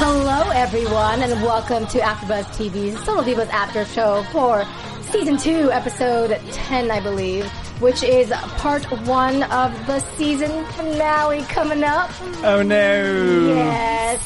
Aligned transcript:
Hello, 0.00 0.48
everyone, 0.50 1.22
and 1.22 1.42
welcome 1.42 1.84
to 1.88 1.98
AfterBuzz 1.98 2.44
TV's 2.54 2.94
Total 3.04 3.24
Divas 3.24 3.48
After 3.48 3.84
Show 3.84 4.22
for 4.30 4.64
season 5.10 5.36
two, 5.36 5.72
episode 5.72 6.40
ten, 6.52 6.92
I 6.92 7.00
believe, 7.00 7.44
which 7.80 8.04
is 8.04 8.30
part 8.58 8.84
one 9.08 9.42
of 9.42 9.72
the 9.88 9.98
season 10.16 10.64
finale 10.66 11.42
coming 11.46 11.82
up. 11.82 12.12
Oh 12.44 12.62
no! 12.62 13.48
Yes, 13.48 14.24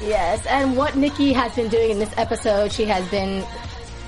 yes. 0.00 0.46
And 0.46 0.78
what 0.78 0.96
Nikki 0.96 1.34
has 1.34 1.54
been 1.54 1.68
doing 1.68 1.90
in 1.90 1.98
this 1.98 2.14
episode, 2.16 2.72
she 2.72 2.86
has 2.86 3.06
been 3.10 3.44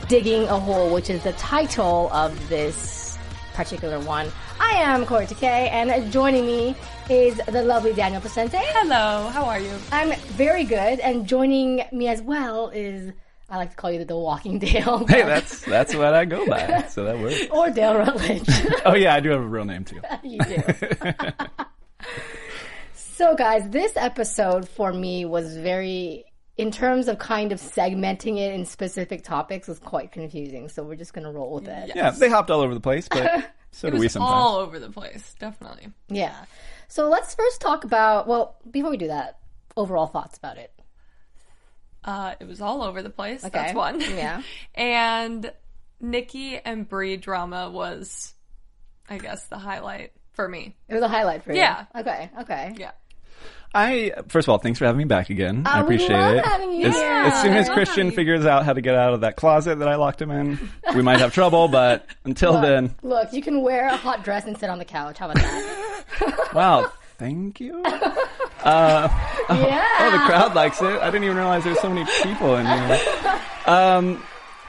digging 0.08 0.44
a 0.44 0.58
hole, 0.58 0.90
which 0.90 1.10
is 1.10 1.22
the 1.22 1.32
title 1.34 2.10
of 2.14 2.48
this 2.48 3.18
particular 3.52 4.00
one. 4.00 4.32
I 4.70 4.82
am 4.82 5.06
Kaori 5.06 5.26
Takee, 5.26 5.70
and 5.70 6.12
joining 6.12 6.44
me 6.44 6.76
is 7.08 7.40
the 7.48 7.62
lovely 7.62 7.94
Danielle 7.94 8.20
Pascente. 8.20 8.58
Hello, 8.58 9.28
how 9.30 9.46
are 9.46 9.58
you? 9.58 9.72
I'm 9.90 10.12
very 10.36 10.64
good, 10.64 11.00
and 11.00 11.26
joining 11.26 11.84
me 11.90 12.06
as 12.08 12.20
well 12.20 12.68
is 12.68 13.10
I 13.48 13.56
like 13.56 13.70
to 13.70 13.76
call 13.76 13.90
you 13.90 14.04
the 14.04 14.16
Walking 14.16 14.58
Dale. 14.58 15.06
Hey, 15.08 15.22
that's 15.22 15.62
that's 15.64 15.94
what 15.94 16.12
I 16.12 16.26
go 16.26 16.46
by, 16.46 16.84
so 16.90 17.04
that 17.04 17.18
works. 17.18 17.46
or 17.50 17.70
Dale 17.70 17.96
Rutledge. 17.96 18.46
Oh 18.84 18.94
yeah, 18.94 19.14
I 19.14 19.20
do 19.20 19.30
have 19.30 19.40
a 19.40 19.46
real 19.46 19.64
name 19.64 19.84
too. 19.84 20.02
you 20.22 20.38
do. 20.40 20.62
so, 22.92 23.34
guys, 23.36 23.68
this 23.70 23.96
episode 23.96 24.68
for 24.68 24.92
me 24.92 25.24
was 25.24 25.56
very, 25.56 26.26
in 26.58 26.70
terms 26.70 27.08
of 27.08 27.18
kind 27.18 27.52
of 27.52 27.60
segmenting 27.60 28.36
it 28.36 28.52
in 28.52 28.66
specific 28.66 29.24
topics, 29.24 29.66
was 29.66 29.78
quite 29.78 30.12
confusing. 30.12 30.68
So 30.68 30.82
we're 30.82 30.96
just 30.96 31.14
gonna 31.14 31.32
roll 31.32 31.54
with 31.54 31.68
it. 31.68 31.92
Yeah, 31.96 32.10
they 32.10 32.28
hopped 32.28 32.50
all 32.50 32.60
over 32.60 32.74
the 32.74 32.80
place, 32.80 33.08
but 33.08 33.50
so 33.72 33.88
It 33.88 33.90
do 33.90 33.94
was 33.96 34.00
we 34.00 34.08
sometimes. 34.08 34.32
all 34.32 34.56
over 34.56 34.78
the 34.78 34.90
place, 34.90 35.34
definitely. 35.38 35.88
Yeah. 36.08 36.44
So 36.88 37.08
let's 37.08 37.34
first 37.34 37.60
talk 37.60 37.84
about. 37.84 38.26
Well, 38.26 38.56
before 38.70 38.90
we 38.90 38.96
do 38.96 39.08
that, 39.08 39.38
overall 39.76 40.06
thoughts 40.06 40.38
about 40.38 40.58
it. 40.58 40.72
Uh, 42.04 42.34
it 42.40 42.46
was 42.46 42.60
all 42.60 42.82
over 42.82 43.02
the 43.02 43.10
place. 43.10 43.44
Okay. 43.44 43.58
That's 43.58 43.74
one. 43.74 44.00
Yeah. 44.00 44.42
and 44.74 45.52
Nikki 46.00 46.56
and 46.58 46.88
Brie 46.88 47.16
drama 47.16 47.70
was, 47.70 48.32
I 49.08 49.18
guess, 49.18 49.44
the 49.46 49.58
highlight 49.58 50.12
for 50.32 50.48
me. 50.48 50.76
It 50.88 50.94
was 50.94 51.02
a 51.02 51.08
highlight 51.08 51.42
for 51.44 51.52
you. 51.52 51.58
Yeah. 51.58 51.84
Okay. 51.94 52.30
Okay. 52.40 52.74
Yeah. 52.78 52.92
I 53.74 54.12
first 54.28 54.48
of 54.48 54.52
all, 54.52 54.58
thanks 54.58 54.78
for 54.78 54.86
having 54.86 54.98
me 54.98 55.04
back 55.04 55.30
again. 55.30 55.62
I 55.66 55.78
Oh, 55.78 55.80
we 55.80 55.96
appreciate 55.96 56.16
love 56.18 56.34
it. 56.36 56.44
having 56.44 56.72
you 56.72 56.86
as, 56.86 56.96
as 56.96 57.42
soon 57.42 57.52
as 57.52 57.68
Christian 57.68 58.10
figures 58.10 58.46
out 58.46 58.64
how 58.64 58.72
to 58.72 58.80
get 58.80 58.94
out 58.94 59.12
of 59.14 59.20
that 59.20 59.36
closet 59.36 59.78
that 59.80 59.88
I 59.88 59.96
locked 59.96 60.22
him 60.22 60.30
in, 60.30 60.58
we 60.94 61.02
might 61.02 61.18
have 61.18 61.34
trouble. 61.34 61.68
But 61.68 62.06
until 62.24 62.60
then, 62.60 62.94
Look, 63.02 63.32
you 63.32 63.42
can 63.42 63.60
wear 63.62 63.88
a 63.88 63.96
hot 63.96 64.24
dress 64.24 64.46
and 64.46 64.56
sit 64.58 64.70
on 64.70 64.78
the 64.78 64.84
couch. 64.86 65.18
How 65.18 65.30
about 65.30 65.36
that? 65.42 66.50
wow, 66.54 66.90
thank 67.18 67.60
you. 67.60 67.82
yeah. 67.84 68.24
Oh, 70.00 70.10
the 70.12 70.18
crowd 70.26 70.54
likes 70.54 70.80
it. 70.82 71.00
I 71.00 71.06
didn't 71.10 71.24
even 71.24 71.36
realize 71.36 71.64
there's 71.64 71.80
so 71.80 71.88
many 71.88 72.08
people 72.22 72.56
in 72.56 72.66
here. 72.66 73.00
Um, 73.66 74.22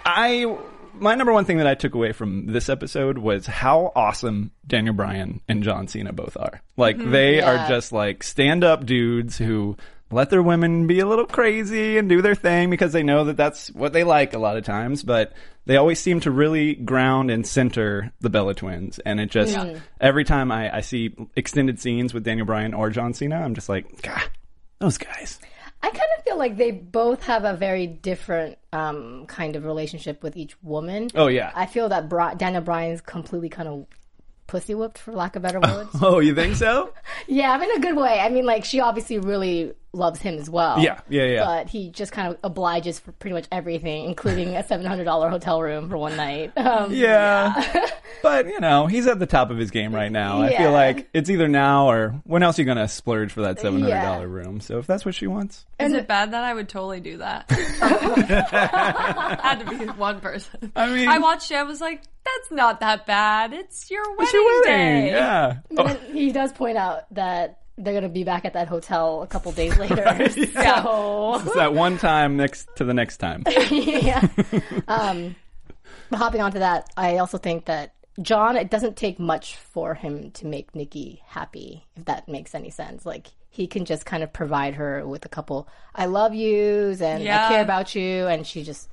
I 0.05 0.57
my 0.99 1.15
number 1.15 1.33
one 1.33 1.45
thing 1.45 1.57
that 1.57 1.67
I 1.67 1.75
took 1.75 1.95
away 1.95 2.11
from 2.11 2.47
this 2.47 2.69
episode 2.69 3.17
was 3.17 3.45
how 3.45 3.91
awesome 3.95 4.51
Daniel 4.67 4.93
Bryan 4.93 5.41
and 5.47 5.63
John 5.63 5.87
Cena 5.87 6.13
both 6.13 6.37
are. 6.37 6.61
Like 6.77 6.97
mm-hmm. 6.97 7.11
they 7.11 7.37
Yeah. 7.37 7.65
are 7.65 7.67
just 7.69 7.91
like 7.91 8.23
stand 8.23 8.63
up 8.63 8.85
dudes 8.85 9.37
who 9.37 9.77
let 10.11 10.29
their 10.31 10.41
women 10.41 10.87
be 10.87 10.99
a 11.01 11.05
little 11.05 11.25
crazy 11.25 11.97
and 11.97 12.09
do 12.09 12.21
their 12.21 12.33
thing 12.35 12.69
because 12.71 12.93
they 12.93 13.03
know 13.03 13.25
that 13.25 13.37
that's 13.37 13.69
what 13.71 13.93
they 13.93 14.03
like 14.03 14.33
a 14.33 14.39
lot 14.39 14.57
of 14.57 14.63
times, 14.63 15.03
but 15.03 15.33
they 15.65 15.77
always 15.77 15.99
seem 15.99 16.19
to 16.21 16.31
really 16.31 16.73
ground 16.73 17.29
and 17.29 17.45
center 17.45 18.11
the 18.19 18.29
Bella 18.29 18.55
twins. 18.55 18.97
And 18.99 19.19
it 19.19 19.29
just, 19.29 19.53
every 20.01 20.23
time 20.23 20.51
I, 20.51 20.77
I 20.77 20.81
see 20.81 21.13
extended 21.35 21.79
scenes 21.79 22.11
with 22.11 22.23
Daniel 22.23 22.47
Bryan 22.47 22.73
or 22.73 22.89
John 22.89 23.13
Cena, 23.13 23.35
I'm 23.39 23.53
just 23.53 23.69
like, 23.69 24.01
God, 24.01 24.23
those 24.79 24.97
guys. 24.97 25.39
I 25.81 25.90
kind 25.90 26.09
of 26.17 26.23
feel 26.23 26.38
like 26.38 26.57
they 26.57 26.72
both 26.72 27.23
have 27.23 27.45
a 27.45 27.53
very 27.53 27.88
different 27.88 28.57
um, 28.73 29.25
kind 29.28 29.56
of 29.56 29.63
relationship 29.66 30.22
with 30.23 30.35
each 30.35 30.62
woman. 30.62 31.09
Oh, 31.16 31.28
yeah. 31.28 31.51
I 31.56 31.66
feel 31.66 31.90
that 31.90 32.09
Bri- 32.09 32.35
Daniel 32.38 32.62
Bryan's 32.62 33.01
completely 33.01 33.50
kind 33.50 33.69
of 33.69 33.85
pussy 34.47 34.75
whipped, 34.75 34.97
for 34.97 35.13
lack 35.13 35.35
of 35.35 35.41
better 35.41 35.59
words. 35.59 35.90
Oh, 36.01 36.19
you 36.19 36.35
think 36.35 36.56
so? 36.56 36.91
yeah, 37.28 37.51
I 37.51 37.57
mean 37.57 37.72
a 37.78 37.79
good 37.79 37.95
way. 37.95 38.19
I 38.19 38.29
mean, 38.29 38.45
like 38.45 38.66
she 38.66 38.79
obviously 38.81 39.19
really 39.19 39.73
loves 39.91 40.22
him 40.22 40.38
as 40.38 40.50
well. 40.50 40.79
Yeah, 40.79 41.00
yeah, 41.09 41.23
yeah. 41.23 41.45
But 41.45 41.69
he 41.69 41.89
just 41.89 42.11
kind 42.11 42.27
of 42.31 42.38
obliges 42.44 43.00
for 43.00 43.11
pretty 43.13 43.33
much 43.33 43.47
everything, 43.51 44.05
including 44.05 44.55
a 44.55 44.63
seven 44.63 44.85
hundred 44.85 45.05
dollar 45.05 45.29
hotel 45.29 45.61
room 45.61 45.89
for 45.89 45.97
one 45.97 46.16
night. 46.16 46.51
Um, 46.57 46.94
Yeah. 46.94 47.88
but, 48.22 48.45
you 48.45 48.59
know, 48.59 48.85
he's 48.85 49.07
at 49.07 49.17
the 49.17 49.25
top 49.25 49.49
of 49.49 49.57
his 49.57 49.72
game 49.72 49.94
right 49.95 50.11
now. 50.11 50.41
I 50.44 50.55
feel 50.55 50.72
like 50.72 51.09
it's 51.13 51.29
either 51.29 51.47
now 51.47 51.89
or 51.89 52.09
when 52.25 52.44
else 52.44 52.59
are 52.59 52.61
you 52.61 52.66
going 52.66 52.78
to 52.78 52.88
splurge 52.88 53.31
for 53.31 53.41
that 53.41 53.57
$700 53.57 53.88
Yeah. 53.88 54.22
room? 54.23 54.61
So 54.61 54.78
if 54.78 54.85
that's 54.88 55.05
what 55.05 55.16
she 55.16 55.25
wants. 55.25 55.66
Is 55.79 55.94
it 55.94 56.07
bad 56.07 56.33
that 56.33 56.44
I 56.44 56.53
would 56.53 56.69
totally 56.69 56.99
do 56.99 57.17
that? 57.17 57.49
Had 58.49 59.59
to 59.59 59.66
be 59.78 59.85
one 59.85 60.19
person. 60.19 60.72
I 60.75 60.88
mean- 60.94 61.07
I 61.07 61.17
watched 61.19 61.51
it. 61.51 61.55
I 61.55 61.63
was 61.63 61.81
like, 61.81 62.01
"That's 62.23 62.51
not 62.51 62.79
that 62.81 63.05
bad. 63.05 63.53
It's 63.53 63.89
your 63.89 64.03
wedding, 64.11 64.23
It's 64.25 64.33
your 64.33 64.61
wedding. 64.61 65.05
day." 65.05 65.09
Yeah. 65.11 65.57
Oh, 65.78 65.88
he 66.11 66.31
does 66.31 66.51
point 66.51 66.78
out 66.78 67.11
that 67.16 67.59
they're 67.79 67.94
going 67.94 68.03
to 68.03 68.09
be 68.09 68.23
back 68.23 68.45
at 68.45 68.53
that 68.53 68.67
hotel 68.67 69.22
a 69.23 69.28
couple 69.28 69.51
days 69.51 69.78
later. 69.84 70.03
So 70.29 71.35
it's 71.35 71.56
that 71.56 71.73
one 71.73 71.97
time 71.97 72.38
next 72.38 72.67
to 72.75 72.84
the 72.84 72.94
next 72.94 73.17
time. 73.17 73.44
yeah. 73.72 74.28
Um, 74.88 75.35
hopping 76.13 76.41
onto 76.41 76.59
that, 76.59 76.90
I 76.97 77.17
also 77.17 77.38
think 77.38 77.66
that 77.66 77.94
John, 78.22 78.57
it 78.57 78.69
doesn't 78.69 78.97
take 78.97 79.17
much 79.19 79.56
for 79.56 79.93
him 79.93 80.31
to 80.31 80.46
make 80.46 80.76
Nikki 80.76 81.22
happy, 81.26 81.85
if 81.96 82.05
that 82.05 82.28
makes 82.28 82.53
any 82.53 82.70
sense. 82.70 83.05
Like 83.05 83.28
he 83.49 83.66
can 83.66 83.85
just 83.85 84.05
kind 84.05 84.23
of 84.23 84.34
provide 84.34 84.76
her 84.76 85.08
with 85.08 85.26
a 85.26 85.29
couple 85.29 85.67
"I 85.96 86.05
love 86.05 86.34
yous" 86.35 87.02
and 87.02 87.23
Yeah. 87.23 87.46
"I 87.46 87.49
care 87.49 87.61
about 87.61 87.96
you," 87.96 88.28
and 88.28 88.46
she 88.46 88.64
just 88.64 88.90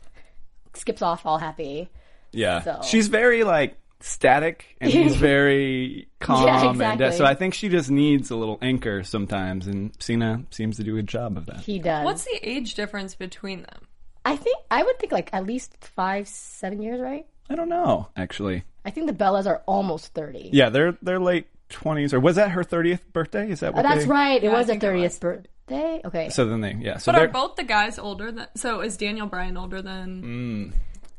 skips 0.74 1.02
off 1.02 1.26
all 1.26 1.38
happy. 1.38 1.90
Yeah. 2.32 2.60
So- 2.62 2.80
She's 2.84 3.08
very 3.08 3.42
like 3.42 3.76
static 4.06 4.76
and 4.80 4.90
he's 4.90 5.16
very 5.36 6.08
calm. 6.20 6.46
Yeah, 6.80 6.92
and, 6.92 7.02
uh, 7.02 7.10
so 7.10 7.24
I 7.24 7.34
think 7.34 7.54
she 7.54 7.68
just 7.68 7.90
needs 7.90 8.30
a 8.30 8.36
little 8.36 8.58
anchor 8.62 9.02
sometimes. 9.02 9.66
And 9.66 9.92
Cena 9.98 10.44
seems 10.50 10.76
to 10.76 10.84
do 10.84 10.94
a 10.94 10.96
good 10.96 11.08
job 11.08 11.36
of 11.36 11.46
that. 11.46 11.60
He 11.60 11.78
does. 11.78 12.04
What's 12.04 12.24
the 12.24 12.38
age 12.42 12.74
difference 12.74 13.14
between 13.14 13.62
them? 13.62 13.86
I 14.24 14.36
think 14.36 14.56
I 14.70 14.82
would 14.82 14.98
think 14.98 15.12
like 15.12 15.30
at 15.32 15.46
least 15.46 15.76
five, 15.94 16.26
seven 16.28 16.82
years, 16.82 17.00
right? 17.00 17.26
I 17.48 17.54
don't 17.54 17.68
know, 17.68 18.08
actually. 18.16 18.64
I 18.84 18.90
think 18.90 19.06
the 19.06 19.12
Bellas 19.12 19.46
are 19.46 19.62
almost 19.66 20.14
thirty. 20.14 20.50
Yeah, 20.52 20.68
they're 20.70 20.96
they're 21.02 21.20
late 21.20 21.46
twenties, 21.68 22.12
or 22.12 22.18
was 22.20 22.36
that 22.36 22.50
her 22.52 22.64
thirtieth 22.64 23.12
birthday? 23.12 23.50
Is 23.50 23.60
that 23.60 23.72
Oh, 23.76 23.82
that's 23.82 24.04
they- 24.04 24.10
right. 24.10 24.42
It 24.42 24.44
Yeah, 24.44 24.52
was 24.52 24.64
a 24.64 24.72
think 24.72 24.82
it 24.82 24.86
thirtieth 24.86 25.20
birthday. 25.20 26.00
Okay. 26.04 26.28
So 26.30 26.44
then 26.46 26.60
they, 26.60 26.74
yeah. 26.80 26.96
So 26.98 27.10
But 27.12 27.18
they're 27.18 27.28
are 27.28 27.32
both 27.32 27.56
the 27.56 27.64
guys 27.64 27.98
older 27.98 28.30
than? 28.32 28.46
So 28.56 28.80
is 28.82 28.96
Daniel 28.96 29.26
Bryan 29.26 29.56
older 29.56 29.82
than? 29.82 30.72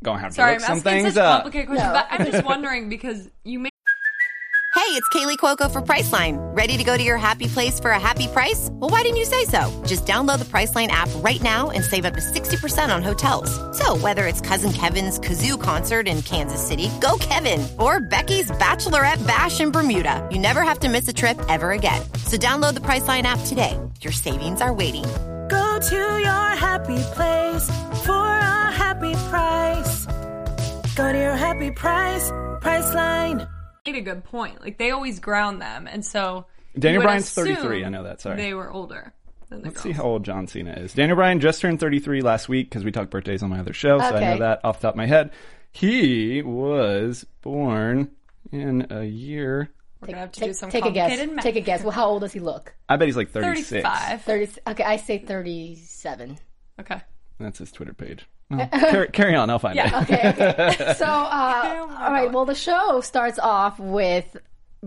Gonna 0.03 0.19
have 0.19 0.29
to 0.31 0.35
Sorry, 0.35 0.53
look 0.53 0.61
I'm 0.61 0.67
some 0.67 0.77
asking 0.77 1.03
things 1.03 1.13
such 1.15 1.23
up. 1.23 1.43
complicated 1.43 1.67
questions. 1.69 1.91
But 1.93 2.07
I'm 2.09 2.31
just 2.31 2.45
wondering 2.45 2.89
because 2.89 3.29
you 3.43 3.59
may. 3.59 3.69
Hey, 4.75 4.93
it's 4.93 5.09
Kaley 5.09 5.37
Cuoco 5.37 5.71
for 5.71 5.81
Priceline. 5.81 6.37
Ready 6.55 6.77
to 6.77 6.83
go 6.83 6.95
to 6.95 7.03
your 7.03 7.17
happy 7.17 7.47
place 7.47 7.79
for 7.79 7.91
a 7.91 7.99
happy 7.99 8.27
price? 8.27 8.69
Well, 8.73 8.91
why 8.91 9.01
didn't 9.01 9.17
you 9.17 9.25
say 9.25 9.43
so? 9.45 9.83
Just 9.87 10.05
download 10.05 10.37
the 10.37 10.45
Priceline 10.45 10.89
app 10.89 11.09
right 11.17 11.41
now 11.41 11.71
and 11.71 11.83
save 11.83 12.05
up 12.05 12.13
to 12.13 12.21
60% 12.21 12.93
on 12.93 13.01
hotels. 13.01 13.49
So, 13.77 13.97
whether 13.97 14.27
it's 14.27 14.39
Cousin 14.39 14.71
Kevin's 14.71 15.19
Kazoo 15.19 15.59
concert 15.61 16.07
in 16.07 16.21
Kansas 16.21 16.65
City, 16.65 16.89
go 17.01 17.17
Kevin, 17.19 17.67
or 17.79 17.99
Becky's 17.99 18.51
Bachelorette 18.51 19.25
Bash 19.25 19.59
in 19.59 19.71
Bermuda, 19.71 20.25
you 20.31 20.37
never 20.37 20.61
have 20.61 20.79
to 20.79 20.89
miss 20.89 21.07
a 21.07 21.13
trip 21.13 21.37
ever 21.49 21.71
again. 21.71 22.01
So, 22.25 22.37
download 22.37 22.75
the 22.75 22.81
Priceline 22.81 23.23
app 23.23 23.39
today. 23.47 23.77
Your 24.01 24.13
savings 24.13 24.61
are 24.61 24.73
waiting. 24.73 25.05
Go 25.49 25.79
to 25.79 25.95
your 25.95 26.49
happy 26.55 26.97
place 27.13 27.69
for 28.05 28.13
a 28.13 28.71
happy 28.71 29.13
price. 29.29 30.05
Go 30.95 31.11
to 31.11 31.17
your 31.17 31.35
happy 31.35 31.71
price, 31.71 32.29
Priceline. 32.61 33.47
made 33.85 33.95
a 33.95 34.01
good 34.01 34.23
point. 34.23 34.61
Like 34.61 34.77
they 34.77 34.91
always 34.91 35.19
ground 35.19 35.61
them, 35.61 35.87
and 35.87 36.03
so 36.05 36.45
you 36.73 36.81
Daniel 36.81 37.03
Bryan's 37.03 37.29
33, 37.31 37.85
I 37.85 37.89
know 37.89 38.03
that, 38.03 38.21
sorry. 38.21 38.37
they 38.37 38.53
were 38.53 38.69
older 38.71 39.13
than 39.49 39.59
the 39.61 39.65
Let's 39.69 39.75
girls. 39.75 39.83
see 39.83 39.91
how 39.91 40.03
old 40.03 40.25
John 40.25 40.47
Cena 40.47 40.73
is. 40.73 40.93
Daniel 40.93 41.15
Bryan 41.15 41.39
just 41.39 41.61
turned 41.61 41.79
33 41.79 42.21
last 42.21 42.49
week 42.49 42.69
because 42.69 42.83
we 42.83 42.91
talked 42.91 43.11
birthdays 43.11 43.43
on 43.43 43.49
my 43.49 43.59
other 43.59 43.73
show, 43.73 43.99
so 43.99 44.05
I 44.05 44.19
know 44.19 44.39
that 44.39 44.61
off 44.65 44.79
the 44.81 44.87
top 44.87 44.93
of 44.95 44.97
my 44.97 45.05
head. 45.05 45.31
He 45.71 46.41
was 46.41 47.25
born 47.41 48.11
in 48.51 48.87
a 48.89 49.03
year. 49.03 49.69
We're 50.01 50.07
gonna 50.07 50.19
have 50.19 50.31
to 50.33 50.39
Take, 50.39 50.49
do 50.49 50.53
some 50.53 50.69
take 50.69 50.85
a 50.85 50.91
guess. 50.91 51.27
math. 51.27 51.43
Take 51.43 51.55
a 51.55 51.61
guess. 51.61 51.81
Well, 51.83 51.91
how 51.91 52.07
old 52.07 52.21
does 52.21 52.31
he 52.33 52.39
look? 52.39 52.73
I 52.87 52.97
bet 52.97 53.07
he's 53.07 53.17
like 53.17 53.31
36. 53.31 53.69
Thirty-five. 53.69 54.21
30. 54.23 54.51
Okay, 54.67 54.83
I 54.83 54.97
say 54.97 55.17
37. 55.19 56.37
Okay. 56.79 57.01
That's 57.39 57.59
his 57.59 57.71
Twitter 57.71 57.93
page. 57.93 58.25
Well, 58.49 58.67
carry, 58.67 59.07
carry 59.11 59.35
on, 59.35 59.49
I'll 59.49 59.59
find 59.59 59.75
Yeah. 59.75 60.01
it. 60.01 60.03
Okay, 60.11 60.29
okay. 60.29 60.93
so, 60.93 61.05
uh, 61.07 61.87
all 61.99 62.11
right. 62.11 62.31
Well, 62.31 62.45
the 62.45 62.55
show 62.55 63.01
starts 63.01 63.39
off 63.39 63.79
with 63.79 64.37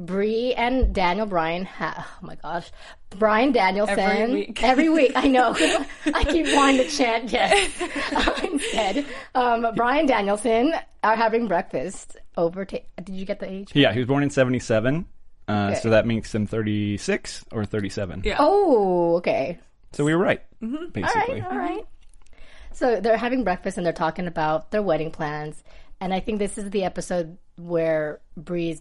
Brie 0.06 0.54
and 0.54 0.94
Daniel 0.94 1.26
Bryan. 1.26 1.64
Ha- 1.64 2.06
oh 2.22 2.26
my 2.26 2.34
gosh, 2.36 2.70
Bryan 3.10 3.52
Danielson. 3.52 3.98
Every 3.98 4.32
week. 4.32 4.62
Every 4.62 4.88
week, 4.88 5.12
I 5.14 5.26
know. 5.28 5.54
I 6.14 6.24
keep 6.24 6.46
wanting 6.54 6.78
to 6.78 6.88
chant 6.88 7.30
yes. 7.32 8.42
Instead, 8.44 9.06
um, 9.34 9.66
Bryan 9.74 10.06
Danielson 10.06 10.74
are 11.04 11.16
having 11.16 11.48
breakfast 11.48 12.16
over. 12.36 12.64
Ta- 12.64 12.78
Did 13.02 13.14
you 13.14 13.24
get 13.24 13.40
the 13.40 13.50
age? 13.50 13.70
Yeah, 13.74 13.92
he 13.92 13.98
was 13.98 14.08
born 14.08 14.22
in 14.22 14.30
77. 14.30 15.06
Uh, 15.48 15.68
Okay. 15.72 15.80
So 15.80 15.90
that 15.90 16.06
makes 16.06 16.32
him 16.34 16.46
36 16.46 17.44
or 17.52 17.64
37. 17.64 18.22
Yeah. 18.24 18.36
Oh, 18.38 19.16
okay. 19.16 19.58
So 19.92 20.04
we 20.04 20.14
were 20.14 20.22
right, 20.22 20.40
All 20.62 20.68
right, 20.68 20.92
basically. 20.92 21.40
all 21.42 21.56
right. 21.58 21.84
So 22.72 23.00
they're 23.00 23.16
having 23.16 23.42
breakfast 23.42 23.76
and 23.76 23.84
they're 23.84 23.92
talking 23.92 24.28
about 24.28 24.70
their 24.70 24.82
wedding 24.82 25.10
plans. 25.10 25.62
And 26.00 26.14
I 26.14 26.20
think 26.20 26.38
this 26.38 26.56
is 26.56 26.70
the 26.70 26.84
episode 26.84 27.36
where 27.56 28.20
Brie's 28.36 28.80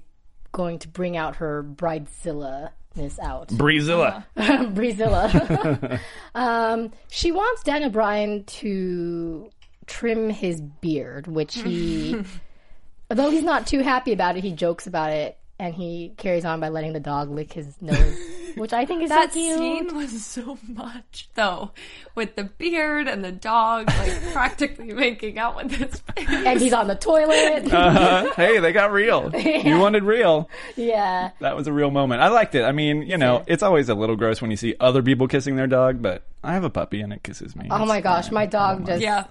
going 0.51 0.79
to 0.79 0.87
bring 0.87 1.17
out 1.17 1.37
her 1.37 1.63
bridezilla 1.63 2.71
ness 2.95 3.19
out. 3.19 3.49
Breezilla. 3.49 4.25
Breezilla. 4.35 5.99
um, 6.35 6.91
she 7.09 7.31
wants 7.31 7.63
Daniel 7.63 7.89
Bryan 7.89 8.43
to 8.45 9.49
trim 9.85 10.29
his 10.29 10.61
beard, 10.61 11.27
which 11.27 11.55
he, 11.55 12.21
although 13.09 13.29
he's 13.29 13.43
not 13.43 13.67
too 13.67 13.79
happy 13.79 14.13
about 14.13 14.37
it, 14.37 14.43
he 14.43 14.51
jokes 14.51 14.87
about 14.87 15.11
it 15.11 15.38
and 15.59 15.73
he 15.75 16.13
carries 16.17 16.45
on 16.45 16.59
by 16.59 16.69
letting 16.69 16.93
the 16.93 16.99
dog 16.99 17.29
lick 17.29 17.51
his 17.53 17.75
nose, 17.81 18.17
which 18.55 18.71
I 18.73 18.85
think 18.85 19.03
is 19.03 19.09
That 19.09 19.33
so 19.33 19.39
cute. 19.39 19.57
scene 19.57 19.95
was 19.95 20.25
so 20.25 20.57
much 20.67 21.29
though, 21.35 21.71
with 22.15 22.35
the 22.35 22.45
beard 22.45 23.07
and 23.07 23.23
the 23.23 23.31
dog 23.31 23.87
like 23.87 24.21
practically 24.31 24.93
making 24.93 25.37
out 25.37 25.55
with 25.57 25.71
his 25.71 25.99
face. 26.15 26.27
and 26.29 26.59
he's 26.61 26.73
on 26.73 26.87
the 26.87 26.95
toilet. 26.95 27.71
Uh, 27.73 28.31
hey, 28.33 28.59
they 28.59 28.71
got 28.71 28.91
real. 28.91 29.31
You 29.35 29.79
wanted 29.79 30.03
real. 30.03 30.49
yeah. 30.75 31.31
That 31.39 31.55
was 31.55 31.67
a 31.67 31.73
real 31.73 31.91
moment. 31.91 32.21
I 32.21 32.29
liked 32.29 32.55
it. 32.55 32.63
I 32.63 32.71
mean, 32.71 33.01
you 33.03 33.17
know, 33.17 33.43
it's 33.47 33.63
always 33.63 33.89
a 33.89 33.95
little 33.95 34.15
gross 34.15 34.41
when 34.41 34.51
you 34.51 34.57
see 34.57 34.75
other 34.79 35.01
people 35.03 35.27
kissing 35.27 35.55
their 35.55 35.67
dog, 35.67 36.01
but 36.01 36.23
I 36.43 36.53
have 36.53 36.63
a 36.63 36.69
puppy 36.69 37.01
and 37.01 37.11
it 37.13 37.21
kisses 37.23 37.55
me. 37.55 37.67
Oh 37.69 37.81
It's 37.83 37.87
my 37.87 38.01
gosh, 38.01 38.25
fine. 38.25 38.33
my 38.33 38.45
dog 38.45 38.85
just 38.85 39.01
Yeah. 39.01 39.25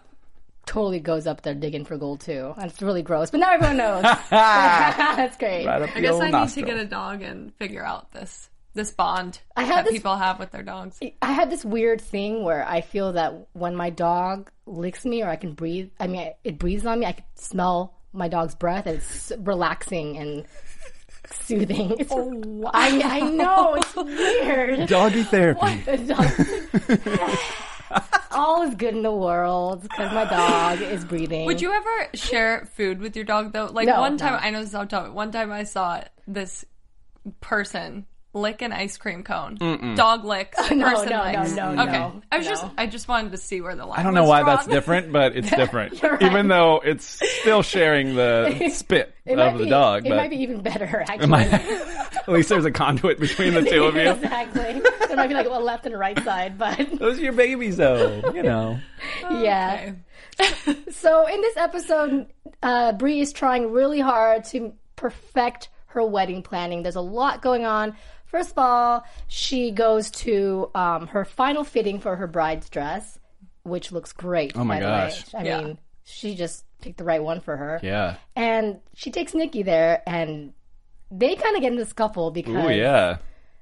Totally 0.68 1.00
goes 1.00 1.26
up 1.26 1.40
there 1.42 1.54
digging 1.54 1.84
for 1.84 1.96
gold 1.96 2.20
too. 2.20 2.52
And 2.56 2.70
it's 2.70 2.82
really 2.82 3.02
gross, 3.02 3.30
but 3.30 3.40
now 3.40 3.52
everyone 3.54 3.78
knows. 3.78 4.02
That's 4.30 5.36
great. 5.38 5.66
Right 5.66 5.82
up 5.82 5.96
I 5.96 6.00
guess 6.00 6.12
old 6.12 6.22
I 6.22 6.42
need 6.42 6.50
to 6.50 6.62
get 6.62 6.76
a 6.76 6.84
dog 6.84 7.22
and 7.22 7.54
figure 7.54 7.84
out 7.84 8.12
this 8.12 8.50
this 8.74 8.92
bond 8.92 9.40
I 9.56 9.64
have 9.64 9.76
that 9.76 9.84
this- 9.86 9.94
people 9.94 10.16
have 10.16 10.38
with 10.38 10.50
their 10.50 10.62
dogs. 10.62 11.00
I 11.22 11.32
have 11.32 11.48
this 11.50 11.64
weird 11.64 12.00
thing 12.00 12.44
where 12.44 12.64
I 12.68 12.82
feel 12.82 13.14
that 13.14 13.48
when 13.54 13.74
my 13.74 13.90
dog 13.90 14.50
licks 14.66 15.04
me 15.04 15.22
or 15.22 15.28
I 15.28 15.36
can 15.36 15.54
breathe, 15.54 15.90
I 15.98 16.06
mean, 16.06 16.32
it 16.44 16.58
breathes 16.58 16.84
on 16.84 17.00
me, 17.00 17.06
I 17.06 17.12
can 17.12 17.24
smell 17.34 17.94
my 18.12 18.28
dog's 18.28 18.54
breath 18.54 18.86
and 18.86 18.96
it's 18.96 19.32
relaxing 19.38 20.18
and 20.18 20.44
soothing. 21.42 21.94
It's, 21.98 22.12
Oh, 22.14 22.70
I, 22.74 23.00
I 23.04 23.20
know, 23.20 23.74
it's 23.74 23.94
weird. 23.96 24.88
Doggy 24.88 25.22
therapy. 25.24 25.82
The 25.86 25.96
dog- 27.18 27.38
All 28.30 28.62
is 28.62 28.74
good 28.74 28.94
in 28.94 29.02
the 29.02 29.10
world 29.12 29.82
because 29.82 30.12
my 30.12 30.24
dog 30.24 30.80
is 30.82 31.04
breathing. 31.04 31.46
Would 31.46 31.60
you 31.62 31.72
ever 31.72 32.08
share 32.14 32.66
food 32.74 33.00
with 33.00 33.16
your 33.16 33.24
dog 33.24 33.52
though? 33.52 33.66
Like 33.66 33.86
No, 33.88 33.98
one 34.00 34.18
time, 34.18 34.34
no. 34.34 34.38
I 34.38 34.50
know 34.50 34.60
this 34.60 34.68
is 34.70 34.74
off 34.74 34.88
topic. 34.88 35.14
One 35.14 35.32
time 35.32 35.50
I 35.50 35.64
saw 35.64 36.02
this 36.26 36.64
person 37.40 38.04
lick 38.34 38.60
an 38.62 38.72
ice 38.72 38.96
cream 38.98 39.22
cone. 39.24 39.56
Dog 39.96 40.24
licks. 40.24 40.56
No, 40.70 40.90
person 40.90 41.08
no, 41.10 41.22
licks. 41.24 41.52
no, 41.54 41.74
no, 41.74 41.82
Okay, 41.84 41.92
no, 41.92 42.22
I 42.30 42.36
was 42.38 42.46
no. 42.46 42.52
just, 42.52 42.66
I 42.76 42.86
just 42.86 43.08
wanted 43.08 43.32
to 43.32 43.38
see 43.38 43.60
where 43.60 43.74
the 43.74 43.86
line. 43.86 43.98
I 43.98 44.02
don't 44.02 44.14
know 44.14 44.24
why 44.24 44.42
drawn. 44.42 44.56
that's 44.56 44.66
different, 44.68 45.12
but 45.12 45.34
it's 45.36 45.50
different. 45.56 46.00
You're 46.02 46.12
right. 46.12 46.22
Even 46.22 46.48
though 46.48 46.80
it's 46.84 47.20
still 47.40 47.62
sharing 47.62 48.14
the 48.14 48.68
spit 48.72 49.14
It 49.24 49.36
might 49.36 49.52
of 49.52 49.58
the 49.58 49.64
be- 49.64 49.70
dog, 49.70 50.06
It 50.06 50.10
but 50.10 50.16
might 50.16 50.30
be 50.30 50.36
even 50.42 50.60
better, 50.62 51.00
actually. 51.08 51.26
might- 51.26 51.52
at 51.52 52.28
least 52.28 52.50
there's 52.50 52.64
a 52.66 52.70
conduit 52.70 53.18
between 53.18 53.54
the 53.54 53.62
two 53.62 53.84
of 53.84 53.94
you. 53.96 54.10
exactly. 54.10 54.80
There 55.08 55.16
might 55.16 55.28
be 55.28 55.34
like 55.34 55.46
a 55.46 55.50
left 55.50 55.86
and 55.86 55.94
a 55.94 55.98
right 55.98 56.22
side, 56.22 56.58
but 56.58 56.98
Those 56.98 57.18
are 57.18 57.22
your 57.22 57.32
babies, 57.32 57.78
though. 57.78 58.20
You 58.34 58.42
know. 58.42 58.78
yeah. 59.30 59.92
Okay. 60.40 60.76
So 60.90 61.26
in 61.26 61.40
this 61.40 61.56
episode, 61.56 62.26
uh, 62.62 62.92
Brie 62.92 63.20
is 63.20 63.32
trying 63.32 63.72
really 63.72 64.00
hard 64.00 64.44
to 64.46 64.74
perfect 64.96 65.70
her 65.88 66.04
wedding 66.04 66.42
planning. 66.42 66.82
There's 66.82 66.96
a 66.96 67.00
lot 67.00 67.42
going 67.42 67.64
on. 67.64 67.96
First 68.26 68.50
of 68.52 68.58
all, 68.58 69.04
she 69.26 69.70
goes 69.70 70.10
to 70.10 70.70
um, 70.74 71.06
her 71.08 71.24
final 71.24 71.64
fitting 71.64 71.98
for 71.98 72.16
her 72.16 72.26
bride's 72.26 72.68
dress, 72.68 73.18
which 73.62 73.90
looks 73.92 74.12
great. 74.12 74.52
Oh 74.54 74.64
my 74.64 74.76
by 74.76 74.80
the 74.80 74.86
way. 74.86 74.92
gosh. 75.10 75.34
I 75.34 75.42
Yeah. 75.44 75.60
mean, 75.62 75.78
she 76.04 76.34
just 76.34 76.64
picked 76.80 76.98
the 76.98 77.04
right 77.04 77.22
one 77.22 77.40
for 77.40 77.56
her. 77.56 77.80
Yeah. 77.82 78.16
And 78.36 78.80
she 78.94 79.10
takes 79.10 79.34
Nikki 79.34 79.62
there, 79.62 80.02
and 80.06 80.52
they 81.10 81.36
kind 81.36 81.56
of 81.56 81.62
get 81.62 81.72
in 81.72 81.78
a 81.78 81.86
scuffle 81.86 82.30
because 82.30 82.54
Oh 82.66 82.68
yeah. 82.68 83.18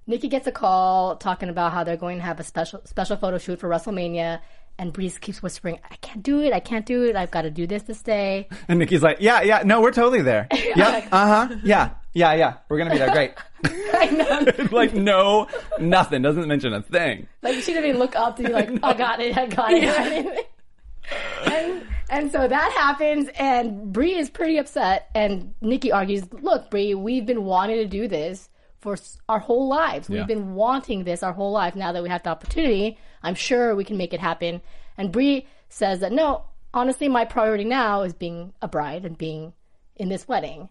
Nikki 0.08 0.28
gets 0.28 0.46
a 0.46 0.52
call 0.52 1.16
talking 1.16 1.48
about 1.48 1.72
how 1.72 1.82
they're 1.84 1.96
going 1.96 2.18
to 2.18 2.22
have 2.24 2.38
a 2.40 2.44
special 2.44 2.80
special 2.84 3.16
photo 3.16 3.38
shoot 3.38 3.58
for 3.60 3.68
WrestleMania, 3.68 4.40
and 4.78 4.92
Breeze 4.92 5.18
keeps 5.18 5.42
whispering, 5.42 5.78
"I 5.90 5.96
can't 5.96 6.22
do 6.22 6.40
it. 6.40 6.52
I 6.52 6.60
can't 6.60 6.86
do 6.86 7.04
it. 7.04 7.16
I've 7.16 7.30
got 7.30 7.42
to 7.42 7.50
do 7.50 7.66
this 7.66 7.84
this 7.84 8.02
day." 8.02 8.48
And 8.68 8.78
Nikki's 8.78 9.02
like, 9.02 9.18
yeah, 9.20 9.42
yeah, 9.42 9.62
no, 9.64 9.80
we're 9.80 9.92
totally 9.92 10.22
there. 10.22 10.48
yeah, 10.76 11.06
uh 11.12 11.46
huh, 11.46 11.56
yeah, 11.62 11.90
yeah, 12.14 12.34
yeah, 12.34 12.54
we're 12.68 12.78
gonna 12.78 12.90
be 12.90 12.98
there. 12.98 13.10
Great. 13.10 13.32
I 13.64 14.10
know. 14.10 14.66
like, 14.76 14.94
no, 14.94 15.46
nothing. 15.78 16.22
Doesn't 16.22 16.48
mention 16.48 16.72
a 16.72 16.82
thing. 16.82 17.26
Like 17.42 17.56
she 17.56 17.72
didn't 17.72 17.88
even 17.90 17.98
look 17.98 18.16
up 18.16 18.36
to 18.36 18.42
be 18.42 18.52
like, 18.52 18.70
"I 18.82 18.94
got 18.94 19.20
it. 19.20 19.36
I 19.36 19.46
got 19.46 19.72
it." 19.72 20.50
and 21.46 21.82
and 22.10 22.32
so 22.32 22.46
that 22.46 22.72
happens, 22.72 23.28
and 23.38 23.92
Brie 23.92 24.16
is 24.16 24.30
pretty 24.30 24.58
upset, 24.58 25.10
and 25.14 25.54
Nikki 25.60 25.92
argues, 25.92 26.24
"Look, 26.32 26.70
Brie, 26.70 26.94
we've 26.94 27.26
been 27.26 27.44
wanting 27.44 27.76
to 27.76 27.86
do 27.86 28.08
this." 28.08 28.48
For 28.86 28.96
our 29.28 29.40
whole 29.40 29.66
lives, 29.66 30.08
Yeah. 30.08 30.18
we've 30.18 30.28
been 30.28 30.54
wanting 30.54 31.02
this 31.02 31.24
our 31.24 31.32
whole 31.32 31.50
life. 31.50 31.74
Now 31.74 31.90
that 31.90 32.04
we 32.04 32.08
have 32.08 32.22
the 32.22 32.30
opportunity, 32.30 32.96
I'm 33.20 33.34
sure 33.34 33.74
we 33.74 33.82
can 33.82 33.96
make 33.96 34.14
it 34.14 34.20
happen. 34.20 34.62
And 34.96 35.10
Brie 35.10 35.48
says 35.68 35.98
that 36.00 36.12
no, 36.12 36.44
honestly, 36.72 37.08
my 37.08 37.24
priority 37.24 37.64
now 37.64 38.02
is 38.02 38.12
being 38.14 38.52
a 38.62 38.68
bride 38.68 39.04
and 39.04 39.18
being 39.18 39.54
in 39.96 40.08
this 40.08 40.28
wedding. 40.28 40.68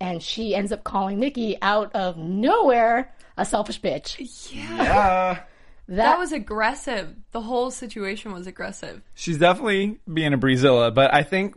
And 0.00 0.20
she 0.20 0.56
ends 0.56 0.72
up 0.72 0.82
calling 0.82 1.20
Nikki 1.20 1.56
out 1.62 1.94
of 1.94 2.16
nowhere 2.16 3.14
a 3.36 3.44
selfish 3.44 3.80
bitch. 3.80 4.52
Yeah. 4.52 5.38
That 5.86 6.18
was 6.18 6.32
aggressive. 6.32 7.14
The 7.30 7.42
whole 7.42 7.70
situation 7.70 8.32
was 8.32 8.48
aggressive. 8.48 9.02
She's 9.14 9.38
definitely 9.38 10.00
being 10.12 10.32
a 10.32 10.38
Breezilla, 10.38 10.92
but 10.92 11.14
I 11.14 11.22
think 11.22 11.54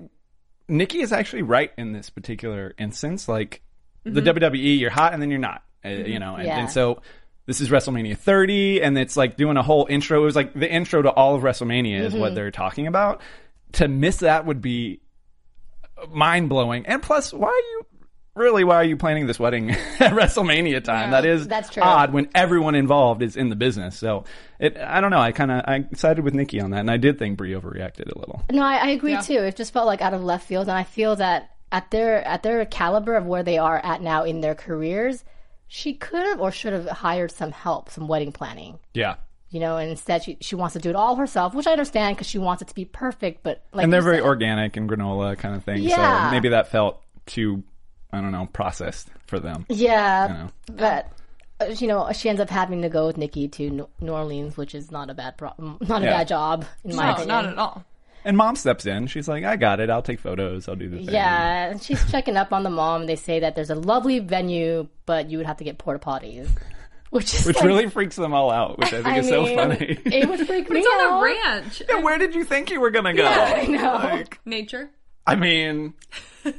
Nikki 0.67 1.01
is 1.01 1.11
actually 1.11 1.41
right 1.41 1.71
in 1.79 1.93
this 1.93 2.11
particular 2.11 2.75
instance. 2.77 3.27
Like 3.27 3.63
the 4.03 4.21
mm-hmm. 4.21 4.37
WWE, 4.37 4.79
you're 4.79 4.91
hot 4.91 5.11
and 5.13 5.19
then 5.19 5.31
you're 5.31 5.39
not, 5.39 5.63
uh, 5.85 5.89
you 5.89 6.19
know, 6.19 6.35
and, 6.35 6.45
Yeah. 6.47 6.59
and 6.59 6.69
so 6.71 7.01
this 7.45 7.61
is 7.61 7.69
WrestleMania 7.69 8.17
30, 8.17 8.81
and 8.81 8.97
it's 8.97 9.15
like 9.15 9.37
doing 9.37 9.55
a 9.57 9.63
whole 9.63 9.85
intro. 9.89 10.21
It 10.21 10.25
was 10.25 10.35
like 10.35 10.53
the 10.53 10.71
intro 10.71 11.01
to 11.03 11.11
all 11.11 11.35
of 11.35 11.43
WrestleMania 11.43 11.99
is 12.01 12.13
what 12.13 12.33
they're 12.35 12.51
talking 12.51 12.87
about. 12.87 13.21
To 13.73 13.87
miss 13.87 14.17
that 14.17 14.45
would 14.45 14.61
be 14.61 15.01
mind 16.11 16.49
blowing. 16.49 16.85
And 16.85 17.01
plus, 17.01 17.33
why 17.33 17.47
are 17.49 17.51
you 17.51 17.85
really? 18.35 18.63
Why 18.63 18.75
are 18.75 18.83
you 18.83 18.97
planning 18.97 19.27
this 19.27 19.39
wedding 19.39 19.71
at 19.99 20.13
WrestleMania 20.13 20.83
time? 20.83 21.11
that 21.11 21.25
is 21.25 21.47
that's 21.47 21.69
true. 21.69 21.83
odd 21.83 22.13
when 22.13 22.29
everyone 22.33 22.75
involved 22.75 23.21
is 23.21 23.35
in 23.37 23.49
the 23.49 23.55
business. 23.55 23.97
So 23.97 24.25
it, 24.59 24.77
I 24.77 25.01
don't 25.01 25.11
know. 25.11 25.19
I 25.19 25.31
kind 25.31 25.51
of 25.51 25.61
I 25.67 25.85
sided 25.95 26.23
with 26.23 26.33
Nikki 26.33 26.59
on 26.61 26.71
that, 26.71 26.79
and 26.79 26.91
I 26.91 26.97
did 26.97 27.19
think 27.19 27.37
Brie 27.37 27.51
overreacted 27.53 28.11
a 28.13 28.17
little. 28.17 28.43
No, 28.51 28.63
I, 28.63 28.75
I 28.77 28.87
agree 28.89 29.21
too. 29.21 29.39
It 29.39 29.55
just 29.55 29.73
felt 29.73 29.87
like 29.87 30.01
out 30.01 30.13
of 30.13 30.23
left 30.23 30.47
field, 30.47 30.67
and 30.67 30.77
I 30.77 30.83
feel 30.83 31.15
that 31.17 31.51
at 31.71 31.91
their 31.91 32.23
at 32.25 32.43
their 32.43 32.65
caliber 32.65 33.15
of 33.15 33.25
where 33.25 33.43
they 33.43 33.57
are 33.57 33.77
at 33.83 34.01
now 34.01 34.23
in 34.23 34.41
their 34.41 34.55
careers, 34.55 35.23
she 35.67 35.93
could 35.93 36.25
have 36.25 36.39
or 36.41 36.51
should 36.51 36.73
have 36.73 36.87
hired 36.87 37.31
some 37.31 37.51
help, 37.51 37.89
some 37.89 38.07
wedding 38.07 38.31
planning. 38.31 38.79
Yeah. 38.93 39.15
You 39.49 39.59
know, 39.59 39.77
and 39.77 39.89
instead 39.89 40.23
she 40.23 40.37
she 40.41 40.55
wants 40.55 40.73
to 40.73 40.79
do 40.79 40.89
it 40.89 40.95
all 40.95 41.15
herself, 41.15 41.53
which 41.53 41.67
I 41.67 41.71
understand 41.71 42.17
because 42.17 42.27
she 42.27 42.37
wants 42.39 42.61
it 42.61 42.67
to 42.67 42.75
be 42.75 42.83
perfect. 42.85 43.41
But 43.43 43.63
like, 43.71 43.83
and 43.83 43.93
they're 43.93 44.01
very 44.01 44.17
said- 44.17 44.25
organic 44.25 44.75
and 44.75 44.89
granola 44.89 45.37
kind 45.37 45.55
of 45.55 45.63
thing. 45.63 45.83
Yeah. 45.83 46.27
So 46.27 46.31
maybe 46.31 46.49
that 46.49 46.67
felt 46.69 47.01
too, 47.25 47.63
I 48.11 48.19
don't 48.21 48.31
know, 48.31 48.47
processed 48.51 49.07
for 49.27 49.39
them. 49.39 49.65
Yeah, 49.69 50.27
You 50.27 50.33
know. 50.33 50.49
but 50.77 51.11
uh, 51.61 51.65
you 51.77 51.87
know, 51.87 52.11
she 52.11 52.27
ends 52.27 52.41
up 52.41 52.49
having 52.49 52.81
to 52.81 52.89
go 52.89 53.07
with 53.07 53.17
Nikki 53.17 53.47
to 53.47 53.69
New 53.69 53.89
New 54.01 54.11
Orleans, 54.11 54.57
which 54.57 54.75
is 54.75 54.91
not 54.91 55.09
a 55.09 55.13
bad 55.13 55.37
pro- 55.37 55.53
not 55.57 56.01
a 56.01 56.05
Yeah. 56.05 56.17
bad 56.17 56.27
job 56.27 56.65
in 56.83 56.95
my 56.95 57.05
No, 57.05 57.11
opinion. 57.13 57.27
not 57.29 57.45
at 57.45 57.57
all. 57.57 57.85
And 58.25 58.35
mom 58.35 58.55
steps 58.55 58.85
in. 58.87 59.05
She's 59.07 59.27
like, 59.27 59.43
I 59.45 59.55
got 59.55 59.79
it. 59.79 59.89
I'll 59.89 60.01
take 60.01 60.19
photos. 60.19 60.67
I'll 60.67 60.75
do 60.75 60.89
the 60.89 60.97
thing. 60.97 61.09
Yeah, 61.13 61.69
and 61.69 61.81
she's 61.81 62.03
checking 62.11 62.35
up 62.35 62.51
on 62.51 62.63
the 62.63 62.69
mom. 62.71 63.05
They 63.05 63.15
say 63.15 63.39
that 63.41 63.55
there's 63.55 63.69
a 63.69 63.75
lovely 63.75 64.17
venue, 64.19 64.87
but 65.05 65.29
you 65.29 65.37
would 65.37 65.45
have 65.47 65.57
to 65.57 65.63
get 65.63 65.77
porta 65.77 65.99
potties, 65.99 66.49
which 67.11 67.33
is 67.35 67.45
Which 67.45 67.55
like- 67.57 67.65
really 67.65 67.87
freaks 67.89 68.15
them 68.15 68.33
all 68.33 68.49
out, 68.49 68.79
which 68.79 68.87
I 68.93 69.03
think 69.03 69.07
I 69.07 69.19
is 69.19 69.27
so 69.29 69.45
funny. 69.55 69.99
It 70.05 70.27
would 70.27 70.45
freak 70.47 70.69
me 70.71 70.79
It's 70.79 70.87
on 70.87 71.19
a 71.19 71.23
ranch. 71.23 71.83
Yeah, 71.87 72.01
where 72.01 72.17
did 72.17 72.33
you 72.33 72.43
think 72.43 72.71
you 72.71 72.81
were 72.81 72.89
gonna 72.91 73.13
go? 73.13 73.23
Yeah, 73.23 73.61
I 73.63 73.65
know. 73.67 73.93
Like, 73.93 74.39
Nature. 74.43 74.89
I 75.27 75.35
mean, 75.35 75.93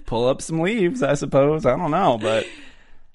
pull 0.06 0.28
up 0.28 0.40
some 0.42 0.60
leaves, 0.60 1.02
I 1.02 1.14
suppose. 1.14 1.66
I 1.66 1.76
don't 1.76 1.90
know, 1.90 2.16
but 2.20 2.46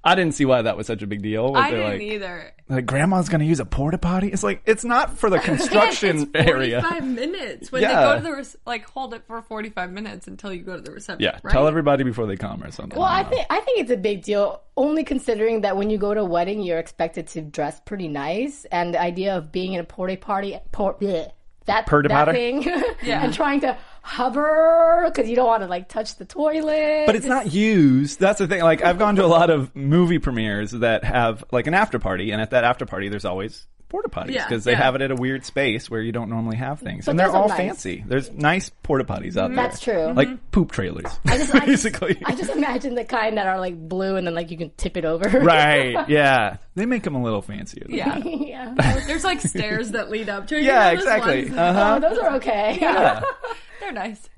I 0.03 0.15
didn't 0.15 0.33
see 0.33 0.45
why 0.45 0.63
that 0.63 0.77
was 0.77 0.87
such 0.87 1.03
a 1.03 1.07
big 1.07 1.21
deal. 1.21 1.51
Was 1.53 1.61
I 1.63 1.69
didn't 1.71 1.85
like, 1.85 2.01
either. 2.01 2.53
like 2.69 2.85
grandma's 2.87 3.29
gonna 3.29 3.43
use 3.43 3.59
a 3.59 3.65
porta 3.65 3.99
potty? 3.99 4.29
It's 4.29 4.41
like 4.41 4.63
it's 4.65 4.83
not 4.83 5.17
for 5.19 5.29
the 5.29 5.37
construction 5.51 6.31
area. 6.33 6.81
Forty-five 6.81 7.07
minutes 7.15 7.71
when 7.71 7.83
Yeah. 7.83 7.89
they 7.89 8.03
go 8.05 8.15
to 8.17 8.23
the 8.23 8.31
rec- 8.33 8.55
like 8.65 8.89
hold 8.89 9.13
it 9.13 9.23
for 9.27 9.41
forty-five 9.43 9.91
minutes 9.91 10.27
until 10.27 10.51
you 10.51 10.63
go 10.63 10.75
to 10.75 10.81
the 10.81 10.91
reception. 10.91 11.23
Yeah, 11.23 11.39
right? 11.43 11.51
tell 11.51 11.67
everybody 11.67 12.03
before 12.03 12.25
they 12.25 12.35
come 12.35 12.63
or 12.63 12.71
something. 12.71 12.97
Well, 12.97 13.07
I 13.07 13.23
think 13.23 13.45
I 13.51 13.59
think 13.59 13.79
it's 13.81 13.91
a 13.91 13.97
big 13.97 14.23
deal, 14.23 14.61
only 14.75 15.03
considering 15.03 15.61
that 15.61 15.77
when 15.77 15.89
you 15.91 15.99
go 15.99 16.13
to 16.15 16.21
a 16.21 16.25
wedding, 16.25 16.61
you're 16.63 16.79
expected 16.79 17.27
to 17.27 17.41
dress 17.41 17.79
pretty 17.81 18.07
nice, 18.07 18.65
and 18.71 18.95
the 18.95 18.99
idea 19.01 19.37
of 19.37 19.51
being 19.51 19.73
in 19.73 19.79
a 19.81 19.83
porta 19.83 20.17
party, 20.17 20.57
por- 20.71 20.95
bleh, 20.95 21.29
that 21.65 21.85
Porta 21.85 22.07
that 22.09 22.25
potty? 22.25 22.37
thing, 22.63 22.63
Yeah. 23.03 23.23
and 23.23 23.31
trying 23.31 23.59
to 23.61 23.77
hover 24.01 25.03
because 25.05 25.29
you 25.29 25.35
don't 25.35 25.47
want 25.47 25.63
to 25.63 25.67
like 25.67 25.87
touch 25.87 26.15
the 26.15 26.25
toilet. 26.25 27.05
But 27.05 27.15
it's 27.15 27.25
not 27.25 27.53
used. 27.53 28.19
That's 28.19 28.39
the 28.39 28.47
thing. 28.47 28.61
Like 28.61 28.83
I've 28.83 28.97
gone 28.97 29.15
to 29.17 29.25
a 29.25 29.27
lot 29.27 29.49
of 29.49 29.75
movie 29.75 30.19
premieres 30.19 30.71
that 30.71 31.03
have 31.03 31.43
like 31.51 31.67
an 31.67 31.73
after 31.73 31.99
party, 31.99 32.31
and 32.31 32.41
at 32.41 32.51
that 32.51 32.63
after 32.63 32.85
party, 32.85 33.09
there's 33.09 33.25
always 33.25 33.67
porta 33.91 34.09
potties 34.09 34.31
Yeah, 34.33 34.47
because 34.47 34.63
they 34.63 34.71
yeah. 34.71 34.77
have 34.77 34.95
it 34.95 35.01
at 35.01 35.11
a 35.11 35.15
weird 35.15 35.45
space 35.45 35.89
where 35.89 36.01
you 36.01 36.11
don't 36.11 36.29
normally 36.29 36.57
have 36.57 36.79
things, 36.79 37.05
But 37.05 37.11
and 37.11 37.19
they're 37.19 37.29
all 37.29 37.49
nice. 37.49 37.57
fancy. 37.57 38.03
There's 38.07 38.31
nice 38.31 38.69
porta 38.83 39.03
potties 39.03 39.37
out 39.37 39.49
there. 39.49 39.55
That's 39.57 39.79
true. 39.79 40.13
Like 40.13 40.51
poop 40.51 40.71
trailers, 40.71 41.05
I 41.25 41.37
just, 41.37 41.53
I 41.53 41.59
just- 41.65 41.83
basically. 41.83 42.21
I 42.25 42.33
just 42.35 42.49
imagine 42.49 42.95
the 42.95 43.03
kind 43.05 43.37
that 43.37 43.45
are 43.47 43.59
like 43.59 43.75
blue 43.77 44.15
and 44.15 44.25
then 44.25 44.33
like 44.33 44.49
you 44.49 44.57
can 44.57 44.71
tip 44.77 44.97
it 44.97 45.05
over. 45.05 45.27
right? 45.39 46.07
Yeah, 46.09 46.57
they 46.75 46.85
make 46.85 47.03
them 47.03 47.15
a 47.15 47.21
little 47.21 47.41
fancier. 47.41 47.83
than 47.85 47.95
Yeah. 47.95 48.17
that. 48.19 48.25
yeah. 48.47 49.01
There's 49.05 49.23
like 49.23 49.41
stairs 49.41 49.91
that 49.91 50.09
lead 50.09 50.29
up 50.29 50.47
to 50.47 50.55
it. 50.55 50.61
You 50.61 50.67
Yeah, 50.67 50.83
know 50.93 50.95
those 50.95 50.99
exactly. 51.03 51.49
Uh-huh. 51.51 51.93
Oh, 51.97 51.99
those 52.09 52.17
are 52.17 52.35
okay. 52.37 52.77
Yeah. 52.81 53.21
They're 53.79 53.91
nice. 53.91 54.29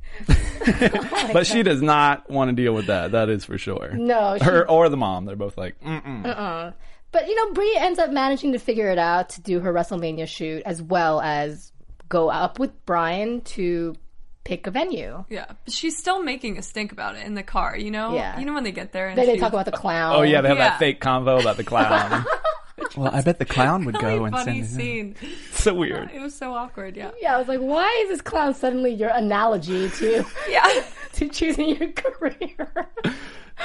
But 1.33 1.45
she 1.48 1.63
does 1.63 1.81
not 1.81 2.29
want 2.29 2.50
to 2.50 2.55
deal 2.55 2.74
with 2.74 2.88
that. 2.88 3.12
That 3.12 3.29
is 3.29 3.45
for 3.45 3.57
sure. 3.57 3.91
No, 3.93 4.38
she- 4.38 4.45
her 4.45 4.69
or 4.69 4.89
the 4.89 4.98
mom. 4.98 5.25
They're 5.25 5.36
both 5.36 5.57
like, 5.57 5.79
Mm-mm. 5.81 6.74
But 7.13 7.27
you 7.29 7.36
know, 7.36 7.53
Brie 7.53 7.77
ends 7.79 7.98
up 8.00 8.12
managing 8.12 8.51
to 8.51 8.60
figure 8.60 8.89
it 8.89 8.98
out 8.98 9.29
to 9.29 9.41
do 9.41 9.62
her 9.62 9.72
WrestleMania 9.74 10.27
shoot 10.27 10.63
as 10.65 10.82
well 10.82 11.22
as 11.22 11.72
go 12.10 12.29
up 12.29 12.60
with 12.60 12.72
Brian 12.86 13.39
to 13.41 13.96
pick 14.43 14.67
a 14.67 14.72
venue. 14.72 15.24
Yeah, 15.29 15.46
but 15.63 15.74
she's 15.74 15.98
still 15.98 16.22
making 16.22 16.58
a 16.58 16.62
stink 16.62 16.91
about 16.91 17.15
it 17.15 17.25
in 17.25 17.34
the 17.36 17.43
car. 17.43 17.77
You 17.77 17.91
know. 17.91 18.13
Yeah. 18.15 18.38
You 18.38 18.46
know 18.46 18.53
when 18.53 18.65
they 18.65 18.72
get 18.74 18.91
there 18.91 19.08
and 19.08 19.17
Then 19.17 19.27
they 19.27 19.36
she 19.36 19.39
talk 19.39 19.53
about 19.53 19.65
the 19.65 19.72
clown. 19.72 20.15
oh 20.17 20.22
yeah, 20.24 20.41
they 20.41 20.50
have 20.50 20.58
Yeah. 20.58 20.70
that 20.72 20.79
fake 20.79 21.00
convo 21.00 21.39
about 21.39 21.55
the 21.58 21.63
clown. 21.63 22.25
well, 22.98 23.13
I 23.15 23.22
bet 23.22 23.38
the 23.39 23.46
clown 23.46 23.86
would 23.86 24.01
Really 24.01 24.17
go 24.17 24.25
and 24.25 24.36
funny 24.36 24.63
send. 24.63 24.67
scene. 24.82 25.15
So 25.53 25.74
weird. 25.75 26.10
It 26.12 26.20
was 26.20 26.36
so 26.36 26.53
awkward. 26.53 26.98
Yeah. 26.98 27.12
Yeah, 27.22 27.36
I 27.36 27.38
was 27.38 27.48
like, 27.48 27.60
why 27.62 27.88
is 28.03 28.10
this 28.10 28.22
clown 28.22 28.53
suddenly 28.55 28.91
your 28.93 29.10
analogy 29.12 29.89
to 29.89 30.25
Yeah. 30.50 30.84
to 31.13 31.29
choosing 31.29 31.70
your 31.70 31.91
career? 31.93 32.89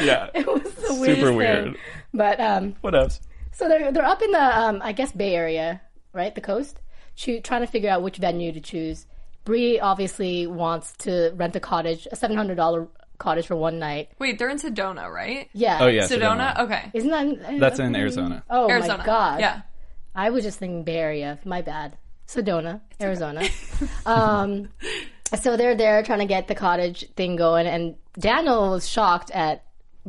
Yeah. 0.00 0.28
it 0.34 0.46
was 0.46 0.62
the 0.74 0.94
Super 0.94 1.32
weird. 1.32 1.64
thing. 1.64 1.76
But 2.14 2.38
um, 2.38 2.76
What 2.82 2.94
else? 2.94 3.20
So 3.58 3.68
they're 3.68 3.90
they're 3.90 4.04
up 4.04 4.22
in 4.22 4.30
the 4.30 4.58
um, 4.60 4.80
I 4.82 4.92
guess 4.92 5.10
Bay 5.10 5.34
Area, 5.34 5.80
right? 6.12 6.32
The 6.32 6.40
coast, 6.40 6.80
choo- 7.16 7.40
trying 7.40 7.62
to 7.62 7.66
figure 7.66 7.90
out 7.90 8.02
which 8.02 8.18
venue 8.18 8.52
to 8.52 8.60
choose. 8.60 9.06
Brie 9.44 9.80
obviously 9.80 10.46
wants 10.46 10.92
to 10.98 11.32
rent 11.34 11.56
a 11.56 11.60
cottage, 11.60 12.06
a 12.12 12.16
seven 12.16 12.36
hundred 12.36 12.54
dollar 12.54 12.86
cottage 13.18 13.48
for 13.48 13.56
one 13.56 13.80
night. 13.80 14.10
Wait, 14.20 14.38
they're 14.38 14.48
in 14.48 14.58
Sedona, 14.58 15.10
right? 15.10 15.48
Yeah. 15.52 15.78
Oh 15.80 15.88
yeah, 15.88 16.04
Sedona. 16.04 16.54
Sedona. 16.54 16.58
Okay. 16.60 16.90
Isn't 16.94 17.10
that 17.10 17.58
That's 17.58 17.78
in 17.80 17.96
Arizona. 17.96 18.44
Oh 18.48 18.70
Arizona. 18.70 18.98
my 18.98 19.04
god. 19.06 19.40
Yeah. 19.40 19.62
I 20.14 20.30
was 20.30 20.44
just 20.44 20.58
thinking 20.60 20.84
Bay 20.84 20.96
Area. 20.98 21.38
My 21.44 21.62
bad. 21.62 21.98
Sedona, 22.28 22.80
Arizona. 23.00 23.42
um, 24.06 24.68
so 25.40 25.56
they're 25.56 25.74
there 25.74 26.02
trying 26.02 26.18
to 26.20 26.26
get 26.26 26.46
the 26.46 26.54
cottage 26.54 27.08
thing 27.16 27.36
going, 27.36 27.66
and 27.66 27.96
Daniel 28.18 28.70
was 28.70 28.86
shocked 28.88 29.30
at 29.30 29.64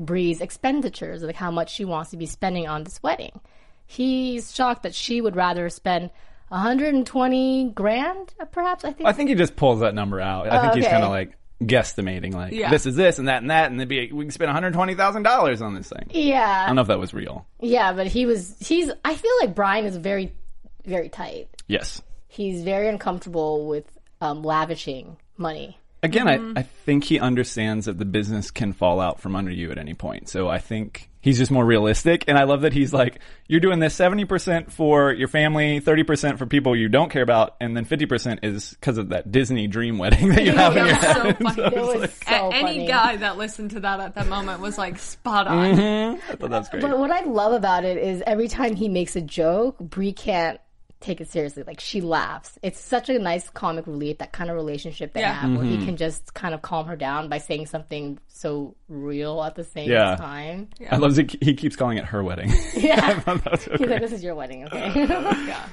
Brie's 0.05 0.41
expenditures, 0.41 1.21
like 1.23 1.35
how 1.35 1.51
much 1.51 1.73
she 1.73 1.85
wants 1.85 2.11
to 2.11 2.17
be 2.17 2.25
spending 2.25 2.67
on 2.67 2.83
this 2.83 3.01
wedding. 3.03 3.39
He's 3.85 4.53
shocked 4.53 4.83
that 4.83 4.95
she 4.95 5.19
would 5.21 5.35
rather 5.35 5.69
spend 5.69 6.11
120 6.49 7.71
grand, 7.75 8.33
perhaps. 8.51 8.83
I 8.83 8.91
think. 8.91 9.07
I 9.09 9.13
think 9.13 9.29
he 9.29 9.35
just 9.35 9.55
pulls 9.55 9.79
that 9.81 9.93
number 9.95 10.19
out. 10.21 10.49
I 10.49 10.61
think 10.61 10.75
he's 10.75 10.85
okay. 10.85 10.91
kind 10.91 11.03
of 11.03 11.09
like 11.09 11.33
guesstimating, 11.61 12.33
like 12.33 12.53
Yeah. 12.53 12.69
this 12.69 12.85
is 12.85 12.95
this 12.95 13.19
and 13.19 13.27
that 13.27 13.41
and 13.41 13.49
that, 13.51 13.71
and 13.71 13.79
it'd 13.79 13.89
be 13.89 14.11
we 14.11 14.25
can 14.25 14.31
spend 14.31 14.47
one 14.49 14.55
hundred 14.55 14.73
twenty 14.73 14.95
thousand 14.95 15.23
dollars 15.23 15.61
on 15.61 15.73
this 15.73 15.89
thing. 15.89 16.07
Yeah. 16.11 16.63
I 16.63 16.67
don't 16.67 16.75
know 16.75 16.81
if 16.83 16.87
that 16.87 16.99
was 16.99 17.13
real. 17.13 17.45
yeah, 17.59 17.93
but 17.93 18.07
he 18.07 18.25
was. 18.25 18.55
He's. 18.59 18.91
I 19.03 19.15
feel 19.15 19.31
like 19.41 19.55
Brian 19.55 19.85
is 19.85 19.95
very, 19.97 20.33
very 20.85 21.09
tight. 21.09 21.49
Yes. 21.67 22.01
He's 22.27 22.61
very 22.63 22.87
uncomfortable 22.87 23.67
with 23.67 23.85
um, 24.21 24.43
lavishing 24.43 25.17
money. 25.37 25.78
Again, 26.01 26.27
Mm-hmm. 26.27 26.57
I, 26.57 26.61
I 26.61 26.63
think 26.63 27.03
he 27.03 27.19
understands 27.19 27.85
that 27.87 27.97
the 27.97 28.05
business 28.05 28.51
can 28.51 28.73
fall 28.73 28.99
out 29.01 29.19
from 29.19 29.35
under 29.35 29.51
you 29.51 29.71
at 29.71 29.77
any 29.77 29.93
point. 29.93 30.29
So 30.29 30.47
I 30.47 30.59
think 30.59 31.09
he's 31.19 31.37
just 31.37 31.51
more 31.51 31.65
realistic. 31.65 32.23
And 32.29 32.37
I 32.37 32.43
love 32.45 32.61
that 32.61 32.71
he's 32.71 32.93
like, 32.93 33.19
you're 33.47 33.59
doing 33.59 33.79
this 33.79 33.97
70% 33.99 34.71
for 34.71 35.11
your 35.11 35.27
family, 35.27 35.81
30% 35.81 36.37
for 36.37 36.45
people 36.45 36.73
you 36.75 36.87
don't 36.87 37.09
care 37.11 37.21
about, 37.23 37.57
and 37.59 37.75
then 37.75 37.83
50% 37.83 38.39
is 38.43 38.69
because 38.71 38.97
of 38.97 39.09
that 39.09 39.29
Disney 39.29 39.67
dream 39.67 39.97
wedding 39.97 40.29
that 40.29 40.43
you 40.45 40.53
have 40.53 40.77
in 40.77 40.85
your 40.85 40.95
That 40.95 41.25
was 41.25 41.35
so 41.37 41.53
head. 41.53 41.55
funny. 41.55 41.55
So 41.55 41.63
It 41.65 41.73
it's 41.73 41.75
was 41.93 42.01
like- 42.01 42.11
so 42.11 42.49
A- 42.49 42.53
any 42.53 42.61
funny. 42.61 42.87
guy 42.87 43.15
that 43.17 43.37
listened 43.37 43.71
to 43.71 43.79
that 43.81 43.99
at 43.99 44.15
that 44.15 44.27
moment 44.27 44.61
was 44.61 44.77
like 44.77 44.97
spot 44.99 45.47
on. 45.47 45.57
I 45.59 46.17
thought 46.35 46.49
that's 46.49 46.69
great. 46.69 46.81
But 46.81 46.97
what 46.97 47.11
I 47.11 47.25
love 47.25 47.51
about 47.51 47.83
it 47.83 47.97
is 47.97 48.23
every 48.25 48.47
time 48.47 48.75
he 48.75 48.87
makes 48.87 49.17
a 49.17 49.21
joke, 49.21 49.77
Brie 49.79 50.13
can't 50.13 50.61
take 51.01 51.21
it 51.21 51.29
seriously. 51.31 51.63
Like 51.65 51.79
she 51.79 52.01
laughs. 52.01 52.59
It's 52.61 52.79
such 52.79 53.09
a 53.09 53.17
nice 53.19 53.49
comic 53.49 53.87
relief, 53.87 54.17
that 54.17 54.33
kind 54.33 54.49
of 54.49 54.55
relationship 54.57 55.13
they 55.13 55.21
Yeah. 55.21 55.33
have 55.33 55.51
where 55.51 55.59
Mm-hmm. 55.65 55.79
he 55.79 55.85
can 55.85 55.95
just 55.97 56.33
kind 56.33 56.53
of 56.53 56.61
calm 56.61 56.87
her 56.87 56.95
down 56.97 57.29
by 57.29 57.37
saying 57.37 57.67
something 57.67 58.19
so 58.27 58.75
real 58.89 59.41
at 59.43 59.55
the 59.55 59.63
same 59.63 59.89
Yeah. 59.89 60.15
time. 60.17 60.69
I 60.91 60.97
love 60.97 61.15
that 61.15 61.31
he 61.41 61.53
keeps 61.53 61.75
calling 61.75 61.97
it 61.97 62.05
her 62.05 62.21
wedding. 62.23 62.51
Yeah. 62.75 63.19
That's 63.25 63.65
so 63.65 63.77
He's 63.77 63.87
like, 63.87 64.01
this 64.01 64.11
is 64.11 64.23
your 64.23 64.35
wedding, 64.35 64.65
okay? 64.65 65.55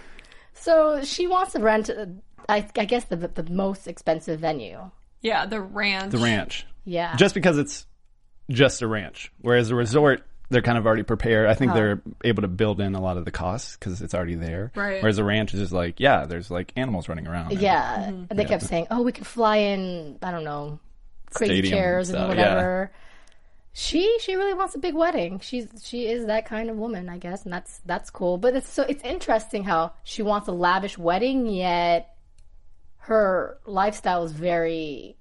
So 0.55 1.05
she 1.05 1.27
wants 1.27 1.53
to 1.53 1.61
rent, 1.61 1.91
uh, 1.91 2.07
I, 2.49 2.67
I 2.77 2.85
guess, 2.87 3.05
the, 3.05 3.17
the 3.17 3.45
most 3.51 3.87
expensive 3.87 4.41
venue. 4.41 4.91
Yeah, 5.23 5.47
the 5.47 5.61
ranch. 5.61 6.13
the 6.13 6.19
ranch. 6.19 6.67
Yeah. 6.85 7.15
Just 7.17 7.35
because 7.35 7.59
it's 7.59 7.87
just 8.51 8.81
a 8.83 8.87
ranch. 8.87 9.33
Whereas 9.41 9.71
a 9.71 9.75
resort, 9.75 10.23
they're 10.49 10.63
kind 10.63 10.79
of 10.79 10.87
already 10.87 11.03
prepared. 11.03 11.49
I 11.49 11.55
think 11.55 11.73
they're 11.75 12.01
able 12.23 12.43
to 12.43 12.49
build 12.49 12.81
in 12.81 12.95
a 12.95 13.01
lot 13.01 13.17
of 13.17 13.25
the 13.25 13.31
costs 13.31 13.77
because 13.77 14.01
it's 14.01 14.15
already 14.15 14.37
there. 14.37 14.71
Right. 14.75 15.03
Whereas 15.03 15.19
a 15.19 15.25
ranch 15.25 15.55
is 15.55 15.61
just 15.61 15.73
like, 15.73 15.99
yeah, 15.99 16.27
there's 16.27 16.51
like 16.51 16.73
animals 16.77 17.09
running 17.09 17.27
around. 17.27 17.53
and 17.53 17.61
Yeah, 17.61 18.05
and 18.05 18.29
they 18.31 18.45
kept 18.45 18.63
saying, 18.63 18.87
"Oh, 18.91 19.03
we 19.03 19.13
could 19.13 19.27
fly 19.27 19.57
in. 19.57 20.19
I 20.23 20.31
don't 20.31 20.45
know, 20.45 20.79
crazy 21.35 21.55
Stadium 21.55 21.73
chairs 21.73 22.09
and 22.11 22.17
stuff, 22.19 22.29
whatever." 22.29 22.93
She 23.73 24.19
she 24.21 24.37
really 24.37 24.55
wants 24.55 24.75
a 24.75 24.79
big 24.79 24.95
wedding. 24.95 25.41
She's 25.41 25.69
she 25.85 26.07
is 26.07 26.27
that 26.27 26.47
kind 26.47 26.71
of 26.71 26.77
woman, 26.77 27.11
I 27.11 27.19
guess, 27.19 27.45
and 27.45 27.53
that's 27.53 27.81
that's 27.85 28.09
cool. 28.09 28.39
But 28.39 28.55
it's 28.57 28.73
so 28.73 28.85
it's 28.85 29.03
interesting 29.05 29.65
how 29.65 29.93
she 30.03 30.23
wants 30.23 30.49
a 30.49 30.53
lavish 30.53 30.97
wedding, 30.97 31.47
yet 31.47 32.17
her 33.01 33.59
lifestyle 33.67 34.25
is 34.25 34.33
very 34.33 35.17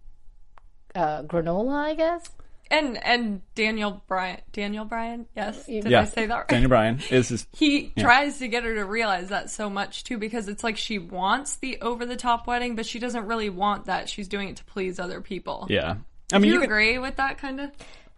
uh, 0.95 1.23
granola, 1.23 1.75
I 1.75 1.95
guess. 1.95 2.29
And 2.71 2.97
and 3.05 3.41
Daniel 3.53 4.01
Bryan. 4.07 4.41
Daniel 4.51 4.85
Bryan. 4.85 5.27
Yes. 5.35 5.65
Did 5.65 5.85
Yeah. 5.85 6.01
I 6.01 6.05
say 6.05 6.25
that 6.25 6.35
right? 6.35 6.47
Daniel 6.47 6.69
Bryan 6.69 6.99
is 7.11 7.29
his. 7.29 7.47
he 7.53 7.91
tries 7.97 8.39
to 8.39 8.47
get 8.47 8.63
her 8.63 8.73
to 8.75 8.85
realize 8.85 9.29
that 9.29 9.49
so 9.51 9.69
much 9.69 10.03
too 10.03 10.17
because 10.17 10.47
it's 10.47 10.63
like 10.63 10.77
she 10.77 10.97
wants 10.97 11.57
the 11.57 11.79
over 11.81 12.05
the 12.05 12.15
top 12.15 12.47
wedding 12.47 12.75
but 12.75 12.85
she 12.85 12.97
doesn't 12.99 13.27
really 13.27 13.49
want 13.49 13.85
that 13.85 14.09
she's 14.09 14.27
doing 14.27 14.49
it 14.49 14.55
to 14.57 14.63
please 14.65 14.99
other 14.99 15.21
people 15.21 15.67
Yeah. 15.69 15.95
I 16.33 16.37
do 16.37 16.41
mean, 16.41 16.47
you, 16.47 16.53
you 16.55 16.59
can, 16.61 16.69
agree 16.71 16.97
with 16.97 17.17
that 17.17 17.37
kind 17.37 17.61
of 17.61 17.71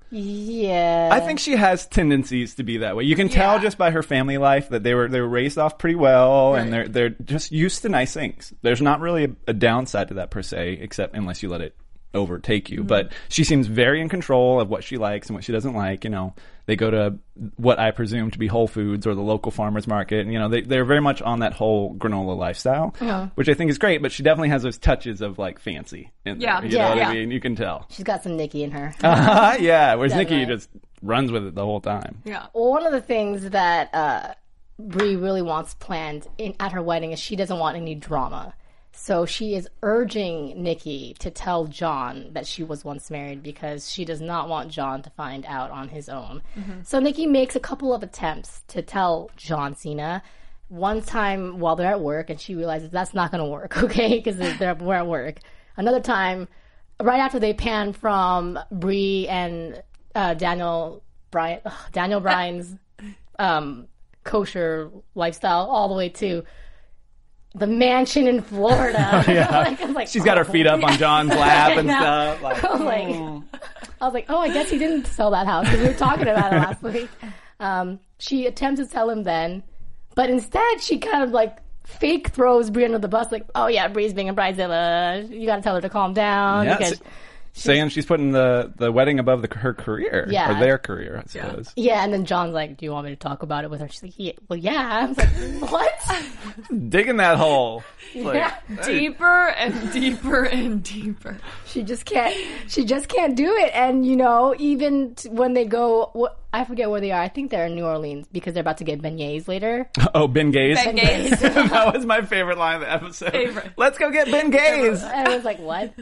Yeah, 0.10 1.10
I 1.12 1.20
think 1.20 1.40
she 1.40 1.58
has 1.58 1.86
tendencies 1.86 2.56
to 2.56 2.64
be 2.64 2.78
that 2.78 2.96
way. 2.96 3.04
You 3.04 3.16
can 3.18 3.28
tell 3.28 3.56
Yeah. 3.56 3.62
just 3.64 3.78
by 3.78 3.92
her 3.92 4.02
family 4.04 4.38
life 4.38 4.70
that 4.70 4.82
they 4.84 4.94
were 4.94 5.10
they 5.10 5.20
were 5.20 5.28
raised 5.28 5.58
off 5.58 5.78
pretty 5.78 5.96
well, 5.96 6.56
and 6.56 6.72
they're 6.72 6.88
they're 6.88 7.10
just 7.10 7.52
used 7.52 7.82
to 7.82 7.90
nice 7.90 8.14
things. 8.14 8.54
There's 8.62 8.82
not 8.82 9.02
really 9.02 9.26
a, 9.26 9.30
a 9.48 9.54
downside 9.54 10.08
to 10.10 10.14
that 10.16 10.32
per 10.32 10.42
se, 10.42 10.78
except 10.82 11.16
unless 11.16 11.44
you 11.44 11.50
let 11.50 11.60
it 11.60 11.76
overtake 12.18 12.70
you. 12.70 12.84
But 12.84 13.12
she 13.30 13.44
seems 13.44 13.68
very 13.68 14.02
in 14.02 14.10
control 14.10 14.60
of 14.60 14.70
what 14.70 14.84
she 14.84 14.98
likes 14.98 15.28
and 15.28 15.36
what 15.36 15.44
she 15.44 15.52
doesn't 15.54 15.74
like. 15.74 16.04
You 16.04 16.10
know, 16.10 16.34
They 16.66 16.76
go 16.76 16.92
to 16.92 17.18
what 17.56 17.80
I 17.80 17.92
presume 17.92 18.32
to 18.32 18.38
be 18.40 18.48
Whole 18.48 18.68
Foods 18.68 19.08
or 19.08 19.16
the 19.16 19.22
local 19.22 19.52
farmers 19.52 19.88
market. 19.88 20.20
And, 20.22 20.34
you 20.34 20.40
know, 20.40 20.50
they, 20.50 20.62
they're 20.62 20.84
very 20.84 21.00
much 21.00 21.22
on 21.22 21.40
that 21.40 21.54
whole 21.54 21.96
granola 21.96 22.36
lifestyle, 22.38 22.94
Uh-huh. 23.00 23.28
which 23.36 23.48
I 23.48 23.54
think 23.54 23.70
is 23.72 23.78
great. 23.78 24.02
But 24.02 24.12
she 24.12 24.22
definitely 24.24 24.50
has 24.50 24.64
those 24.64 24.78
touches 24.78 25.22
of 25.22 25.38
like 25.40 25.60
fancy 25.60 26.12
in 26.26 26.42
Yeah. 26.42 26.60
there. 26.60 26.70
You 26.70 26.76
Yeah. 26.78 26.84
know 26.84 26.90
what 26.90 26.98
Yeah. 26.98 27.10
I 27.10 27.14
mean? 27.14 27.32
You 27.32 27.40
can 27.40 27.56
tell. 27.56 27.86
She's 27.90 28.04
got 28.04 28.22
some 28.24 28.36
Nikki 28.36 28.64
in 28.64 28.72
her. 28.72 28.94
yeah. 29.02 29.96
Whereas 29.96 30.14
Nikki 30.16 30.46
just 30.46 30.70
runs 31.02 31.32
with 31.32 31.46
it 31.48 31.56
the 31.56 31.64
whole 31.64 31.80
time. 31.80 32.22
Yeah. 32.26 32.48
Well, 32.54 32.70
one 32.72 32.86
of 32.86 32.92
the 32.92 33.02
things 33.02 33.50
that 33.52 33.94
uh, 33.94 34.34
Brie 34.80 35.16
really 35.16 35.42
wants 35.42 35.74
planned 35.76 36.28
in, 36.38 36.54
at 36.60 36.72
her 36.74 36.82
wedding 36.82 37.12
is 37.12 37.20
she 37.20 37.36
doesn't 37.36 37.58
want 37.60 37.78
any 37.78 37.96
drama. 37.96 38.54
So 39.00 39.28
she 39.28 39.54
is 39.54 39.70
urging 39.84 40.62
Nikki 40.62 41.16
to 41.20 41.30
tell 41.30 41.66
John 41.66 42.30
that 42.32 42.48
she 42.48 42.64
was 42.64 42.84
once 42.84 43.12
married 43.12 43.44
because 43.44 43.90
she 43.92 44.04
does 44.04 44.20
not 44.20 44.50
want 44.50 44.72
John 44.72 45.04
to 45.04 45.12
find 45.12 45.46
out 45.46 45.70
on 45.70 45.88
his 45.90 46.10
own. 46.10 46.42
So 46.84 47.00
Nikki 47.00 47.28
makes 47.28 47.56
a 47.56 47.60
couple 47.60 47.94
of 47.94 48.02
attempts 48.02 48.64
to 48.70 48.82
tell 48.82 49.30
John 49.38 49.76
Cena. 49.76 50.24
One 50.70 51.02
time 51.04 51.60
while 51.60 51.76
they're 51.76 51.92
at 51.92 52.02
work, 52.02 52.32
and 52.32 52.42
she 52.42 52.56
realizes 52.56 52.90
that's 52.90 53.14
not 53.14 53.32
going 53.32 53.44
to 53.44 53.50
work, 53.50 53.78
okay? 53.84 54.18
Because 54.18 54.38
they're 54.58 54.74
we're 54.74 54.96
at 54.96 55.08
work. 55.08 55.40
Another 55.78 56.02
time, 56.02 56.48
right 57.00 57.20
after 57.20 57.40
they 57.40 57.54
pan 57.54 57.94
from 57.94 58.60
Brie 58.72 59.28
and 59.28 59.82
uh, 60.16 60.34
Daniel 60.34 61.04
Bryan, 61.30 61.62
Daniel 61.94 62.20
Bryan's 62.20 62.76
um, 63.38 63.88
kosher 64.24 64.90
lifestyle 65.14 65.68
all 65.68 65.88
the 65.88 65.96
way 65.96 66.10
to 66.10 66.44
the 67.58 67.68
mansion 67.68 68.28
in 68.28 68.42
Florida. 68.42 69.24
Like, 69.58 69.82
I 69.82 69.86
was 69.86 69.96
like, 69.96 70.08
She's 70.08 70.24
got 70.24 70.38
her 70.38 70.46
feet 70.46 70.68
up 70.68 70.84
on 70.84 70.98
John's 70.98 71.30
lap 71.32 71.78
and 71.78 71.90
stuff. 71.90 72.42
Like, 72.42 72.64
I 72.64 72.72
was 72.72 72.82
like, 72.82 73.62
I 74.02 74.06
was 74.06 74.14
like, 74.14 74.26
oh, 74.30 74.38
I 74.40 74.50
guess 74.50 74.70
he 74.70 74.78
didn't 74.78 75.08
sell 75.08 75.32
that 75.32 75.48
house 75.48 75.66
because 75.66 75.82
we 75.82 75.88
were 75.88 75.94
talking 75.94 76.28
about 76.28 76.54
it 76.54 76.58
last 76.58 76.84
week. 76.84 77.10
Um, 77.60 78.00
she 78.20 78.46
attempts 78.46 78.80
to 78.80 78.88
tell 78.88 79.10
him 79.10 79.24
then, 79.24 79.64
but 80.16 80.30
instead 80.30 80.82
she 80.82 81.00
kind 81.00 81.24
of 81.24 81.32
like 81.32 81.58
fake 81.84 82.30
throws 82.30 82.70
Brie 82.70 82.86
under 82.86 83.00
the 83.00 83.08
bus, 83.08 83.32
like, 83.32 83.46
oh 83.56 83.68
yeah, 83.68 83.88
Brie's 83.88 84.14
being 84.14 84.30
a 84.30 84.34
bridezilla. 84.34 85.28
You 85.30 85.46
got 85.48 85.56
to 85.58 85.62
tell 85.62 85.76
her 85.76 85.82
to 85.82 85.90
calm 85.90 86.14
down 86.14 86.66
Yeah, 86.66 86.78
because. 86.78 87.02
S- 87.58 87.64
saying 87.64 87.90
she's 87.90 88.06
putting 88.06 88.32
the, 88.32 88.72
the 88.78 88.92
wedding 88.92 89.20
above 89.20 89.42
the, 89.42 89.54
her 89.58 89.74
career 89.74 90.28
Yeah. 90.30 90.52
or 90.56 90.60
their 90.60 90.78
career, 90.78 91.22
I 91.24 91.28
suppose. 91.28 91.72
Yeah, 91.76 92.04
and 92.04 92.14
then 92.14 92.26
John's 92.26 92.54
like, 92.54 92.78
"Do 92.78 92.86
you 92.86 92.92
want 92.92 93.06
me 93.06 93.12
to 93.12 93.16
talk 93.18 93.44
about 93.44 93.64
it 93.64 93.70
with 93.70 93.82
her?" 93.82 93.88
She's 93.90 94.04
like, 94.04 94.14
yeah, 94.18 94.34
"Well, 94.48 94.58
yeah." 94.58 95.00
I 95.02 95.06
was 95.06 95.18
like, 95.18 95.30
"What?" 95.72 95.92
Digging 96.90 97.18
that 97.18 97.38
hole. 97.38 97.84
Like, 98.16 98.36
Yeah. 98.70 98.86
Deeper 98.86 99.48
and 99.50 99.92
deeper 99.92 100.44
and 100.46 100.84
deeper. 100.84 101.38
She 101.66 101.84
just 101.84 102.06
can't. 102.06 102.36
She 102.68 102.86
just 102.86 103.08
can't 103.08 103.36
do 103.36 103.54
it. 103.56 103.72
And 103.74 104.06
you 104.06 104.16
know, 104.16 104.56
even 104.58 105.16
t- 105.16 105.30
when 105.30 105.54
they 105.54 105.66
go, 105.66 106.10
what, 106.14 106.38
I 106.54 106.64
forget 106.64 106.90
where 106.90 107.02
they 107.02 107.12
are. 107.12 107.22
I 107.22 107.28
think 107.28 107.52
they're 107.52 107.66
in 107.66 107.76
New 107.76 107.86
Orleans 107.86 108.28
because 108.32 108.54
they're 108.54 108.62
about 108.62 108.78
to 108.78 108.84
get 108.84 109.02
beignets 109.02 109.48
later. 109.48 109.90
Oh, 110.16 110.28
Ben 110.28 110.52
Gaze. 110.52 110.78
Ben 110.84 110.96
Gaze. 110.96 111.40
that 111.40 111.92
was 111.94 112.06
my 112.06 112.22
favorite 112.22 112.58
line 112.58 112.76
of 112.76 112.82
the 112.82 112.92
episode. 112.92 113.32
Favorite. 113.32 113.72
Let's 113.78 113.98
go 113.98 114.10
get 114.10 114.32
Ben 114.32 114.50
Gaze. 114.50 115.04
I 115.04 115.36
was 115.36 115.44
like, 115.44 115.60
"What?" 115.60 115.94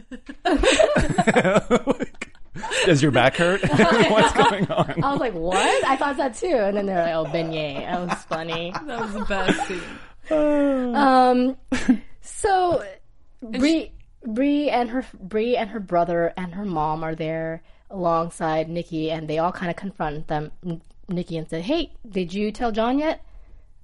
Does 2.86 3.02
your 3.02 3.12
back 3.12 3.36
hurt? 3.36 3.62
What's 3.64 4.34
going 4.34 4.72
on? 4.72 5.04
I 5.04 5.12
was 5.12 5.20
like, 5.20 5.34
"What?" 5.34 5.84
I 5.86 5.98
thought 5.98 6.18
that 6.18 6.36
too. 6.36 6.48
And 6.48 6.78
then 6.78 6.86
they're 6.86 7.04
like, 7.04 7.16
"Oh, 7.16 7.26
beignet." 7.26 7.80
That 7.80 8.08
was 8.08 8.24
funny. 8.26 8.72
That 8.86 9.02
was 9.02 9.14
the 9.14 9.26
best 9.26 9.68
scene. 9.68 9.82
Um, 10.96 11.58
so 12.22 12.84
Brie, 13.42 13.92
Brie 14.26 14.70
and 14.72 14.90
her 14.90 15.06
Brie 15.20 15.56
and 15.58 15.70
her 15.70 15.80
brother 15.80 16.34
and 16.38 16.56
her 16.56 16.66
mom 16.66 17.04
are 17.04 17.14
there 17.14 17.62
alongside 17.90 18.70
Nikki, 18.70 19.12
and 19.12 19.28
they 19.28 19.38
all 19.38 19.52
kind 19.52 19.70
of 19.70 19.76
confront 19.76 20.28
them, 20.28 20.52
Nikki, 21.08 21.38
and 21.38 21.50
said, 21.50 21.64
"Hey, 21.64 21.92
did 22.10 22.34
you 22.34 22.52
tell 22.52 22.72
John 22.72 23.00
yet?" 23.00 23.24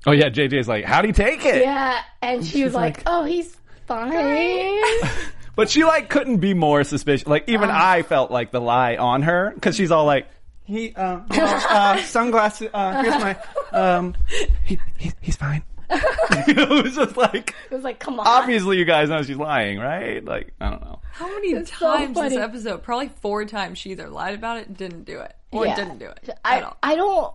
Oh 0.05 0.12
yeah, 0.12 0.29
JJ's 0.29 0.67
like, 0.67 0.86
how'd 0.86 1.05
he 1.05 1.12
take 1.12 1.45
it? 1.45 1.62
Yeah, 1.62 2.02
and 2.21 2.45
she 2.45 2.63
was 2.63 2.73
like, 2.73 2.97
like, 2.97 3.04
"Oh, 3.06 3.23
he's 3.23 3.56
fine." 3.88 4.82
But 5.56 5.69
she 5.69 5.84
like 5.84 6.10
couldn't 6.10 6.38
be 6.38 6.54
more 6.54 6.84
suspicious. 6.84 7.28
Like 7.28 7.47
even 7.47 7.69
Uh. 7.69 7.73
I 7.75 8.04
felt 8.04 8.32
like 8.32 8.52
the 8.52 8.62
lie 8.62 8.95
on 8.95 9.21
her 9.23 9.52
because 9.54 9.75
she's 9.75 9.91
all 9.91 10.06
like, 10.06 10.28
he 10.63 10.93
uh, 10.95 11.19
well, 11.30 11.65
uh 11.69 11.97
sunglasses. 12.04 12.69
Uh, 12.73 13.04
here's 13.04 13.15
my 13.15 13.38
um, 13.71 14.15
he, 14.63 14.80
he 14.97 15.12
he's 15.21 15.36
fine. 15.36 15.63
you 16.47 16.54
know, 16.54 16.77
it 16.77 16.84
was 16.84 16.95
just 16.95 17.17
like 17.17 17.54
It 17.69 17.75
was 17.75 17.84
like, 17.84 17.99
"Come 17.99 18.19
on." 18.19 18.27
obviously 18.27 18.77
you 18.77 18.86
guys 18.86 19.10
know 19.10 19.21
she's 19.23 19.38
lying, 19.38 19.77
right? 19.80 20.23
Like 20.23 20.54
I 20.62 20.69
don't 20.69 20.82
know. 20.82 20.99
How 21.12 21.27
many 21.27 21.49
It's 21.49 21.77
so 21.77 21.86
times 21.93 22.17
this 22.17 22.34
episode? 22.34 22.84
Probably 22.84 23.10
four 23.21 23.45
times 23.45 23.77
she 23.77 23.91
either 23.91 24.10
lied 24.10 24.36
about 24.36 24.58
it, 24.58 24.75
didn't 24.75 25.04
do 25.04 25.19
it, 25.19 25.36
or 25.51 25.65
Yeah. 25.65 25.75
didn't 25.75 25.99
do 25.99 26.06
it 26.06 26.30
at 26.30 26.39
I, 26.45 26.62
all. 26.62 26.77
I 26.82 26.95
don't 26.95 27.34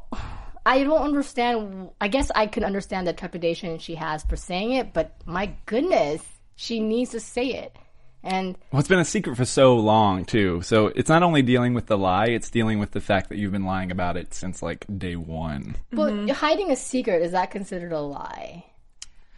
I 0.65 0.83
don't 0.85 1.03
understand 1.03 1.91
I 2.01 2.09
guess 2.09 2.31
I 2.35 2.47
can 2.47 2.65
understand 2.65 3.07
the 3.07 3.13
trepidation 3.13 3.79
she 3.79 3.95
has 3.97 4.23
for 4.25 4.37
saying 4.37 4.73
it, 4.73 4.93
but 4.95 5.15
my 5.27 5.53
goodness, 5.67 6.23
she 6.57 6.81
needs 6.81 7.11
to 7.11 7.21
say 7.21 7.47
it. 7.49 7.77
And 8.23 8.57
Well, 8.73 8.81
it's 8.81 8.89
been 8.89 8.99
a 8.99 9.05
secret 9.05 9.37
for 9.37 9.45
so 9.45 9.77
long 9.77 10.25
too. 10.25 10.61
So 10.63 10.89
it's 10.89 11.09
not 11.09 11.23
only 11.23 11.43
dealing 11.43 11.75
with 11.75 11.87
the 11.87 11.97
lie; 11.99 12.27
it's 12.27 12.51
dealing 12.51 12.79
with 12.79 12.91
the 12.91 13.01
fact 13.01 13.29
that 13.29 13.39
you've 13.39 13.53
been 13.53 13.65
lying 13.65 13.91
about 13.93 14.17
it 14.17 14.35
since 14.35 14.63
like 14.63 14.85
day 14.99 15.17
one. 15.17 15.77
but 15.93 16.13
Mm-hmm. 16.13 16.29
hiding 16.31 16.71
a 16.71 16.77
secret 16.77 17.23
is 17.23 17.33
that 17.33 17.51
considered 17.51 17.93
a 17.93 18.01
lie? 18.01 18.65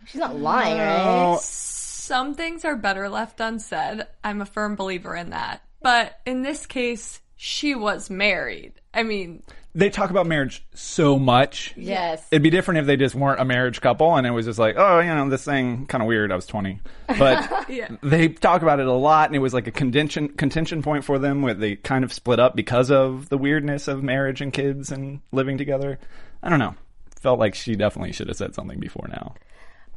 She's 0.07 0.21
not 0.21 0.37
lying, 0.39 0.79
right? 0.79 1.39
Some 1.43 2.35
things 2.35 2.65
are 2.65 2.77
better 2.77 3.11
left 3.11 3.41
unsaid. 3.41 4.07
I'm 4.25 4.41
a 4.41 4.47
firm 4.47 4.75
believer 4.75 5.15
in 5.15 5.31
that. 5.31 5.61
But 5.83 6.19
in 6.25 6.43
this 6.43 6.65
case, 6.65 7.21
she 7.39 7.75
was 7.75 8.11
married. 8.11 8.73
I 8.93 9.05
mean, 9.05 9.43
They 9.75 9.91
talk 9.91 10.11
about 10.11 10.27
marriage 10.27 10.65
so 10.75 11.19
much. 11.19 11.73
Yes. 11.77 12.27
It'd 12.33 12.43
be 12.43 12.51
different 12.51 12.81
if 12.81 12.87
they 12.87 12.97
just 12.97 13.15
weren't 13.15 13.41
a 13.41 13.45
marriage 13.45 13.81
couple 13.81 14.17
and 14.17 14.27
it 14.27 14.31
was 14.33 14.45
just 14.47 14.59
like, 14.59 14.75
oh, 14.77 14.99
you 14.99 15.07
know, 15.15 15.29
this 15.29 15.45
thing 15.45 15.87
kind 15.87 16.03
of 16.03 16.09
weird. 16.09 16.33
I 16.33 16.35
was 16.37 16.47
20. 16.47 16.81
But 17.17 17.49
Yeah. 17.69 17.89
they 18.03 18.27
talk 18.29 18.63
about 18.63 18.81
it 18.81 18.87
a 18.89 18.93
lot 18.93 19.29
and 19.29 19.37
it 19.37 19.41
was 19.41 19.55
like 19.55 19.69
a 19.69 19.71
contention 19.71 20.29
contention 20.31 20.83
point 20.83 21.05
for 21.05 21.19
them 21.21 21.43
where 21.43 21.55
they 21.55 21.77
kind 21.77 22.03
of 22.03 22.13
split 22.13 22.41
up 22.41 22.57
because 22.57 22.91
of 22.91 23.29
the 23.29 23.39
weirdness 23.39 23.87
of 23.87 24.03
marriage 24.03 24.41
and 24.41 24.53
kids 24.53 24.91
and 24.91 25.21
living 25.31 25.57
together. 25.59 25.99
I 26.43 26.49
don't 26.51 26.59
know. 26.59 26.75
Felt 27.21 27.39
like 27.39 27.55
she 27.55 27.77
definitely 27.77 28.13
should 28.13 28.29
have 28.29 28.37
said 28.37 28.55
something 28.55 28.81
before 28.81 29.07
now. 29.09 29.35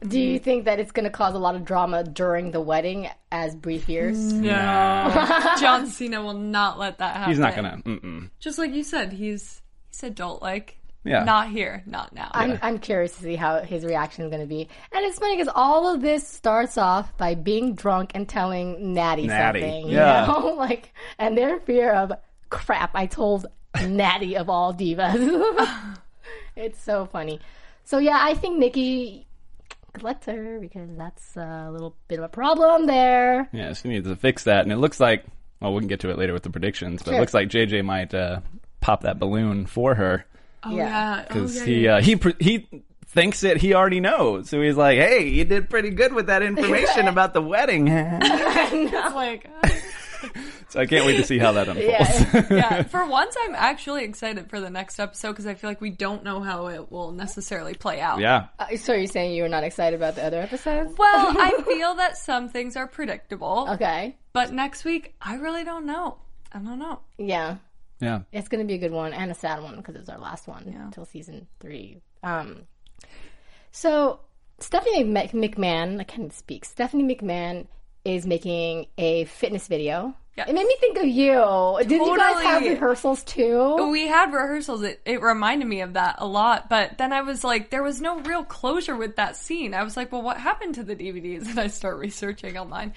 Do 0.08 0.20
you 0.20 0.40
mm. 0.40 0.44
think 0.44 0.66
that 0.66 0.80
it's 0.80 0.92
going 0.92 1.04
to 1.04 1.12
cause 1.12 1.36
a 1.36 1.40
lot 1.40 1.56
of 1.56 1.64
drama 1.64 2.04
during 2.04 2.52
the 2.52 2.60
wedding 2.60 3.08
as 3.32 3.56
Brie 3.56 3.78
fears? 3.78 4.34
Mm. 4.34 4.42
no. 4.42 5.56
John 5.60 5.88
Cena 5.88 6.24
will 6.24 6.34
not 6.34 6.80
let 6.80 6.98
that 6.98 7.18
happen. 7.18 7.32
He's 7.32 7.40
not 7.40 7.56
gonna. 7.56 7.82
Mm-mm. 7.86 8.30
Just 8.40 8.58
like 8.58 8.74
you 8.74 8.84
said, 8.84 9.14
he's 9.14 9.62
he's 9.90 10.04
adult 10.04 10.42
like. 10.42 10.78
Yeah. 11.04 11.24
Not 11.24 11.50
here, 11.50 11.82
not 11.88 12.14
now. 12.14 12.30
I'm, 12.32 12.60
I'm 12.62 12.78
curious 12.78 13.14
to 13.14 13.24
see 13.24 13.36
how 13.36 13.62
his 13.62 13.84
reaction 13.84 14.24
is 14.24 14.30
going 14.30 14.42
to 14.42 14.48
be. 14.48 14.70
And 14.92 15.04
it's 15.04 15.18
funny 15.18 15.36
because 15.36 15.52
all 15.56 15.92
of 15.92 16.00
this 16.00 16.28
starts 16.28 16.78
off 16.78 17.18
by 17.18 17.34
being 17.34 17.74
drunk 17.74 18.12
and 18.14 18.30
telling 18.30 18.94
Natty, 18.94 19.26
Natty, 19.26 19.62
something. 19.62 19.90
You 19.90 19.96
know? 19.96 20.54
like, 20.60 20.94
and 21.18 21.36
their 21.36 21.60
fear 21.62 21.92
of 21.92 22.14
crap, 22.52 22.92
I 22.94 23.08
told 23.08 23.48
Natty 23.84 24.38
of 24.38 24.48
all 24.48 24.76
divas. 24.76 25.98
it's 26.56 26.80
so 26.80 27.08
funny. 27.08 27.40
So, 27.84 27.98
yeah, 27.98 28.20
I 28.22 28.36
think 28.36 28.60
Nikki 28.60 29.26
collects 29.94 30.26
her 30.28 30.60
because 30.60 30.90
that's 30.98 31.36
a 31.38 31.70
little 31.72 31.96
bit 32.08 32.20
of 32.20 32.26
a 32.26 32.30
problem 32.30 32.86
there. 32.86 33.50
Yeah, 33.52 33.74
she 33.74 33.88
needs 33.90 34.08
to 34.08 34.16
fix 34.16 34.44
that. 34.46 34.64
And 34.64 34.72
it 34.72 34.78
looks 34.78 35.00
like, 35.00 35.26
well, 35.60 35.74
we 35.74 35.80
can 35.80 35.88
get 35.88 36.00
to 36.02 36.10
it 36.10 36.18
later 36.18 36.34
with 36.34 36.44
the 36.44 36.50
predictions, 36.50 37.02
but 37.04 37.12
Sure. 37.12 37.18
it 37.18 37.20
looks 37.22 37.34
like 37.34 37.50
JJ 37.50 37.84
might 37.86 38.14
uh, 38.14 38.40
pop 38.80 39.02
that 39.02 39.20
balloon 39.20 39.66
for 39.66 39.96
her. 39.96 40.26
oh, 40.64 40.72
yeah. 40.76 40.78
yeah. 40.78 41.22
Oh, 41.22 41.34
because 41.34 41.58
yeah, 41.58 41.66
he 41.66 41.84
yeah. 41.86 41.96
uh, 41.96 42.02
he 42.02 42.16
pr- 42.16 42.30
he 42.40 42.68
thinks 43.08 43.42
that 43.42 43.58
he 43.58 43.74
already 43.74 44.00
knows. 44.00 44.50
So 44.50 44.62
he's 44.62 44.78
like, 44.78 44.98
"Hey, 44.98 45.28
you 45.28 45.44
did 45.44 45.70
pretty 45.70 45.90
good 45.90 46.14
with 46.14 46.28
that 46.28 46.42
information 46.52 47.08
about 47.08 47.34
the 47.34 47.42
wedding." 47.42 47.88
It's 48.74 49.16
like, 49.16 49.50
uh, 49.64 49.70
so 50.70 50.80
I 50.80 50.86
can't 50.86 51.06
wait 51.06 51.18
to 51.18 51.24
see 51.24 51.38
how 51.38 51.52
that 51.54 51.68
unfolds. 51.68 52.50
yeah. 52.52 52.84
For 52.90 53.06
once, 53.06 53.36
I'm 53.40 53.56
actually 53.56 54.04
excited 54.04 54.50
for 54.50 54.60
the 54.60 54.70
next 54.70 55.00
episode 55.00 55.30
because 55.32 55.48
I 55.48 55.54
feel 55.54 55.70
like 55.70 55.82
we 55.82 55.90
don't 55.90 56.24
know 56.24 56.42
how 56.42 56.68
it 56.68 56.92
will 56.92 57.12
necessarily 57.12 57.74
play 57.74 58.00
out. 58.00 58.20
yeah. 58.20 58.48
Uh, 58.60 58.76
so, 58.78 58.94
you're 58.94 59.08
saying 59.08 59.34
you 59.34 59.44
were 59.44 59.50
not 59.50 59.64
excited 59.64 59.96
about 59.96 60.16
the 60.16 60.24
other 60.26 60.42
episodes? 60.42 60.94
Well, 60.98 61.36
I 61.38 61.62
feel 61.66 61.96
that 61.96 62.18
some 62.18 62.50
things 62.50 62.76
are 62.76 62.88
predictable, 62.88 63.68
Okay. 63.72 64.18
but 64.34 64.52
next 64.54 64.86
week 64.86 65.16
I 65.22 65.36
really 65.36 65.64
don't 65.64 65.86
know. 65.86 66.18
I 66.52 66.60
don't 66.60 66.80
know. 66.80 67.00
Yeah. 67.18 67.58
Yeah. 68.00 68.22
It's 68.32 68.48
going 68.48 68.62
to 68.62 68.68
be 68.68 68.74
a 68.74 68.80
good 68.80 68.92
one 68.92 69.14
and 69.14 69.32
a 69.32 69.36
sad 69.36 69.62
one 69.62 69.78
because 69.78 69.96
it's 69.96 70.10
our 70.10 70.18
last 70.20 70.48
one 70.48 70.64
until 70.68 71.06
season 71.06 71.48
three. 71.60 72.02
Um, 72.24 72.64
so 73.72 74.20
Stephanie 74.60 75.04
McMahon, 75.06 76.00
I 76.00 76.04
can't 76.04 76.34
speak. 76.34 76.66
Stephanie 76.66 77.16
McMahon 77.16 77.68
is 78.06 78.26
making 78.26 78.88
a 78.98 79.26
fitness 79.26 79.68
video. 79.68 80.16
Yeah. 80.38 80.46
It 80.50 80.54
made 80.54 80.66
me 80.66 80.76
think 80.80 80.98
of 80.98 81.06
you. 81.06 81.78
Did 81.82 81.92
you 81.92 82.18
guys 82.18 82.42
have 82.44 82.64
rehearsals 82.64 83.22
too? 83.24 83.90
We 83.92 84.08
had 84.08 84.32
rehearsals. 84.34 84.82
It, 84.82 85.02
it 85.06 85.22
reminded 85.22 85.68
me 85.68 85.82
of 85.82 85.94
that 85.94 86.16
a 86.20 86.26
lot, 86.26 86.70
but 86.70 86.98
then 86.98 87.12
I 87.12 87.22
was 87.22 87.44
like, 87.44 87.70
there 87.70 87.84
was 87.84 88.00
no 88.00 88.22
real 88.22 88.44
closure 88.46 88.96
with 88.96 89.18
that 89.18 89.36
scene. 89.36 89.74
I 89.74 89.84
was 89.84 89.98
like, 89.98 90.12
well, 90.12 90.22
what 90.22 90.38
happened 90.38 90.76
to 90.76 90.84
the 90.84 90.96
DVDs? 90.96 91.48
And 91.50 91.60
I 91.60 91.68
start 91.68 91.98
researching 91.98 92.58
online. 92.58 92.94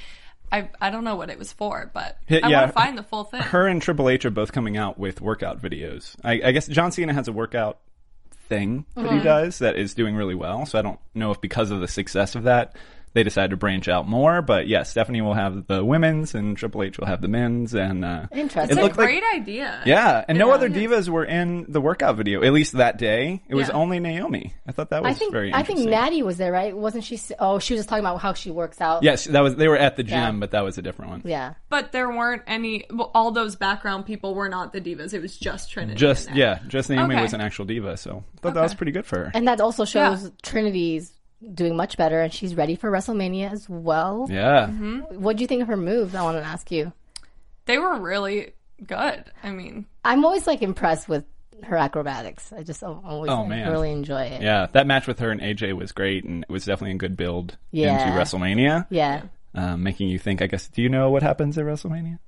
I 0.52 0.70
I 0.80 0.90
don't 0.90 1.02
know 1.02 1.16
what 1.16 1.28
it 1.28 1.38
was 1.38 1.52
for, 1.52 1.90
but 1.92 2.18
I 2.30 2.34
yeah. 2.48 2.60
want 2.60 2.66
to 2.68 2.72
find 2.72 2.96
the 2.98 3.02
full 3.02 3.24
thing. 3.24 3.42
Her 3.42 3.66
and 3.66 3.82
Triple 3.82 4.08
H 4.08 4.24
are 4.24 4.30
both 4.30 4.52
coming 4.52 4.76
out 4.76 4.96
with 4.98 5.20
workout 5.20 5.60
videos. 5.60 6.14
I, 6.22 6.34
I 6.44 6.52
guess 6.52 6.68
John 6.68 6.92
Cena 6.92 7.12
has 7.14 7.26
a 7.26 7.32
workout 7.32 7.78
thing 8.48 8.84
that 8.94 9.06
Mm-hmm. 9.06 9.16
he 9.18 9.24
does 9.24 9.58
that 9.58 9.76
is 9.76 9.94
doing 9.94 10.14
really 10.14 10.34
well. 10.36 10.66
So 10.66 10.78
I 10.78 10.82
don't 10.82 11.00
know 11.14 11.32
if 11.32 11.40
because 11.40 11.72
of 11.72 11.80
the 11.80 11.88
success 11.88 12.36
of 12.36 12.44
that, 12.44 12.76
they 13.14 13.22
decided 13.22 13.50
to 13.50 13.57
branch 13.57 13.88
out 13.88 14.07
more. 14.07 14.42
But 14.42 14.68
yes, 14.68 14.90
Stephanie 14.90 15.22
will 15.22 15.35
have 15.35 15.66
the 15.66 15.85
women's 15.85 16.35
and 16.35 16.57
Triple 16.57 16.83
H 16.83 16.98
will 16.98 17.07
have 17.07 17.22
the 17.22 17.29
men's. 17.29 17.74
And 17.74 18.05
uh, 18.05 18.27
Interesting. 18.33 18.64
it's 18.64 18.79
a 18.79 18.83
looked 18.83 18.98
like 18.98 19.07
great 19.09 19.22
idea. 19.35 19.81
yeah, 19.87 20.24
and 20.29 20.37
no 20.38 20.48
Yeah. 20.48 20.55
other 20.55 20.68
divas 20.68 21.09
were 21.09 21.24
in 21.24 21.64
the 21.68 21.81
workout 21.81 22.16
video. 22.16 22.42
At 22.42 22.53
least 22.53 22.72
that 22.74 22.98
day, 22.98 23.42
it 23.48 23.55
was 23.55 23.68
Yeah. 23.68 23.74
only 23.74 24.00
Naomi. 24.00 24.53
I 24.66 24.72
thought 24.72 24.90
that 24.90 25.03
was 25.03 25.11
I 25.11 25.18
think 25.18 25.33
very 25.33 25.55
I 25.55 25.62
think 25.62 25.81
Natty 25.88 26.22
was 26.22 26.37
there, 26.37 26.53
right? 26.53 26.77
Wasn't 26.77 27.05
she? 27.05 27.18
Oh, 27.38 27.59
she 27.59 27.74
was 27.74 27.79
just 27.81 27.88
talking 27.88 28.05
about 28.05 28.20
how 28.20 28.35
she 28.35 28.50
works 28.50 28.81
out. 28.81 29.03
Yes, 29.03 29.24
that 29.24 29.40
was 29.40 29.57
they 29.57 29.68
were 29.68 29.79
at 29.79 29.96
the 29.96 30.03
gym, 30.03 30.18
Yeah. 30.18 30.33
but 30.40 30.50
that 30.50 30.64
was 30.64 30.77
a 30.79 30.83
different 30.83 31.11
one. 31.12 31.22
Yeah. 31.24 31.55
But 31.70 31.92
there 31.92 32.09
weren't 32.09 32.42
any. 32.46 32.85
Well, 32.92 33.11
all 33.14 33.31
those 33.31 33.57
background 33.57 34.07
people 34.07 34.35
were 34.35 34.48
not 34.48 34.72
the 34.72 34.81
divas. 34.81 35.14
It 35.14 35.22
was 35.22 35.37
just 35.37 35.70
Trinity. 35.70 35.96
Just 35.98 36.35
yeah, 36.35 36.59
just 36.68 36.90
Naomi 36.90 37.14
Okay. 37.14 37.22
was 37.22 37.33
an 37.33 37.40
actual 37.40 37.64
diva, 37.64 37.96
so 37.96 38.24
I 38.38 38.40
thought 38.40 38.55
that 38.55 38.62
was 38.62 38.74
pretty 38.74 38.92
good 38.92 39.07
for 39.07 39.18
her. 39.18 39.31
And 39.35 39.46
that 39.48 39.61
also 39.61 39.85
shows 39.85 40.24
Yeah. 40.24 40.29
Trinity's 40.42 41.12
doing 41.52 41.76
much 41.76 41.96
better, 41.96 42.20
and 42.20 42.33
she's 42.33 42.54
ready 42.54 42.76
for 42.76 42.90
WrestleMania 42.90 43.50
as 43.52 43.68
well. 43.68 44.26
yeah, 44.30 44.66
Mm-hmm. 44.70 45.20
What 45.22 45.37
do 45.37 45.42
you 45.42 45.46
think 45.46 45.62
of 45.62 45.68
her 45.68 45.76
moves? 45.76 46.14
I 46.14 46.22
want 46.22 46.37
to 46.38 46.44
ask 46.44 46.70
you. 46.70 46.92
They 47.66 47.78
were 47.78 47.98
really 47.98 48.52
good. 48.87 49.24
I 49.42 49.50
mean, 49.50 49.87
I'm 50.04 50.24
always 50.24 50.46
like 50.46 50.62
impressed 50.62 51.09
with 51.09 51.24
her 51.62 51.76
acrobatics. 51.76 52.52
I 52.52 52.62
just 52.62 52.83
always 52.83 53.30
Oh, 53.30 53.40
like, 53.40 53.48
man. 53.48 53.70
really 53.70 53.90
enjoy 53.92 54.22
it. 54.22 54.42
yeah, 54.42 54.66
that 54.72 54.87
match 54.87 55.07
with 55.07 55.18
her 55.20 55.30
and 55.30 55.40
AJ 55.40 55.74
was 55.74 55.92
great, 55.92 56.24
and 56.24 56.42
it 56.42 56.50
was 56.52 56.64
definitely 56.64 56.94
a 56.96 56.98
good 56.98 57.16
build 57.16 57.57
Yeah. 57.70 57.92
into 58.07 58.18
WrestleMania, 58.18 58.87
Yeah. 58.90 59.22
um, 59.54 59.83
making 59.83 60.09
you 60.09 60.18
think. 60.18 60.42
I 60.42 60.46
guess. 60.46 60.68
Do 60.68 60.83
you 60.83 60.88
know 60.88 61.11
what 61.11 61.22
happens 61.22 61.57
at 61.57 61.64
WrestleMania? 61.64 62.18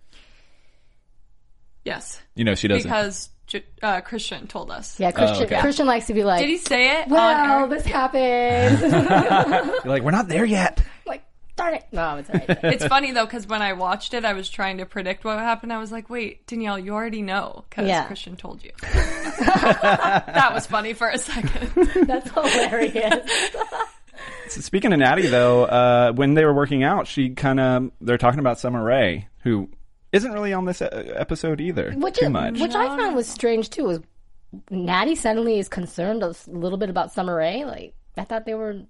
yes, 1.84 2.20
You 2.34 2.44
know, 2.44 2.54
she 2.54 2.68
doesn't. 2.68 2.88
because 2.88 3.26
J- 3.28 3.32
uh, 3.82 4.00
Christian 4.00 4.46
told 4.46 4.70
us. 4.70 4.98
Yeah, 4.98 5.10
Christian, 5.12 5.42
Oh, 5.42 5.44
okay. 5.44 5.60
Christian 5.60 5.86
likes 5.86 6.06
to 6.06 6.14
be 6.14 6.24
like, 6.24 6.40
Did 6.40 6.48
he 6.50 6.56
say 6.58 7.00
it? 7.00 7.04
on 7.04 7.10
well, 7.10 7.60
air? 7.62 7.68
this 7.68 7.84
happened. 7.86 8.80
You're 9.84 9.92
like, 9.92 10.02
we're 10.02 10.10
not 10.10 10.28
there 10.28 10.44
yet. 10.44 10.82
like, 11.06 11.22
darn 11.56 11.74
it. 11.74 11.84
No, 11.92 12.16
it's 12.16 12.28
all 12.30 12.36
right. 12.36 12.58
It's 12.64 12.86
funny 12.86 13.12
though 13.12 13.24
because 13.24 13.46
when 13.46 13.62
I 13.62 13.72
watched 13.74 14.12
it, 14.14 14.24
I 14.24 14.32
was 14.34 14.48
trying 14.48 14.78
to 14.78 14.86
predict 14.86 15.24
what 15.24 15.38
happened. 15.38 15.72
I 15.72 15.78
was 15.78 15.90
like, 15.92 16.10
"Wait, 16.10 16.46
Danielle, 16.46 16.78
you 16.78 16.92
already 16.92 17.22
know 17.22 17.64
because 17.70 17.86
Yeah. 17.88 18.04
Christian 18.06 18.36
told 18.36 18.62
you." 18.62 18.72
that 18.82 20.50
was 20.52 20.66
funny 20.66 20.92
for 20.92 21.08
a 21.08 21.18
second. 21.18 21.70
That's 22.06 22.30
hilarious. 22.30 23.30
Speaking 24.48 24.92
of 24.92 24.98
Natty, 24.98 25.26
though, 25.28 25.64
uh, 25.64 26.12
when 26.12 26.34
they 26.34 26.44
were 26.44 26.54
working 26.54 26.82
out, 26.82 27.06
she 27.06 27.30
kind 27.30 27.60
of 27.60 27.90
they're 28.00 28.18
talking 28.18 28.40
about 28.40 28.58
Summer 28.60 28.82
Rae, 28.82 29.28
who 29.42 29.68
isn't 30.12 30.32
really 30.32 30.52
on 30.52 30.64
this 30.64 30.80
uh, 30.82 31.12
episode 31.16 31.60
either. 31.60 31.92
Which, 31.92 32.16
too 32.18 32.30
much. 32.30 32.58
which 32.60 32.74
I 32.74 32.86
found 32.96 33.14
was 33.16 33.26
strange 33.26 33.70
too. 33.70 33.84
Was 33.84 34.00
Natty 34.70 35.14
suddenly 35.14 35.58
is 35.58 35.68
concerned 35.68 36.22
a 36.22 36.34
little 36.46 36.78
bit 36.78 36.88
about 36.90 37.12
Summer 37.12 37.36
Rae? 37.36 37.64
Like, 37.64 37.94
I 38.16 38.24
thought 38.24 38.46
they 38.46 38.54
were. 38.54 38.80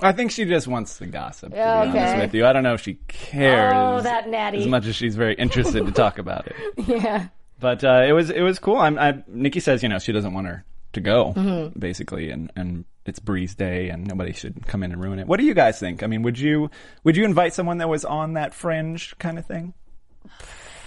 I 0.00 0.12
think 0.12 0.30
she 0.30 0.44
just 0.44 0.66
wants 0.68 0.98
the 0.98 1.06
gossip. 1.06 1.52
To 1.52 1.56
Yeah, 1.56 1.82
be 1.84 1.88
honest 1.90 2.12
okay. 2.14 2.20
with 2.20 2.34
you, 2.34 2.44
I 2.46 2.52
don't 2.52 2.62
know 2.62 2.74
if 2.74 2.82
she 2.82 2.94
cares 3.08 3.72
Oh, 3.74 4.00
that 4.02 4.28
Natty. 4.28 4.58
as 4.58 4.66
much 4.66 4.86
as 4.86 4.94
she's 4.94 5.16
very 5.16 5.34
interested 5.34 5.86
to 5.86 5.92
talk 5.92 6.18
about 6.18 6.46
it. 6.48 6.54
Yeah. 6.86 7.28
But 7.58 7.82
uh, 7.84 8.04
it 8.06 8.12
was 8.12 8.28
it 8.30 8.42
was 8.42 8.58
cool. 8.58 8.76
I'm, 8.76 8.98
I, 8.98 9.22
Nikki 9.28 9.60
says 9.60 9.82
you 9.82 9.88
know 9.88 9.98
she 9.98 10.12
doesn't 10.12 10.34
want 10.34 10.46
her 10.46 10.64
to 10.92 11.00
go 11.00 11.32
Mm-hmm. 11.34 11.78
basically, 11.78 12.30
and 12.30 12.52
and 12.54 12.84
it's 13.06 13.18
Brie's 13.18 13.54
day, 13.54 13.88
and 13.88 14.06
nobody 14.06 14.32
should 14.34 14.66
come 14.66 14.82
in 14.82 14.92
and 14.92 15.02
ruin 15.02 15.18
it. 15.18 15.26
What 15.26 15.38
do 15.40 15.46
you 15.46 15.54
guys 15.54 15.78
think? 15.80 16.02
I 16.02 16.06
mean, 16.06 16.20
would 16.22 16.38
you 16.38 16.70
would 17.04 17.16
you 17.16 17.24
invite 17.24 17.54
someone 17.54 17.78
that 17.78 17.88
was 17.88 18.04
on 18.04 18.34
that 18.34 18.52
fringe 18.52 19.16
kind 19.18 19.38
of 19.38 19.46
thing? 19.46 19.72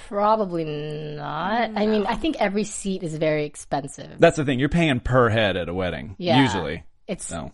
Probably 0.08 0.66
not. 0.66 1.72
I 1.76 1.86
mean, 1.86 2.06
I 2.08 2.16
think 2.16 2.38
every 2.40 2.64
seat 2.64 3.04
is 3.04 3.16
very 3.16 3.46
expensive. 3.46 4.20
That's 4.20 4.38
the 4.38 4.46
thing. 4.46 4.60
You're 4.60 4.70
paying 4.70 5.00
per 5.00 5.30
head 5.30 5.56
at 5.56 5.70
a 5.70 5.74
wedding 5.74 6.16
Yeah. 6.18 6.42
usually. 6.42 6.84
It's 7.08 7.26
So 7.26 7.52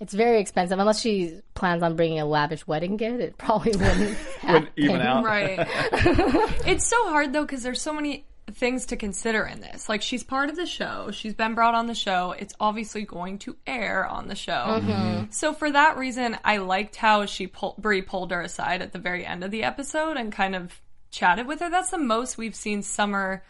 it's 0.00 0.14
very 0.14 0.40
expensive 0.40 0.78
unless 0.78 1.00
she 1.00 1.40
plans 1.54 1.82
on 1.82 1.96
bringing 1.96 2.20
a 2.20 2.24
lavish 2.24 2.66
wedding 2.68 2.96
gift. 2.96 3.20
It 3.20 3.36
probably 3.38 3.72
wouldn't 3.72 3.98
would 4.00 4.16
happen. 4.40 4.68
even 4.76 5.00
out. 5.00 5.24
right. 5.24 5.58
it's 6.66 6.86
so 6.86 7.08
hard 7.08 7.32
though 7.32 7.42
because 7.44 7.64
there's 7.64 7.82
so 7.82 7.92
many 7.92 8.24
things 8.52 8.86
to 8.86 8.96
consider 8.96 9.44
in 9.44 9.60
this. 9.60 9.88
Like 9.88 10.00
she's 10.02 10.22
part 10.22 10.50
of 10.50 10.56
the 10.56 10.66
show. 10.66 11.10
She's 11.10 11.34
been 11.34 11.54
brought 11.56 11.74
on 11.74 11.86
the 11.88 11.94
show. 11.96 12.32
It's 12.38 12.54
obviously 12.60 13.02
going 13.04 13.38
to 13.40 13.56
air 13.66 14.06
on 14.06 14.28
the 14.28 14.36
show. 14.36 14.80
Mm-hmm. 14.80 15.24
So 15.32 15.52
for 15.52 15.70
that 15.70 15.96
reason, 15.96 16.38
I 16.44 16.58
liked 16.58 16.94
how 16.94 17.26
she 17.26 17.48
pull, 17.48 17.74
Brie 17.76 18.02
pulled 18.02 18.30
her 18.30 18.40
aside 18.40 18.82
at 18.82 18.92
the 18.92 18.98
very 19.00 19.26
end 19.26 19.42
of 19.42 19.50
the 19.50 19.64
episode 19.64 20.16
and 20.16 20.32
kind 20.32 20.54
of 20.54 20.80
chatted 21.10 21.46
with 21.46 21.60
her. 21.60 21.70
That's 21.70 21.90
the 21.90 21.98
most 21.98 22.38
we've 22.38 22.54
seen 22.54 22.82
Summer 22.82 23.42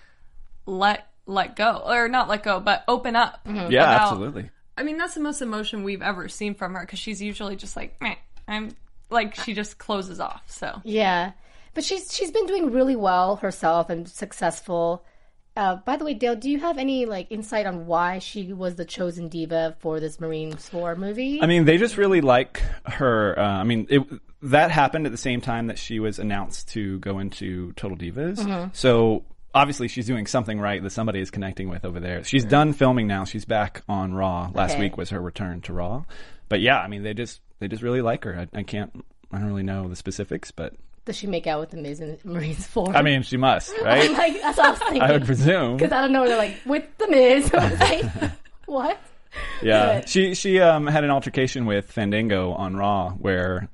let 0.66 1.06
let 1.26 1.56
go 1.56 1.82
or 1.84 2.08
not 2.08 2.28
let 2.28 2.42
go, 2.42 2.60
but 2.60 2.84
open 2.88 3.14
up. 3.16 3.40
Mm-hmm. 3.46 3.70
Yeah, 3.70 3.84
about- 3.84 4.12
absolutely. 4.12 4.50
I 4.76 4.84
mean, 4.84 4.96
that's 4.96 5.14
the 5.14 5.20
most 5.20 5.42
emotion 5.42 5.82
we've 5.82 6.02
ever 6.02 6.28
seen 6.28 6.54
from 6.54 6.74
her 6.74 6.80
because 6.82 7.00
she's 7.00 7.20
usually 7.20 7.56
just 7.56 7.76
like, 7.76 8.00
Meh, 8.00 8.14
I'm 8.46 8.70
like 9.10 9.34
she 9.34 9.52
just 9.52 9.78
closes 9.78 10.20
off. 10.20 10.42
So 10.46 10.80
Yeah, 10.84 11.32
but 11.74 11.82
she's 11.84 12.14
she's 12.14 12.30
been 12.30 12.46
doing 12.46 12.70
really 12.72 12.96
well 12.96 13.36
herself 13.36 13.90
and 13.90 14.08
successful. 14.08 15.04
Uh, 15.56 15.74
by 15.74 15.96
the 15.96 16.04
way, 16.04 16.14
Dale, 16.14 16.36
do 16.36 16.48
you 16.48 16.60
have 16.60 16.78
any 16.78 17.04
like 17.06 17.26
insight 17.30 17.66
on 17.66 17.86
why 17.86 18.20
she 18.20 18.52
was 18.52 18.76
the 18.76 18.84
chosen 18.84 19.26
diva 19.28 19.74
for 19.80 19.98
this 19.98 20.20
Marines 20.20 20.68
Four 20.68 20.94
movie? 20.94 21.42
I 21.42 21.46
mean, 21.46 21.64
they 21.64 21.78
just 21.78 21.96
really 21.96 22.20
like 22.20 22.62
her. 22.84 23.36
Uh, 23.36 23.42
I 23.44 23.64
mean, 23.64 23.88
it, 23.90 24.02
that 24.42 24.70
happened 24.70 25.06
at 25.06 25.12
the 25.12 25.18
same 25.18 25.40
time 25.40 25.66
that 25.66 25.78
she 25.78 25.98
was 26.00 26.18
announced 26.18 26.68
to 26.70 26.98
go 27.00 27.18
into 27.18 27.72
Total 27.72 27.96
Divas. 27.96 28.36
Mm-hmm. 28.38 28.68
So 28.72 29.24
obviously, 29.54 29.88
she's 29.88 30.06
doing 30.06 30.26
something 30.26 30.60
right 30.60 30.82
that 30.82 30.90
somebody 30.90 31.20
is 31.20 31.30
connecting 31.30 31.68
with 31.68 31.84
over 31.84 31.98
there. 32.00 32.22
She's 32.24 32.44
done 32.44 32.72
filming 32.72 33.06
now. 33.06 33.24
She's 33.24 33.44
back 33.44 33.82
on 33.88 34.14
Raw. 34.14 34.50
Last 34.54 34.72
Okay. 34.72 34.80
week 34.82 34.96
was 34.96 35.10
her 35.10 35.20
return 35.20 35.60
to 35.62 35.72
Raw. 35.72 36.04
But 36.48 36.60
yeah, 36.60 36.78
I 36.78 36.88
mean, 36.88 37.02
they 37.02 37.14
just 37.14 37.40
they 37.58 37.68
just 37.68 37.82
really 37.82 38.00
like 38.02 38.24
her. 38.24 38.46
I, 38.54 38.58
I 38.58 38.62
can't. 38.62 39.04
I 39.32 39.38
don't 39.38 39.48
really 39.48 39.62
know 39.64 39.88
the 39.88 39.96
specifics, 39.96 40.50
but 40.52 40.74
Does 41.04 41.16
she 41.16 41.26
make 41.26 41.46
out 41.46 41.60
with 41.60 41.70
the 41.70 41.76
Miz 41.76 42.00
in 42.00 42.16
Marines 42.24 42.66
Four? 42.66 42.96
I 42.96 43.02
mean, 43.02 43.22
she 43.22 43.36
must, 43.36 43.74
I'm 43.80 43.84
right? 43.84 44.10
like 44.12 44.40
that's 44.40 44.56
what 44.56 44.66
I 44.66 44.70
was 44.70 44.78
thinking. 44.78 45.02
I 45.02 45.12
would 45.12 45.26
presume. 45.26 45.76
Because 45.76 45.92
I 45.92 46.00
don't 46.00 46.12
know, 46.12 46.20
what 46.20 46.28
they're 46.28 46.38
like 46.38 46.56
with 46.64 46.84
the 46.98 47.08
Miz. 47.08 47.50
Like, 47.80 48.04
what? 48.66 48.98
Yeah, 49.62 50.00
But- 50.00 50.08
she 50.08 50.34
she 50.34 50.60
um 50.60 50.86
had 50.86 51.04
an 51.04 51.10
altercation 51.10 51.66
with 51.66 51.90
Fandango 51.92 52.52
on 52.52 52.76
Raw 52.76 53.10
where 53.10 53.68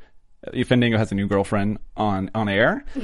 Fandango 0.66 0.98
has 0.98 1.12
a 1.12 1.14
new 1.14 1.26
girlfriend 1.26 1.78
on 1.96 2.30
on 2.34 2.48
air, 2.48 2.84
uh, 2.96 3.00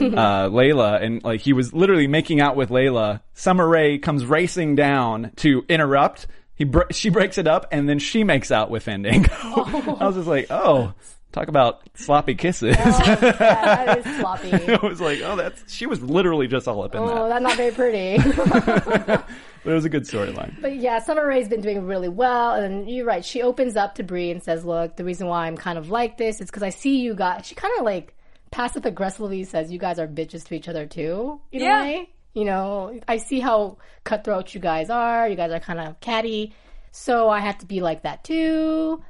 Layla, 0.48 1.02
and 1.02 1.22
like 1.24 1.40
he 1.40 1.52
was 1.52 1.72
literally 1.72 2.06
making 2.06 2.40
out 2.40 2.56
with 2.56 2.70
Layla. 2.70 3.20
Summer 3.34 3.66
Rae 3.68 3.98
comes 3.98 4.24
racing 4.24 4.74
down 4.76 5.32
to 5.36 5.64
interrupt. 5.68 6.26
He 6.54 6.64
br- 6.64 6.90
she 6.90 7.08
breaks 7.08 7.38
it 7.38 7.46
up, 7.46 7.66
and 7.72 7.88
then 7.88 7.98
she 7.98 8.24
makes 8.24 8.50
out 8.50 8.70
with 8.70 8.82
Fandango. 8.82 9.32
I 9.42 10.06
was 10.06 10.16
just 10.16 10.28
like, 10.28 10.46
oh, 10.50 10.92
talk 11.32 11.48
about 11.48 11.80
sloppy 11.94 12.34
kisses. 12.34 12.76
Yeah, 12.76 13.14
that 13.16 13.98
is 14.06 14.16
sloppy. 14.20 14.52
I 14.52 14.78
was 14.86 15.00
like, 15.00 15.20
oh, 15.24 15.36
that's 15.36 15.72
she 15.72 15.86
was 15.86 16.02
literally 16.02 16.46
just 16.48 16.68
all 16.68 16.82
up 16.82 16.94
in 16.94 17.00
Oh, 17.00 17.28
that. 17.28 17.40
that's 17.40 17.42
not 17.42 17.56
very 17.56 17.72
pretty. 17.72 19.24
But 19.64 19.72
it 19.72 19.74
was 19.74 19.84
a 19.84 19.88
good 19.90 20.04
storyline. 20.04 20.60
But 20.60 20.76
yeah, 20.76 21.00
Summer 21.00 21.26
Rae's 21.26 21.48
been 21.48 21.60
doing 21.60 21.84
really 21.86 22.08
well, 22.08 22.54
and 22.54 22.88
you're 22.88 23.04
right. 23.04 23.24
She 23.24 23.42
opens 23.42 23.76
up 23.76 23.96
to 23.96 24.02
Brie 24.02 24.30
and 24.30 24.42
says, 24.42 24.64
"Look, 24.64 24.96
the 24.96 25.04
reason 25.04 25.26
why 25.26 25.46
I'm 25.46 25.56
kind 25.56 25.76
of 25.78 25.90
like 25.90 26.16
this 26.16 26.40
is 26.40 26.46
because 26.46 26.62
I 26.62 26.70
see 26.70 27.00
you 27.00 27.14
guys." 27.14 27.46
She 27.46 27.54
kind 27.54 27.74
of 27.78 27.84
like 27.84 28.14
passive 28.50 28.86
aggressively 28.86 29.44
says, 29.44 29.70
"You 29.70 29.78
guys 29.78 29.98
are 29.98 30.08
bitches 30.08 30.44
to 30.46 30.54
each 30.54 30.68
other 30.68 30.86
too." 30.86 31.40
In 31.52 31.62
Yeah. 31.62 31.78
a 31.78 31.82
way, 31.82 32.10
you 32.32 32.44
know, 32.44 32.98
I 33.06 33.18
see 33.18 33.40
how 33.40 33.76
cutthroat 34.04 34.54
you 34.54 34.60
guys 34.60 34.88
are. 34.88 35.28
You 35.28 35.36
guys 35.36 35.52
are 35.52 35.60
kind 35.60 35.78
of 35.80 36.00
catty, 36.00 36.54
so 36.90 37.28
I 37.28 37.40
have 37.40 37.58
to 37.58 37.66
be 37.66 37.80
like 37.80 38.02
that 38.02 38.24
too. 38.24 39.02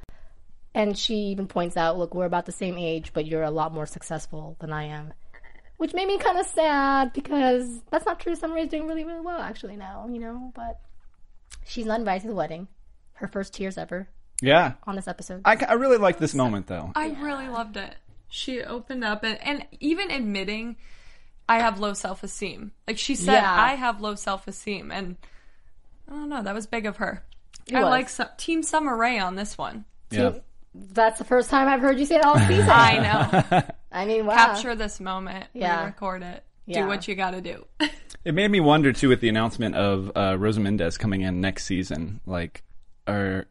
And 0.73 0.97
she 0.97 1.15
even 1.15 1.47
points 1.47 1.77
out, 1.77 1.97
"Look, 1.97 2.13
we're 2.13 2.25
about 2.25 2.45
the 2.45 2.51
same 2.51 2.77
age, 2.77 3.13
but 3.13 3.25
you're 3.25 3.43
a 3.43 3.51
lot 3.51 3.73
more 3.73 3.85
successful 3.85 4.57
than 4.59 4.71
I 4.73 4.83
am." 4.85 5.13
Which 5.81 5.95
made 5.95 6.07
me 6.07 6.19
kind 6.19 6.37
of 6.37 6.45
sad 6.45 7.11
because 7.11 7.79
that's 7.89 8.05
not 8.05 8.19
true. 8.19 8.35
Summer 8.35 8.53
Rae's 8.53 8.69
doing 8.69 8.85
really, 8.87 9.03
really 9.03 9.19
well 9.21 9.39
actually 9.41 9.77
now, 9.77 10.07
you 10.07 10.19
know. 10.19 10.51
But 10.53 10.79
she's 11.65 11.87
not 11.87 11.97
invited 11.99 12.21
to 12.21 12.27
the 12.27 12.35
wedding. 12.35 12.67
Her 13.13 13.27
first 13.27 13.55
tears 13.55 13.79
ever 13.79 14.07
Yeah, 14.43 14.73
on 14.85 14.95
this 14.95 15.07
episode. 15.07 15.41
I, 15.43 15.57
I 15.67 15.73
really 15.73 15.97
like 15.97 16.19
this 16.19 16.35
moment 16.35 16.67
though. 16.67 16.91
I 16.95 17.07
really 17.19 17.47
loved 17.47 17.77
it. 17.77 17.95
She 18.29 18.61
opened 18.61 19.03
up 19.03 19.23
and, 19.23 19.39
and 19.41 19.65
even 19.79 20.11
admitting 20.11 20.75
I 21.49 21.57
have 21.57 21.79
low 21.79 21.93
self 21.93 22.21
esteem. 22.21 22.73
Like 22.87 22.99
she 22.99 23.15
said, 23.15 23.33
Yeah. 23.33 23.51
I 23.51 23.73
have 23.73 24.01
low 24.01 24.13
self 24.13 24.47
esteem, 24.47 24.91
and 24.91 25.17
I 26.07 26.11
don't 26.11 26.29
know. 26.29 26.43
That 26.43 26.53
was 26.53 26.67
big 26.67 26.85
of 26.85 26.97
her. 26.97 27.23
I 27.73 27.81
was. 27.81 27.89
like 27.89 28.07
su- 28.09 28.25
Team 28.37 28.61
Summer 28.61 28.95
Rae 28.95 29.17
on 29.17 29.33
this 29.35 29.57
one. 29.57 29.85
Yeah. 30.11 30.33
That's 30.75 31.17
the 31.17 31.25
first 31.25 31.49
time 31.49 31.67
I've 31.67 31.81
heard 31.81 31.97
you 31.97 32.05
say 32.05 32.17
that 32.17 32.25
all 32.25 32.37
season. 32.37 32.69
I 32.69 33.41
know. 33.49 33.61
I 33.91 34.05
mean, 34.05 34.25
wow. 34.25 34.35
Capture 34.35 34.75
this 34.75 34.99
moment. 34.99 35.45
Yeah. 35.53 35.85
Record 35.85 36.23
it. 36.23 36.43
Yeah. 36.65 36.83
Do 36.83 36.87
what 36.87 37.07
you 37.07 37.15
got 37.15 37.31
to 37.31 37.41
do. 37.41 37.65
It 38.23 38.35
made 38.35 38.51
me 38.51 38.59
wonder 38.59 38.93
too 38.93 39.09
with 39.09 39.19
the 39.19 39.29
announcement 39.29 39.73
of 39.73 40.11
uh, 40.15 40.35
Rosa 40.37 40.59
Mendes 40.59 40.95
coming 40.95 41.21
in 41.21 41.41
next 41.41 41.65
season. 41.65 42.19
Like, 42.27 42.61
or 43.07 43.47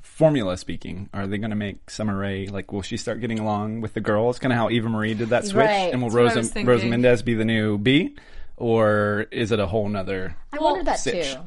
formula 0.00 0.56
speaking, 0.56 1.08
are 1.12 1.26
they 1.26 1.38
going 1.38 1.50
to 1.50 1.56
make 1.56 1.90
Summer 1.90 2.16
Rae 2.16 2.46
like? 2.46 2.70
Will 2.72 2.82
she 2.82 2.96
start 2.96 3.20
getting 3.20 3.40
along 3.40 3.80
with 3.80 3.94
the 3.94 4.00
girls? 4.00 4.38
Kind 4.38 4.52
of 4.52 4.58
how 4.58 4.70
Eva 4.70 4.88
Marie 4.88 5.14
did 5.14 5.30
that 5.30 5.44
switch, 5.44 5.66
Right. 5.66 5.92
and 5.92 6.00
will 6.00 6.10
That's 6.10 6.36
what 6.36 6.54
Rosa. 6.54 6.64
Rosa 6.64 6.86
Mendes 6.86 7.22
be 7.22 7.34
the 7.34 7.44
new 7.44 7.78
B, 7.78 8.14
or 8.56 9.26
is 9.32 9.50
it 9.50 9.58
a 9.58 9.66
whole 9.66 9.88
nother 9.88 10.36
I 10.52 10.58
wondered 10.60 10.86
that 10.86 11.00
Sitch. 11.00 11.32
too. 11.34 11.40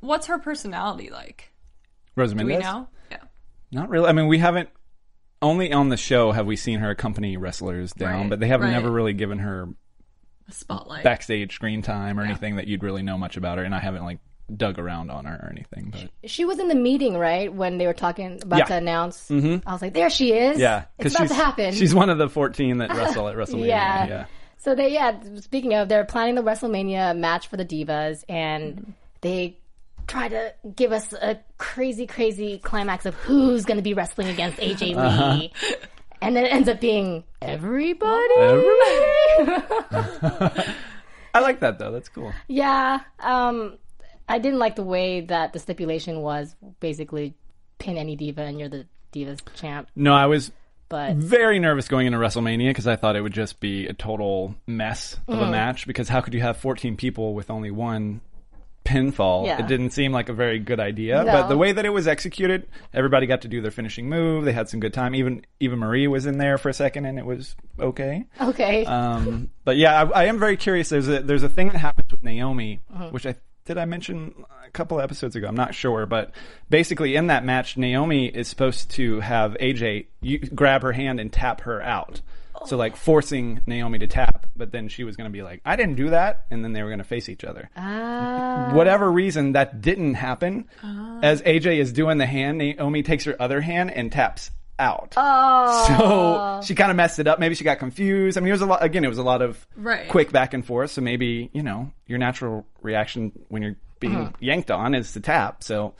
What's 0.00 0.26
her 0.28 0.38
personality 0.38 1.10
like? 1.10 1.52
Rosa 2.16 2.34
Do 2.34 2.38
Mendez? 2.42 2.56
we 2.56 2.62
know? 2.62 2.88
Yeah. 3.10 3.18
Not 3.70 3.90
really. 3.90 4.08
I 4.08 4.12
mean, 4.12 4.28
we 4.28 4.38
haven't. 4.38 4.70
Only 5.44 5.72
on 5.72 5.88
the 5.90 5.96
show 5.96 6.32
have 6.32 6.46
we 6.46 6.56
seen 6.56 6.80
her 6.80 6.90
accompany 6.90 7.36
wrestlers 7.36 7.92
down, 7.92 8.22
Right, 8.22 8.30
but 8.30 8.40
they 8.40 8.48
have 8.48 8.60
right. 8.62 8.70
never 8.70 8.90
really 8.90 9.12
given 9.12 9.38
her 9.38 9.68
A 10.48 10.52
spotlight. 10.52 11.04
backstage 11.04 11.54
screen 11.54 11.82
time 11.82 12.18
or 12.18 12.24
anything 12.24 12.56
that 12.56 12.66
you'd 12.66 12.82
really 12.82 13.02
know 13.02 13.16
much 13.18 13.36
about 13.36 13.58
her. 13.58 13.64
And 13.64 13.74
I 13.74 13.78
haven't 13.80 14.04
like 14.04 14.18
dug 14.54 14.78
around 14.78 15.10
on 15.10 15.24
her 15.24 15.36
or 15.36 15.48
anything. 15.50 15.90
But 15.92 16.30
She 16.30 16.44
was 16.44 16.58
in 16.58 16.68
the 16.68 16.74
meeting, 16.74 17.16
right, 17.16 17.52
when 17.52 17.78
they 17.78 17.86
were 17.86 17.94
talking 17.94 18.40
about 18.42 18.58
Yeah. 18.58 18.64
to 18.66 18.74
announce. 18.76 19.28
Mm-hmm. 19.28 19.66
I 19.68 19.72
was 19.72 19.80
like, 19.82 19.94
there 19.94 20.10
she 20.10 20.32
is. 20.32 20.58
yeah, 20.58 20.84
it's 20.98 21.14
about 21.14 21.28
to 21.28 21.34
happen. 21.34 21.72
she's 21.74 21.94
one 21.94 22.10
of 22.10 22.18
the 22.18 22.28
fourteen 22.28 22.78
that 22.78 22.90
wrestle 22.90 23.28
at 23.28 23.36
WrestleMania. 23.38 23.66
Yeah. 23.68 24.06
yeah. 24.06 24.24
So 24.58 24.74
they, 24.74 24.92
yeah. 24.92 25.18
Speaking 25.40 25.74
of, 25.74 25.88
they're 25.88 26.04
planning 26.04 26.34
the 26.36 26.42
WrestleMania 26.42 27.16
match 27.18 27.48
for 27.48 27.56
the 27.56 27.64
divas, 27.64 28.24
and 28.28 28.76
Mm-hmm. 28.76 28.90
they 29.22 29.58
try 30.06 30.28
to 30.28 30.52
give 30.76 30.92
us 30.92 31.12
a 31.12 31.38
crazy, 31.58 32.06
crazy 32.06 32.58
climax 32.58 33.06
of 33.06 33.14
who's 33.14 33.64
going 33.64 33.76
to 33.78 33.82
be 33.82 33.94
wrestling 33.94 34.28
against 34.28 34.58
AJ 34.58 34.96
Uh-huh. 34.96 35.34
Lee, 35.34 35.52
and 36.22 36.34
then 36.36 36.44
it 36.44 36.52
ends 36.52 36.68
up 36.68 36.80
being 36.80 37.24
everybody. 37.42 38.12
I 41.34 41.40
like 41.40 41.60
that 41.60 41.78
though. 41.78 41.90
That's 41.90 42.08
cool. 42.08 42.32
Yeah. 42.48 43.00
Um, 43.20 43.78
I 44.28 44.38
didn't 44.38 44.58
like 44.58 44.76
the 44.76 44.84
way 44.84 45.22
that 45.22 45.52
the 45.52 45.58
stipulation 45.58 46.20
was 46.20 46.54
basically 46.80 47.34
pin 47.78 47.98
any 47.98 48.16
diva 48.16 48.42
and 48.42 48.58
you're 48.58 48.68
the 48.68 48.86
divas 49.12 49.40
champ. 49.54 49.88
No, 49.96 50.14
I 50.14 50.26
was 50.26 50.52
But 50.88 51.16
very 51.16 51.58
nervous 51.58 51.88
going 51.88 52.06
into 52.06 52.18
WrestleMania 52.18 52.70
because 52.70 52.86
I 52.86 52.96
thought 52.96 53.16
it 53.16 53.20
would 53.20 53.32
just 53.34 53.58
be 53.60 53.86
a 53.88 53.92
total 53.92 54.54
mess 54.66 55.18
of 55.28 55.38
Mm. 55.38 55.48
a 55.48 55.50
match. 55.50 55.86
Because 55.86 56.08
how 56.08 56.20
could 56.20 56.34
you 56.34 56.40
have 56.40 56.56
14 56.56 56.96
people 56.96 57.34
with 57.34 57.50
only 57.50 57.70
one 57.70 58.20
pinfall? 58.84 59.46
Yeah. 59.46 59.58
It 59.58 59.66
didn't 59.66 59.90
seem 59.90 60.12
like 60.12 60.28
a 60.28 60.32
very 60.32 60.58
good 60.58 60.80
idea. 60.80 61.24
No. 61.24 61.32
But 61.32 61.48
the 61.48 61.56
way 61.56 61.72
that 61.72 61.84
it 61.84 61.90
was 61.90 62.06
executed, 62.06 62.68
everybody 62.92 63.26
got 63.26 63.42
to 63.42 63.48
do 63.48 63.60
their 63.60 63.70
finishing 63.70 64.08
move. 64.08 64.44
They 64.44 64.52
had 64.52 64.68
some 64.68 64.80
good 64.80 64.92
time. 64.94 65.14
Even 65.14 65.44
Eva 65.60 65.76
Marie 65.76 66.06
was 66.06 66.26
in 66.26 66.38
there 66.38 66.58
for 66.58 66.68
a 66.68 66.74
second, 66.74 67.06
and 67.06 67.18
it 67.18 67.26
was 67.26 67.56
okay. 67.78 68.24
okay. 68.40 68.84
Um, 68.84 69.50
but 69.64 69.76
yeah, 69.76 70.02
I, 70.02 70.22
I 70.22 70.24
am 70.24 70.38
very 70.38 70.56
curious. 70.56 70.88
There's 70.88 71.08
a 71.08 71.20
there's 71.20 71.42
a 71.42 71.48
thing 71.48 71.68
that 71.68 71.78
happens 71.78 72.10
with 72.12 72.22
Naomi, 72.22 72.80
Uh-huh. 72.92 73.08
which 73.10 73.26
I 73.26 73.34
did 73.64 73.78
I 73.78 73.86
mention 73.86 74.34
a 74.66 74.70
couple 74.70 75.00
episodes 75.00 75.36
ago. 75.36 75.48
I'm 75.48 75.56
not 75.56 75.74
sure, 75.74 76.04
but 76.04 76.32
basically 76.68 77.16
in 77.16 77.28
that 77.28 77.44
match, 77.46 77.78
Naomi 77.78 78.26
is 78.26 78.46
supposed 78.46 78.90
to 78.92 79.20
have 79.20 79.56
AJ 79.58 80.06
grab 80.54 80.82
her 80.82 80.92
hand 80.92 81.18
and 81.18 81.32
tap 81.32 81.62
her 81.62 81.80
out. 81.82 82.20
So 82.66 82.76
like 82.76 82.96
forcing 82.96 83.60
Naomi 83.66 83.98
to 83.98 84.06
tap, 84.06 84.46
but 84.56 84.72
then 84.72 84.88
she 84.88 85.04
was 85.04 85.16
going 85.16 85.28
to 85.28 85.32
be 85.32 85.42
like, 85.42 85.60
"I 85.64 85.76
didn't 85.76 85.96
do 85.96 86.10
that," 86.10 86.46
and 86.50 86.64
then 86.64 86.72
they 86.72 86.82
were 86.82 86.88
going 86.88 86.98
to 86.98 87.04
face 87.04 87.28
each 87.28 87.44
other. 87.44 87.68
Ah. 87.76 88.70
Whatever 88.72 89.10
reason 89.10 89.52
that 89.52 89.80
didn't 89.80 90.14
happen, 90.14 90.68
as 91.22 91.42
AJ 91.42 91.78
is 91.78 91.92
doing 91.92 92.18
the 92.18 92.26
hand, 92.26 92.58
Naomi 92.58 93.02
takes 93.02 93.24
her 93.24 93.36
other 93.40 93.60
hand 93.60 93.90
and 93.90 94.10
taps 94.10 94.50
out. 94.78 95.14
Oh. 95.16 96.60
So 96.60 96.66
she 96.66 96.74
kind 96.74 96.90
of 96.90 96.96
messed 96.96 97.18
it 97.18 97.26
up. 97.28 97.38
Maybe 97.38 97.54
she 97.54 97.64
got 97.64 97.78
confused. 97.78 98.36
I 98.36 98.40
mean, 98.40 98.48
it 98.48 98.52
was 98.52 98.60
a 98.62 98.66
lot. 98.66 98.82
Again, 98.82 99.04
it 99.04 99.08
was 99.08 99.18
a 99.18 99.22
lot 99.22 99.40
of 99.42 99.64
Right. 99.76 100.08
quick 100.08 100.32
back 100.32 100.52
and 100.54 100.64
forth. 100.64 100.90
So 100.90 101.00
maybe 101.00 101.50
you 101.52 101.62
know 101.62 101.92
your 102.06 102.18
natural 102.18 102.66
reaction 102.82 103.32
when 103.48 103.62
you're 103.62 103.76
being 104.00 104.16
Uh-huh. 104.16 104.32
yanked 104.40 104.70
on 104.70 104.94
is 104.94 105.12
to 105.12 105.20
tap. 105.20 105.62
So 105.62 105.94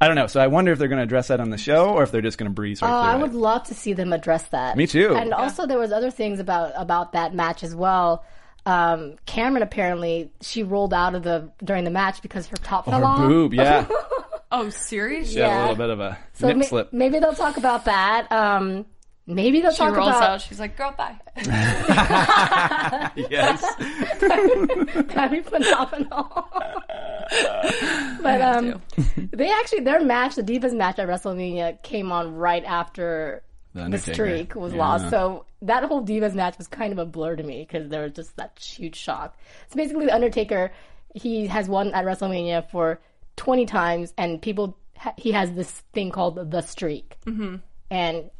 I 0.00 0.06
don't 0.06 0.16
know. 0.16 0.26
So 0.26 0.40
I 0.40 0.46
wonder 0.48 0.72
if 0.72 0.78
they're 0.78 0.88
going 0.88 0.98
to 0.98 1.04
address 1.04 1.28
that 1.28 1.40
on 1.40 1.50
the 1.50 1.56
show 1.58 1.90
or 1.94 2.02
if 2.02 2.10
they're 2.10 2.20
just 2.20 2.36
going 2.36 2.50
to 2.50 2.54
breeze 2.54 2.82
right 2.82 2.88
Oh, 2.88 3.02
through 3.02 3.10
I 3.12 3.16
it. 3.16 3.20
would 3.22 3.34
love 3.34 3.64
to 3.68 3.74
see 3.74 3.92
them 3.94 4.12
address 4.12 4.42
that. 4.48 4.76
Me 4.76 4.86
too. 4.86 5.14
And 5.16 5.32
also, 5.32 5.66
there 5.66 5.78
was 5.78 5.90
other 5.92 6.10
things 6.10 6.38
about 6.38 6.72
about 6.76 7.12
that 7.12 7.34
match 7.34 7.62
as 7.64 7.74
well. 7.74 8.24
Um, 8.66 9.14
Cameron 9.26 9.62
apparently 9.62 10.32
she 10.40 10.62
rolled 10.64 10.92
out 10.92 11.14
of 11.14 11.22
the 11.22 11.50
during 11.64 11.84
the 11.84 11.90
match 11.90 12.20
because 12.20 12.46
her 12.48 12.56
top 12.56 12.84
fell 12.86 12.98
Her 12.98 13.04
off. 13.04 13.18
boob, 13.20 13.54
yeah, 13.54 13.86
Oh, 14.52 14.68
serious? 14.70 15.32
yeah, 15.34 15.58
a 15.58 15.62
little 15.62 15.76
bit 15.76 15.90
of 15.90 16.00
a 16.00 16.18
So 16.34 16.48
nip 16.48 16.56
ma- 16.58 16.62
slip. 16.64 16.92
maybe 16.92 17.18
they'll 17.18 17.32
talk 17.34 17.56
about 17.56 17.84
that. 17.86 18.30
Um, 18.32 18.84
maybe 19.26 19.60
they'll 19.60 19.72
She 19.72 19.78
talk 19.78 19.96
rolls 19.96 20.08
about 20.08 20.22
out. 20.22 20.40
She's 20.40 20.60
like, 20.60 20.76
"Girl, 20.76 20.94
bye." 20.96 21.16
yes, 23.16 23.62
That'd 24.20 25.30
be 25.30 25.40
phenomenal. 25.42 26.48
but 28.22 28.40
um, 28.40 28.80
they 29.16 29.50
actually 29.50 29.80
their 29.80 30.02
match, 30.02 30.36
the 30.36 30.42
Divas 30.42 30.74
match 30.74 30.98
at 30.98 31.08
WrestleMania, 31.08 31.82
came 31.82 32.12
on 32.12 32.34
right 32.34 32.64
after 32.64 33.42
The 33.74 33.88
the 33.88 33.98
streak 33.98 34.54
was 34.54 34.72
Yeah. 34.72 34.78
lost. 34.78 35.10
So 35.10 35.46
that 35.62 35.84
whole 35.84 36.04
Divas 36.04 36.34
match 36.34 36.58
was 36.58 36.68
kind 36.68 36.92
of 36.92 36.98
a 36.98 37.06
blur 37.06 37.36
to 37.36 37.42
me 37.42 37.66
because 37.68 37.88
there 37.88 38.02
was 38.02 38.12
just 38.12 38.36
that 38.36 38.58
huge 38.58 38.96
shock. 38.96 39.36
So 39.68 39.76
basically, 39.76 40.06
the 40.06 40.14
Undertaker 40.14 40.72
he 41.14 41.46
has 41.46 41.66
won 41.68 41.94
at 41.94 42.04
WrestleMania 42.04 42.70
for 42.70 43.00
20 43.36 43.64
times, 43.66 44.12
and 44.18 44.40
people 44.40 44.76
he 45.16 45.32
has 45.32 45.52
this 45.52 45.70
thing 45.92 46.10
called 46.10 46.50
the 46.50 46.60
streak, 46.60 47.16
mm-hmm. 47.26 47.56
and 47.90 48.30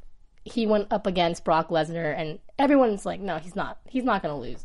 he 0.46 0.66
went 0.66 0.92
up 0.92 1.06
against 1.06 1.44
Brock 1.44 1.68
Lesnar, 1.70 2.14
and 2.18 2.38
everyone's 2.58 3.04
like, 3.04 3.20
no, 3.20 3.38
he's 3.38 3.56
not. 3.56 3.78
He's 3.88 4.04
not 4.04 4.22
going 4.22 4.34
to 4.34 4.40
lose, 4.40 4.64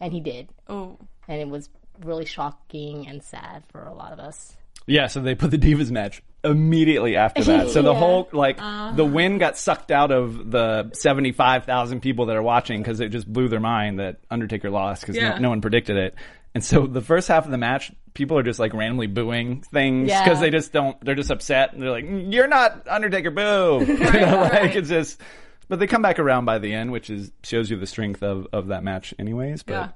and 0.00 0.12
he 0.12 0.20
did 0.20 0.48
Oh, 0.68 0.98
and 1.26 1.40
it 1.40 1.48
was 1.48 1.68
really 2.02 2.24
shocking 2.26 3.06
and 3.08 3.22
sad 3.22 3.62
for 3.72 3.82
a 3.84 3.94
lot 3.94 4.12
of 4.12 4.18
us. 4.20 4.56
Yeah, 4.86 5.06
so 5.06 5.20
they 5.20 5.34
put 5.34 5.50
the 5.50 5.56
Divas 5.58 5.90
match 5.90 6.22
immediately 6.44 7.16
after 7.16 7.42
that. 7.44 7.70
So 7.70 7.80
the 7.82 7.92
Yeah. 7.92 7.98
whole 7.98 8.28
like 8.32 8.58
uh. 8.60 8.92
the 8.92 9.04
wind 9.04 9.40
got 9.40 9.56
sucked 9.56 9.90
out 9.90 10.10
of 10.12 10.50
the 10.50 10.90
seventy 10.92 11.32
five 11.32 11.64
thousand 11.64 12.00
people 12.02 12.26
that 12.26 12.36
are 12.36 12.42
watching 12.42 12.82
because 12.82 13.00
it 13.00 13.08
just 13.08 13.30
blew 13.32 13.48
their 13.48 13.60
mind 13.60 13.98
that 13.98 14.18
Undertaker 14.30 14.68
lost 14.70 15.00
because 15.02 15.16
Yeah. 15.16 15.30
no, 15.30 15.38
no 15.38 15.48
one 15.50 15.60
predicted 15.62 15.96
it. 15.96 16.14
And 16.54 16.62
so 16.62 16.86
the 16.86 17.00
first 17.00 17.28
half 17.28 17.46
of 17.46 17.50
the 17.50 17.58
match, 17.58 17.92
people 18.14 18.38
are 18.38 18.42
just 18.42 18.58
like 18.58 18.72
randomly 18.72 19.06
booing 19.08 19.60
things 19.62 20.08
Yeah. 20.08 20.24
because 20.24 20.40
they 20.40 20.50
just 20.50 20.72
don't. 20.72 20.98
They're 21.04 21.14
just 21.14 21.30
upset 21.30 21.72
and 21.72 21.82
they're 21.82 21.90
like, 21.90 22.06
"You're 22.08 22.46
not 22.46 22.86
Undertaker, 22.88 23.30
boo!" 23.30 23.84
You 23.86 23.96
know, 23.96 24.40
like 24.40 24.52
right. 24.52 24.76
it's 24.76 24.88
just. 24.88 25.20
But 25.68 25.78
they 25.80 25.86
come 25.86 26.02
back 26.02 26.18
around 26.18 26.44
by 26.44 26.58
the 26.58 26.72
end, 26.74 26.92
which 26.92 27.08
is 27.10 27.32
shows 27.42 27.70
you 27.70 27.76
the 27.78 27.86
strength 27.86 28.22
of 28.22 28.46
of 28.52 28.68
that 28.68 28.84
match, 28.84 29.14
anyways. 29.18 29.62
But 29.62 29.72
Yeah. 29.72 29.88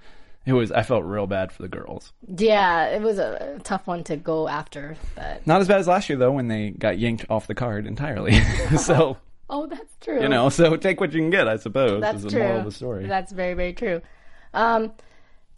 it 0.47 0.53
was. 0.55 0.73
I 0.73 0.83
felt 0.83 1.05
real 1.05 1.27
bad 1.27 1.53
for 1.53 1.63
the 1.63 1.69
girls. 1.69 2.13
Yeah, 2.37 2.87
it 2.87 3.03
was 3.03 3.19
a 3.19 3.61
tough 3.65 3.87
one 3.87 4.03
to 4.05 4.17
go 4.17 4.49
after, 4.49 4.97
but 5.15 5.47
Not 5.47 5.61
as 5.61 5.69
bad 5.69 5.79
as 5.81 5.87
last 5.87 6.09
year 6.09 6.19
though, 6.19 6.33
when 6.33 6.49
they 6.49 6.71
got 6.71 6.99
yanked 6.99 7.27
off 7.31 7.47
the 7.47 7.55
card 7.55 7.87
entirely. 7.87 8.41
so 8.79 9.19
oh, 9.51 9.67
that's 9.67 9.95
true. 10.01 10.23
you 10.23 10.29
know, 10.29 10.49
so 10.49 10.77
take 10.77 11.01
what 11.01 11.13
you 11.13 11.21
can 11.21 11.31
get, 11.31 11.47
I 11.49 11.57
suppose. 11.57 12.01
that's 12.01 12.25
is 12.25 12.33
true. 12.33 12.43
moral 12.43 12.59
of 12.61 12.65
the 12.65 12.73
story. 12.73 13.07
That's 13.07 13.31
very 13.33 13.53
very 13.55 13.75
true. 13.75 14.01
Um, 14.55 14.93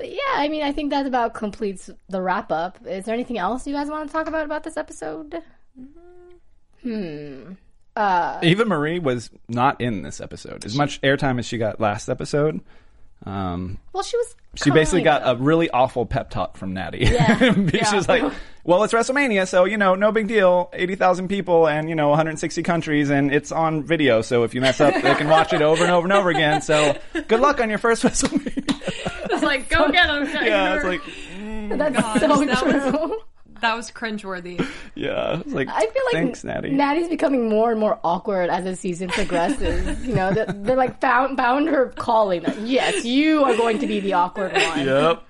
but 0.00 0.10
yeah, 0.10 0.18
I 0.36 0.48
mean, 0.48 0.62
I 0.62 0.72
think 0.72 0.90
that 0.90 1.04
about 1.04 1.34
completes 1.34 1.90
the 2.08 2.22
wrap 2.22 2.50
up. 2.50 2.78
Is 2.86 3.04
there 3.04 3.14
anything 3.14 3.36
else 3.36 3.66
you 3.66 3.74
guys 3.74 3.88
want 3.88 4.08
to 4.08 4.12
talk 4.12 4.26
about 4.28 4.46
about 4.46 4.64
this 4.64 4.78
episode? 4.78 5.42
Hmm. 6.82 7.52
Eva 8.42 8.64
Marie 8.64 8.98
was 8.98 9.28
not 9.46 9.78
in 9.78 10.00
this 10.00 10.22
episode. 10.22 10.64
As 10.64 10.74
much 10.74 11.02
airtime 11.02 11.38
as 11.38 11.44
she 11.44 11.58
got 11.58 11.80
last 11.80 12.08
episode. 12.08 12.62
Um, 13.26 13.76
Well, 13.92 14.02
she 14.02 14.16
was. 14.16 14.34
she 14.54 14.70
basically 14.70 15.02
got 15.02 15.20
a 15.22 15.36
really 15.36 15.68
awful 15.68 16.06
pep 16.06 16.30
talk 16.30 16.56
from 16.56 16.72
Natty. 16.72 17.00
Yeah. 17.00 17.36
she 17.90 17.94
was 17.94 18.08
like, 18.08 18.22
"Well, 18.64 18.82
it's 18.84 18.94
WrestleMania, 18.94 19.46
so 19.46 19.66
you 19.66 19.76
know, 19.76 19.94
no 19.94 20.10
big 20.12 20.26
deal. 20.28 20.70
Eighty 20.72 20.94
thousand 20.94 21.28
people, 21.28 21.68
and 21.68 21.90
you 21.90 21.94
know, 21.94 22.08
160 22.08 22.62
countries, 22.62 23.10
and 23.10 23.30
it's 23.34 23.52
on 23.52 23.82
video. 23.82 24.22
So 24.22 24.44
if 24.44 24.54
you 24.54 24.62
mess 24.62 24.80
up, 24.80 24.94
they 24.94 25.14
can 25.16 25.28
watch 25.28 25.52
it 25.52 25.60
over 25.60 25.82
and 25.82 25.92
over 25.92 26.06
and 26.06 26.14
over 26.14 26.30
again. 26.30 26.62
So 26.62 26.96
good 27.28 27.40
luck 27.40 27.60
on 27.60 27.68
your 27.68 27.78
first 27.78 28.02
WrestleMania." 28.04 28.99
It's 29.42 29.46
like, 29.46 29.68
go 29.68 29.90
get 29.90 30.08
him. 30.10 30.24
yeah, 30.46 30.76
it's 30.76 30.84
like, 30.84 31.00
mm. 31.38 31.78
That's 31.78 31.96
Gosh, 31.96 32.20
so 32.20 32.44
that 32.44 32.58
true. 32.58 32.92
was- 33.08 33.22
That 33.60 33.74
was 33.76 33.90
cringeworthy. 33.90 34.58
yeah, 34.94 35.38
it's 35.40 35.52
like, 35.52 35.68
I 35.68 35.80
feel 35.80 36.02
like 36.06 36.12
thanks, 36.14 36.42
Natty. 36.44 36.70
Natty's 36.70 37.08
becoming 37.08 37.50
more 37.50 37.70
and 37.70 37.78
more 37.78 38.00
awkward 38.02 38.48
as 38.48 38.64
the 38.64 38.74
season 38.74 39.08
progresses. 39.10 40.00
you 40.06 40.14
know, 40.14 40.32
they're, 40.32 40.46
they're 40.46 40.76
like 40.76 40.98
found 41.02 41.36
found 41.36 41.68
her 41.68 41.88
calling. 41.90 42.42
That, 42.42 42.58
yes, 42.62 43.04
you 43.04 43.44
are 43.44 43.54
going 43.56 43.80
to 43.80 43.86
be 43.86 44.00
the 44.00 44.14
awkward 44.14 44.52
one. 44.54 44.86
yep. 44.86 45.22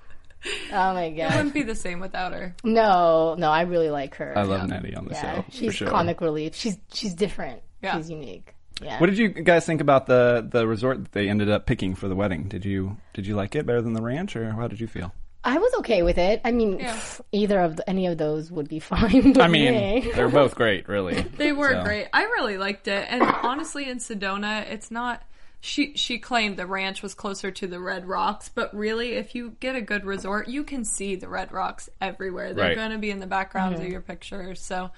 Oh 0.71 0.93
my 0.93 1.09
god! 1.11 1.33
It 1.33 1.35
wouldn't 1.35 1.53
be 1.53 1.63
the 1.63 1.75
same 1.75 1.99
without 1.99 2.31
her. 2.31 2.55
No, 2.63 3.35
no, 3.37 3.51
I 3.51 3.61
really 3.63 3.89
like 3.89 4.15
her. 4.15 4.35
I 4.37 4.43
love 4.43 4.67
Natty 4.69 4.95
on 4.95 5.05
the 5.05 5.11
yeah, 5.13 5.35
show. 5.35 5.45
she's 5.49 5.71
for 5.73 5.77
sure. 5.79 5.87
comic 5.89 6.21
relief. 6.21 6.55
She's 6.55 6.77
she's 6.93 7.13
different. 7.13 7.61
Yeah. 7.83 7.97
She's 7.97 8.09
unique. 8.09 8.55
Yeah. 8.83 8.99
What 8.99 9.07
did 9.07 9.17
you 9.17 9.29
guys 9.29 9.65
think 9.65 9.81
about 9.81 10.05
the 10.07 10.45
the 10.49 10.67
resort 10.67 11.03
that 11.03 11.11
they 11.11 11.29
ended 11.29 11.49
up 11.49 11.65
picking 11.65 11.95
for 11.95 12.07
the 12.07 12.15
wedding? 12.15 12.43
Did 12.43 12.65
you 12.65 12.97
did 13.13 13.25
you 13.27 13.35
like 13.35 13.55
it 13.55 13.65
better 13.65 13.81
than 13.81 13.93
the 13.93 14.01
ranch, 14.01 14.35
or 14.35 14.51
how 14.51 14.67
did 14.67 14.79
you 14.79 14.87
feel? 14.87 15.13
I 15.43 15.57
was 15.57 15.73
okay 15.79 16.03
with 16.03 16.19
it. 16.19 16.39
I 16.45 16.51
mean, 16.51 16.77
Yeah. 16.79 16.99
either 17.31 17.59
of 17.61 17.77
the, 17.77 17.89
any 17.89 18.05
of 18.05 18.17
those 18.19 18.51
would 18.51 18.67
be 18.69 18.79
fine. 18.93 19.39
I 19.41 19.47
mean, 19.47 19.73
me. 19.73 20.11
they're 20.13 20.29
both 20.29 20.53
great, 20.55 20.87
really. 20.87 21.21
They 21.37 21.51
were 21.51 21.71
So. 21.71 21.83
great. 21.83 22.07
I 22.13 22.23
really 22.23 22.57
liked 22.59 22.87
it. 22.87 23.07
And 23.09 23.23
honestly, 23.23 23.89
in 23.89 23.97
Sedona, 23.97 24.69
it's 24.69 24.91
not. 24.91 25.23
She 25.63 25.95
she 25.95 26.17
claimed 26.17 26.57
the 26.57 26.65
ranch 26.65 27.03
was 27.03 27.13
closer 27.13 27.51
to 27.51 27.67
the 27.67 27.79
Red 27.79 28.07
Rocks, 28.07 28.49
but 28.49 28.75
really, 28.75 29.13
if 29.13 29.35
you 29.35 29.55
get 29.59 29.75
a 29.75 29.81
good 29.81 30.05
resort, 30.05 30.47
you 30.47 30.63
can 30.63 30.83
see 30.85 31.15
the 31.15 31.27
Red 31.27 31.51
Rocks 31.51 31.87
everywhere. 31.99 32.53
They're 32.53 32.69
Right. 32.69 32.75
going 32.75 32.89
to 32.91 32.97
be 32.97 33.11
in 33.11 33.19
the 33.19 33.27
backgrounds 33.27 33.75
of 33.79 33.83
mm-hmm. 33.83 33.91
your 33.91 34.01
pictures. 34.01 34.59
So 34.59 34.89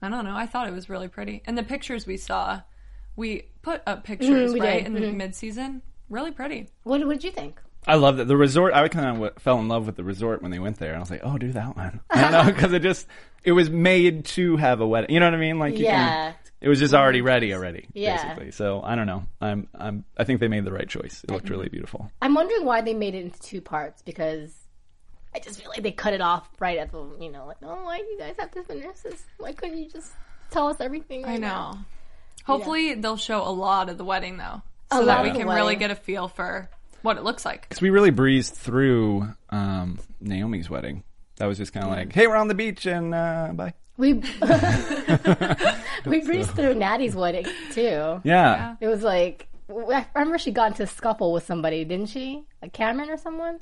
I 0.00 0.08
don't 0.08 0.24
know. 0.24 0.36
I 0.36 0.46
thought 0.46 0.68
it 0.68 0.72
was 0.74 0.88
really 0.88 1.08
pretty. 1.08 1.42
And 1.46 1.58
the 1.58 1.64
pictures 1.64 2.06
we 2.06 2.16
saw, 2.16 2.60
we 3.18 3.42
put 3.62 3.82
up 3.86 4.04
pictures 4.04 4.50
Mhm, 4.50 4.54
we 4.54 4.60
right 4.60 4.84
did. 4.84 4.96
in 4.96 5.02
Mhm. 5.12 5.16
mid-season. 5.16 5.82
Really 6.08 6.30
pretty. 6.30 6.68
What 6.84 7.04
What 7.06 7.14
did 7.14 7.24
you 7.24 7.30
think? 7.32 7.60
I 7.86 7.94
love 7.96 8.16
that 8.18 8.26
the 8.28 8.36
resort. 8.36 8.72
I 8.74 8.86
kind 8.88 9.06
of 9.06 9.14
w- 9.14 9.32
fell 9.38 9.58
in 9.60 9.68
love 9.68 9.86
with 9.86 9.96
the 9.96 10.04
resort 10.04 10.40
when 10.42 10.50
they 10.50 10.58
went 10.58 10.78
there. 10.78 10.94
I 10.96 10.98
was 10.98 11.10
like, 11.10 11.20
oh, 11.22 11.36
do 11.38 11.52
that 11.52 11.76
one. 11.76 12.00
I 12.10 12.20
don't 12.22 12.32
know 12.32 12.44
because 12.52 12.72
it 12.72 12.80
just 12.82 13.06
it 13.44 13.52
was 13.52 13.68
made 13.70 14.24
to 14.36 14.56
have 14.56 14.80
a 14.80 14.86
wedding. 14.86 15.10
You 15.10 15.20
know 15.20 15.26
what 15.26 15.34
I 15.34 15.38
mean? 15.38 15.58
Like, 15.58 15.78
you 15.78 15.84
Yeah. 15.84 16.32
can, 16.32 16.34
it 16.60 16.68
was 16.68 16.78
just 16.80 16.92
already 16.94 17.20
ready 17.20 17.54
already. 17.54 17.86
Yeah. 17.94 18.22
basically. 18.22 18.50
So 18.52 18.82
I 18.82 18.94
don't 18.94 19.06
know. 19.06 19.24
I'm 19.40 19.68
I'm 19.74 20.04
I 20.16 20.24
think 20.24 20.40
they 20.40 20.48
made 20.48 20.64
the 20.64 20.72
right 20.72 20.88
choice. 20.88 21.24
It 21.24 21.30
looked 21.30 21.50
really 21.50 21.68
beautiful. 21.68 22.10
I'm 22.22 22.34
wondering 22.34 22.64
why 22.64 22.80
they 22.82 22.94
made 22.94 23.14
it 23.14 23.24
into 23.24 23.40
two 23.40 23.60
parts 23.60 24.02
because 24.02 24.54
I 25.34 25.38
just 25.40 25.60
feel 25.60 25.70
like 25.70 25.82
they 25.82 25.92
cut 25.92 26.12
it 26.14 26.20
off 26.20 26.48
right 26.58 26.78
at 26.78 26.90
the 26.90 27.04
you 27.20 27.30
know 27.30 27.46
like 27.46 27.58
oh 27.62 27.84
why 27.84 27.98
do 27.98 28.04
you 28.04 28.18
guys 28.18 28.34
have 28.38 28.50
to 28.52 28.62
finish 28.64 28.98
this? 29.00 29.24
Why 29.38 29.52
couldn't 29.52 29.78
you 29.78 29.88
just 29.88 30.12
tell 30.50 30.68
us 30.68 30.80
everything? 30.80 31.24
I 31.24 31.34
know. 31.36 31.48
now? 31.48 31.84
Hopefully 32.44 32.94
they'll 32.94 33.16
show 33.16 33.42
a 33.42 33.50
lot 33.52 33.88
of 33.88 33.98
the 33.98 34.04
wedding 34.04 34.36
though, 34.38 34.62
A 34.90 34.96
so 34.96 34.98
lot 35.00 35.06
that 35.06 35.22
we 35.22 35.28
of 35.28 35.34
the 35.34 35.40
can 35.40 35.48
really 35.48 35.62
wedding. 35.66 35.78
get 35.80 35.90
a 35.90 35.94
feel 35.96 36.28
for 36.28 36.68
what 37.02 37.16
it 37.16 37.22
looks 37.24 37.44
like. 37.44 37.62
Because 37.62 37.80
we 37.80 37.90
really 37.90 38.10
breezed 38.10 38.54
through 38.54 39.28
um, 39.50 39.98
Naomi's 40.20 40.68
wedding. 40.70 41.04
That 41.36 41.46
was 41.46 41.58
just 41.58 41.72
kind 41.72 41.84
of 41.86 41.92
like, 41.92 42.12
hey, 42.12 42.26
we're 42.26 42.36
on 42.36 42.48
the 42.48 42.54
beach 42.54 42.86
and 42.86 43.14
uh, 43.14 43.50
bye. 43.52 43.74
We 43.96 44.14
we 46.06 46.20
breezed 46.22 46.50
through 46.52 46.74
Natty's 46.74 47.14
wedding 47.14 47.46
too. 47.72 48.20
Yeah. 48.24 48.76
It 48.80 48.88
was 48.88 49.02
like 49.02 49.48
I 49.70 50.06
remember 50.14 50.38
she 50.38 50.50
got 50.50 50.68
into 50.72 50.84
a 50.84 50.86
scuffle 50.86 51.32
with 51.32 51.44
somebody, 51.44 51.84
didn't 51.84 52.06
she? 52.08 52.44
Like 52.62 52.72
Cameron 52.72 53.10
or 53.10 53.16
someone? 53.18 53.60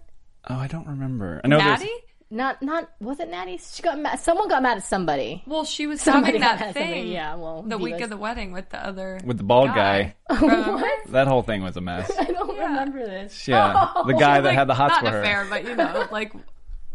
Oh, 0.49 0.55
I 0.57 0.69
don't 0.69 0.87
remember. 0.87 1.41
I 1.45 1.49
know 1.49 1.59
there's- 1.59 1.81
Natty? 1.81 1.93
Not 2.29 2.61
not 2.61 2.91
was 3.01 3.21
it 3.21 3.29
Natty? 3.31 3.59
She 3.59 3.83
got 3.83 4.01
mad. 4.01 4.19
Someone 4.19 4.49
got 4.49 4.61
mad 4.61 4.79
at 4.79 4.85
somebody. 4.85 5.45
Well, 5.47 5.65
she 5.65 5.87
was 5.87 6.01
Somebody 6.01 6.39
having 6.39 6.41
that 6.41 6.59
mad 6.59 6.75
somebody, 6.75 6.93
thing. 7.03 7.07
yeah, 7.13 7.37
well, 7.37 7.63
the 7.63 7.79
week 7.79 7.95
divas. 7.97 8.03
of 8.05 8.11
the 8.11 8.17
wedding 8.17 8.51
with 8.53 8.69
the 8.71 8.85
other 8.85 9.21
with 9.25 9.39
the 9.39 9.45
bald 9.45 9.69
guy. 9.75 10.15
Oh, 10.29 10.41
remember? 10.41 10.89
That 11.11 11.29
whole 11.29 11.43
thing 11.43 11.63
was 11.63 11.77
a 11.77 11.81
mess. 11.81 12.11
I 12.19 12.25
don't 12.25 12.59
remember 12.59 12.99
this. 13.07 13.47
Yeah, 13.47 13.93
the 14.05 14.13
guy 14.19 14.41
that 14.41 14.49
Like, 14.49 14.59
had 14.59 14.67
the 14.69 14.75
hots 14.75 14.95
not 14.95 15.01
for 15.03 15.07
an 15.07 15.13
her. 15.13 15.21
affair, 15.21 15.47
but 15.49 15.65
you 15.65 15.77
know, 15.77 16.09
like 16.11 16.33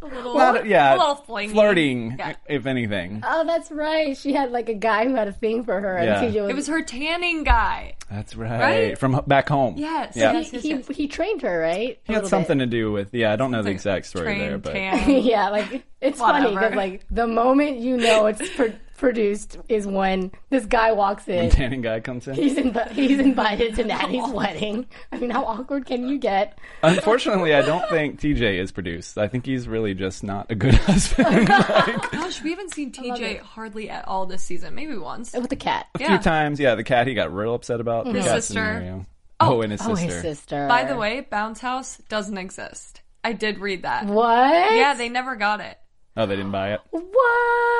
a 0.01 0.05
little, 0.05 0.33
Well, 0.35 0.65
yeah, 0.65 0.95
a 0.95 0.97
little 0.97 1.15
flingy. 1.15 1.53
flirting, 1.53 2.15
Yeah. 2.17 2.33
if 2.47 2.65
anything. 2.65 3.23
Oh, 3.25 3.45
that's 3.45 3.71
right. 3.71 4.17
She 4.17 4.33
had 4.33 4.51
like 4.51 4.69
a 4.69 4.73
guy 4.73 5.05
who 5.05 5.15
had 5.15 5.27
a 5.27 5.31
thing 5.33 5.63
for 5.63 5.79
her, 5.79 6.01
Yeah. 6.03 6.21
and 6.21 6.33
TJ 6.33 6.41
was. 6.41 6.49
It 6.49 6.55
was 6.55 6.67
her 6.67 6.81
tanning 6.81 7.43
guy. 7.43 7.95
That's 8.09 8.35
right. 8.35 8.59
Right? 8.59 8.97
From 8.97 9.21
back 9.27 9.47
home. 9.49 9.75
Yes, 9.77 10.15
Yeah. 10.15 10.33
yes, 10.33 10.49
he, 10.49 10.57
yes, 10.57 10.63
he, 10.63 10.69
yes. 10.69 10.87
he 10.89 11.07
trained 11.07 11.41
her, 11.43 11.59
right? 11.59 11.99
He 12.03 12.13
had 12.13 12.27
something 12.27 12.59
to 12.59 12.65
do 12.65 12.91
with. 12.91 13.13
Yeah, 13.13 13.31
I 13.31 13.35
don't 13.35 13.51
know 13.51 13.57
the 13.59 13.63
Something 13.63 13.73
exact 13.75 14.05
story 14.07 14.25
train, 14.25 14.39
there, 14.39 14.57
but 14.57 14.75
yeah, 15.07 15.49
like 15.49 15.83
it's 16.01 16.19
funny 16.19 16.45
Whatever. 16.47 16.59
because 16.59 16.75
like 16.75 17.05
the 17.11 17.27
moment 17.27 17.77
you 17.79 17.97
know 17.97 18.25
it's 18.25 18.47
pro- 18.55 18.73
produced 19.01 19.57
is 19.67 19.85
when 19.85 20.31
this 20.49 20.65
guy 20.65 20.93
walks 20.93 21.27
in. 21.27 21.35
when 21.35 21.49
tanning 21.49 21.81
guy 21.81 21.99
comes 21.99 22.25
in. 22.27 22.35
He's 22.35 22.55
inv- 22.55 22.91
he's 22.91 23.19
invited 23.29 23.75
to 23.75 23.83
Natty's 23.83 24.29
wedding. 24.31 24.85
I 25.11 25.17
mean, 25.17 25.29
how 25.31 25.43
awkward 25.43 25.85
can 25.85 26.07
you 26.07 26.17
get? 26.17 26.57
Unfortunately, 26.83 27.53
I 27.53 27.61
don't 27.63 27.87
think 27.89 28.21
TJ 28.21 28.59
is 28.59 28.71
produced. 28.71 29.17
I 29.17 29.27
think 29.27 29.45
he's 29.45 29.67
really 29.67 29.93
just 29.93 30.23
not 30.23 30.49
a 30.49 30.55
good 30.55 30.75
husband. 30.87 31.49
like, 31.49 32.11
Gosh, 32.11 32.41
we 32.41 32.51
haven't 32.51 32.73
seen 32.73 32.91
TJ 32.93 33.41
hardly 33.41 33.89
at 33.89 34.07
all 34.07 34.25
this 34.25 34.43
season. 34.43 34.73
Maybe 34.75 34.95
once. 34.97 35.33
With 35.33 35.49
the 35.49 35.55
cat. 35.57 35.87
a 35.95 35.99
Yeah. 35.99 36.07
few 36.09 36.17
times, 36.19 36.59
yeah, 36.59 36.75
the 36.75 36.83
cat 36.83 37.07
he 37.07 37.13
got 37.13 37.33
real 37.33 37.55
upset 37.55 37.81
about. 37.81 38.05
The 38.05 38.13
His 38.13 38.23
cat 38.25 38.35
sister. 38.43 38.53
scenario. 38.53 39.05
Oh. 39.39 39.55
oh, 39.57 39.61
and 39.61 39.71
his 39.71 39.81
Oh, 39.81 39.95
sister. 39.95 40.13
his 40.13 40.21
sister. 40.21 40.67
By 40.67 40.83
the 40.85 40.95
way, 40.95 41.21
Bounce 41.21 41.59
House 41.61 41.97
doesn't 42.07 42.37
exist. 42.37 43.01
I 43.23 43.33
did 43.33 43.57
read 43.59 43.81
that. 43.81 44.05
What? 44.05 44.75
Yeah, 44.75 44.93
they 44.93 45.09
never 45.09 45.35
got 45.35 45.59
it. 45.59 45.77
Oh, 46.17 46.25
they 46.25 46.35
didn't 46.35 46.51
buy 46.51 46.73
it. 46.73 46.81
What? 46.89 47.03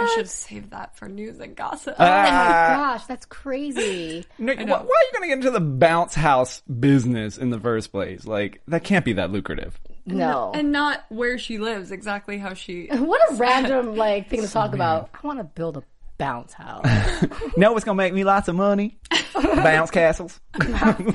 I 0.04 0.08
should 0.12 0.20
have 0.26 0.30
saved 0.30 0.72
that 0.72 0.96
for 0.98 1.08
news 1.10 1.40
and 1.40 1.56
gossip. 1.56 1.96
Oh 2.00 2.04
my 2.04 2.30
Ah. 2.30 2.76
gosh, 2.94 3.06
that's 3.06 3.26
crazy. 3.26 4.26
No, 4.40 4.54
why, 4.56 4.64
why 4.64 4.76
are 4.78 4.80
you 4.80 5.12
going 5.14 5.22
to 5.24 5.28
get 5.28 5.34
into 5.38 5.52
the 5.52 5.60
bounce 5.60 6.16
house 6.16 6.62
business 6.62 7.38
in 7.38 7.50
the 7.50 7.60
first 7.60 7.92
place? 7.92 8.26
Like, 8.26 8.62
that 8.68 8.84
can't 8.84 9.04
be 9.06 9.14
that 9.14 9.32
lucrative. 9.32 9.80
No. 10.06 10.52
and 10.56 10.72
not 10.72 11.06
where 11.10 11.38
she 11.38 11.58
lives, 11.60 11.92
exactly 11.92 12.38
how 12.40 12.54
she. 12.56 12.88
What 12.92 13.22
a 13.32 13.36
random 13.36 13.96
like 13.96 14.30
thing 14.30 14.42
to 14.42 14.48
talk 14.48 14.74
about. 14.74 15.10
I 15.14 15.28
want 15.28 15.40
to 15.40 15.44
build 15.44 15.78
a 15.78 15.84
bounce 16.22 16.54
house. 16.54 16.86
know 17.58 17.74
what's 17.74 17.84
going 17.84 17.98
to 17.98 18.04
make 18.04 18.14
me 18.14 18.24
lots 18.24 18.48
of 18.48 18.56
money? 18.56 19.00
bounce 19.34 19.90
castles. 19.90 20.40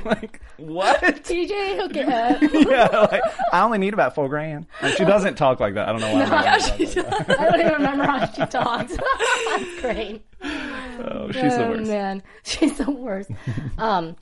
like, 0.04 0.40
what? 0.56 1.00
TJ, 1.00 1.76
hook 1.80 1.96
it 1.96 2.08
up. 2.08 2.42
yeah, 2.42 2.98
like, 3.10 3.22
I 3.52 3.62
only 3.62 3.78
need 3.78 3.94
about 3.94 4.14
four 4.16 4.28
grand. 4.28 4.66
And 4.82 4.92
she 4.94 5.04
doesn't 5.04 5.36
talk 5.36 5.60
like 5.60 5.74
that. 5.74 5.88
I 5.88 5.92
don't 5.92 6.00
know 6.00 6.12
why. 6.12 6.22
I'm 6.24 6.44
Yeah, 6.44 6.58
talking 6.58 6.86
she 6.88 7.00
like 7.02 7.26
does. 7.26 7.36
I 7.38 7.44
don't 7.50 7.60
even 7.60 7.72
remember 7.74 8.04
how 8.04 8.26
she 8.26 8.46
talks. 8.46 8.96
that's 8.96 9.80
great. 9.80 10.22
that. 10.40 11.12
Oh, 11.12 11.30
she's 11.30 11.42
the 11.56 11.66
oh 11.66 11.70
worst. 11.70 11.88
man, 11.90 12.22
she's 12.42 12.78
the 12.78 12.90
worst. 12.90 13.30
um, 13.78 14.16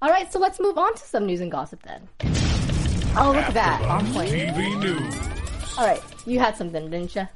all 0.00 0.10
right, 0.10 0.32
so 0.32 0.38
let's 0.38 0.60
move 0.60 0.78
on 0.78 0.94
to 0.94 1.00
some 1.02 1.26
news 1.26 1.40
and 1.40 1.50
gossip 1.50 1.82
then. 1.82 2.08
Oh, 3.16 3.32
look 3.34 3.44
at 3.44 3.54
that. 3.54 3.82
On 3.90 4.06
point. 4.12 4.30
TV 4.30 4.78
news. 4.80 5.14
All 5.78 5.86
right, 5.86 6.00
you 6.26 6.38
had 6.38 6.56
something, 6.56 6.90
didn't 6.90 7.14
you? 7.16 7.26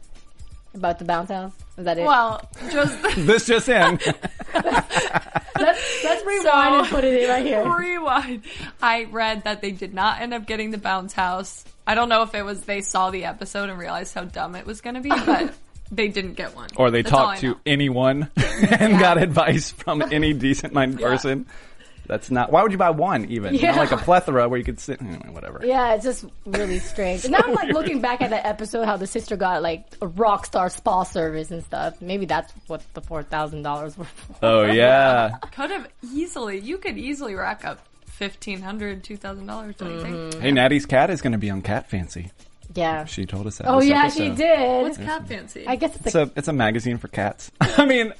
About 0.76 0.98
the 0.98 1.04
bounce 1.04 1.30
house? 1.30 1.52
Was 1.76 1.84
that 1.86 1.98
it? 1.98 2.04
Well, 2.04 2.46
just 2.70 3.02
This 3.16 3.46
just 3.46 3.68
in. 3.68 3.98
let's, 4.54 6.04
let's 6.04 6.24
rewind 6.26 6.42
So- 6.42 6.78
and 6.80 6.88
put 6.88 7.04
it 7.04 7.22
in 7.22 7.28
right 7.28 7.44
here. 7.44 7.64
rewind. 7.76 8.42
I 8.82 9.04
read 9.04 9.44
that 9.44 9.60
they 9.62 9.70
did 9.72 9.94
not 9.94 10.20
end 10.20 10.34
up 10.34 10.46
getting 10.46 10.70
the 10.70 10.78
bounce 10.78 11.12
house. 11.12 11.64
I 11.86 11.94
don't 11.94 12.08
know 12.08 12.22
if 12.22 12.34
it 12.34 12.42
was 12.44 12.62
they 12.62 12.80
saw 12.82 13.10
the 13.10 13.24
episode 13.24 13.70
and 13.70 13.78
realized 13.78 14.14
how 14.14 14.24
dumb 14.24 14.54
it 14.54 14.66
was 14.66 14.80
going 14.80 14.94
to 14.96 15.00
be, 15.00 15.08
but 15.10 15.54
they 15.90 16.08
didn't 16.08 16.34
get 16.34 16.54
one. 16.56 16.68
or 16.76 16.90
they 16.90 17.02
That's 17.02 17.10
talked 17.12 17.40
to 17.40 17.56
anyone 17.64 18.28
and 18.36 18.98
got 18.98 19.18
advice 19.18 19.70
from 19.70 20.02
any 20.02 20.32
decent 20.32 20.72
minded 20.72 21.00
person. 21.00 21.46
That's 22.06 22.30
not. 22.30 22.50
Why 22.52 22.62
would 22.62 22.72
you 22.72 22.78
buy 22.78 22.90
one 22.90 23.24
even? 23.26 23.52
Not 23.54 23.62
Yeah. 23.62 23.76
like 23.76 23.92
a 23.92 23.96
plethora 23.96 24.48
where 24.48 24.58
you 24.58 24.64
could 24.64 24.78
sit. 24.80 25.00
anyway, 25.02 25.28
Whatever. 25.30 25.60
Yeah, 25.64 25.94
it's 25.94 26.04
just 26.04 26.24
really 26.46 26.78
strange. 26.78 27.24
And 27.24 27.32
now 27.32 27.40
I'm 27.44 27.52
like 27.54 27.72
looking 27.72 28.00
back 28.00 28.20
at 28.22 28.30
that 28.30 28.46
episode, 28.46 28.84
how 28.84 28.96
the 28.96 29.06
sister 29.06 29.36
got 29.36 29.62
like 29.62 29.84
a 30.00 30.06
rock 30.06 30.46
star 30.46 30.68
spa 30.70 31.02
service 31.02 31.50
and 31.50 31.62
stuff. 31.64 32.00
Maybe 32.00 32.26
that's 32.26 32.52
what 32.68 32.82
the 32.94 33.00
four 33.00 33.22
thousand 33.22 33.62
dollars 33.62 33.96
were 33.98 34.04
for. 34.04 34.34
Oh 34.42 34.62
yeah. 34.64 35.36
Could 35.52 35.70
have 35.70 35.88
easily, 36.12 36.58
you 36.60 36.78
could 36.78 36.98
easily 36.98 37.34
rack 37.34 37.64
up 37.64 37.80
$1,500, 38.20 39.02
$2,000, 39.02 39.76
don't 39.76 39.90
you 39.90 40.00
think? 40.30 40.42
Hey, 40.42 40.50
Natty's 40.52 40.86
cat 40.86 41.10
is 41.10 41.20
going 41.20 41.32
to 41.32 41.38
be 41.38 41.50
on 41.50 41.60
Cat 41.62 41.90
Fancy. 41.90 42.30
Yeah. 42.74 43.04
She 43.04 43.26
told 43.26 43.46
us 43.46 43.58
that. 43.58 43.68
Oh 43.68 43.80
this 43.80 43.88
yeah, 43.88 44.08
she 44.08 44.30
did. 44.30 44.82
What's 44.82 44.98
Cat 44.98 45.26
Fancy? 45.28 45.66
I 45.66 45.76
guess 45.76 45.94
it's 45.96 46.06
It's 46.06 46.14
a, 46.14 46.22
a 46.22 46.30
it's 46.36 46.48
a 46.48 46.52
magazine 46.52 46.98
for 46.98 47.08
cats. 47.08 47.50
I 47.60 47.84
mean, 47.86 48.12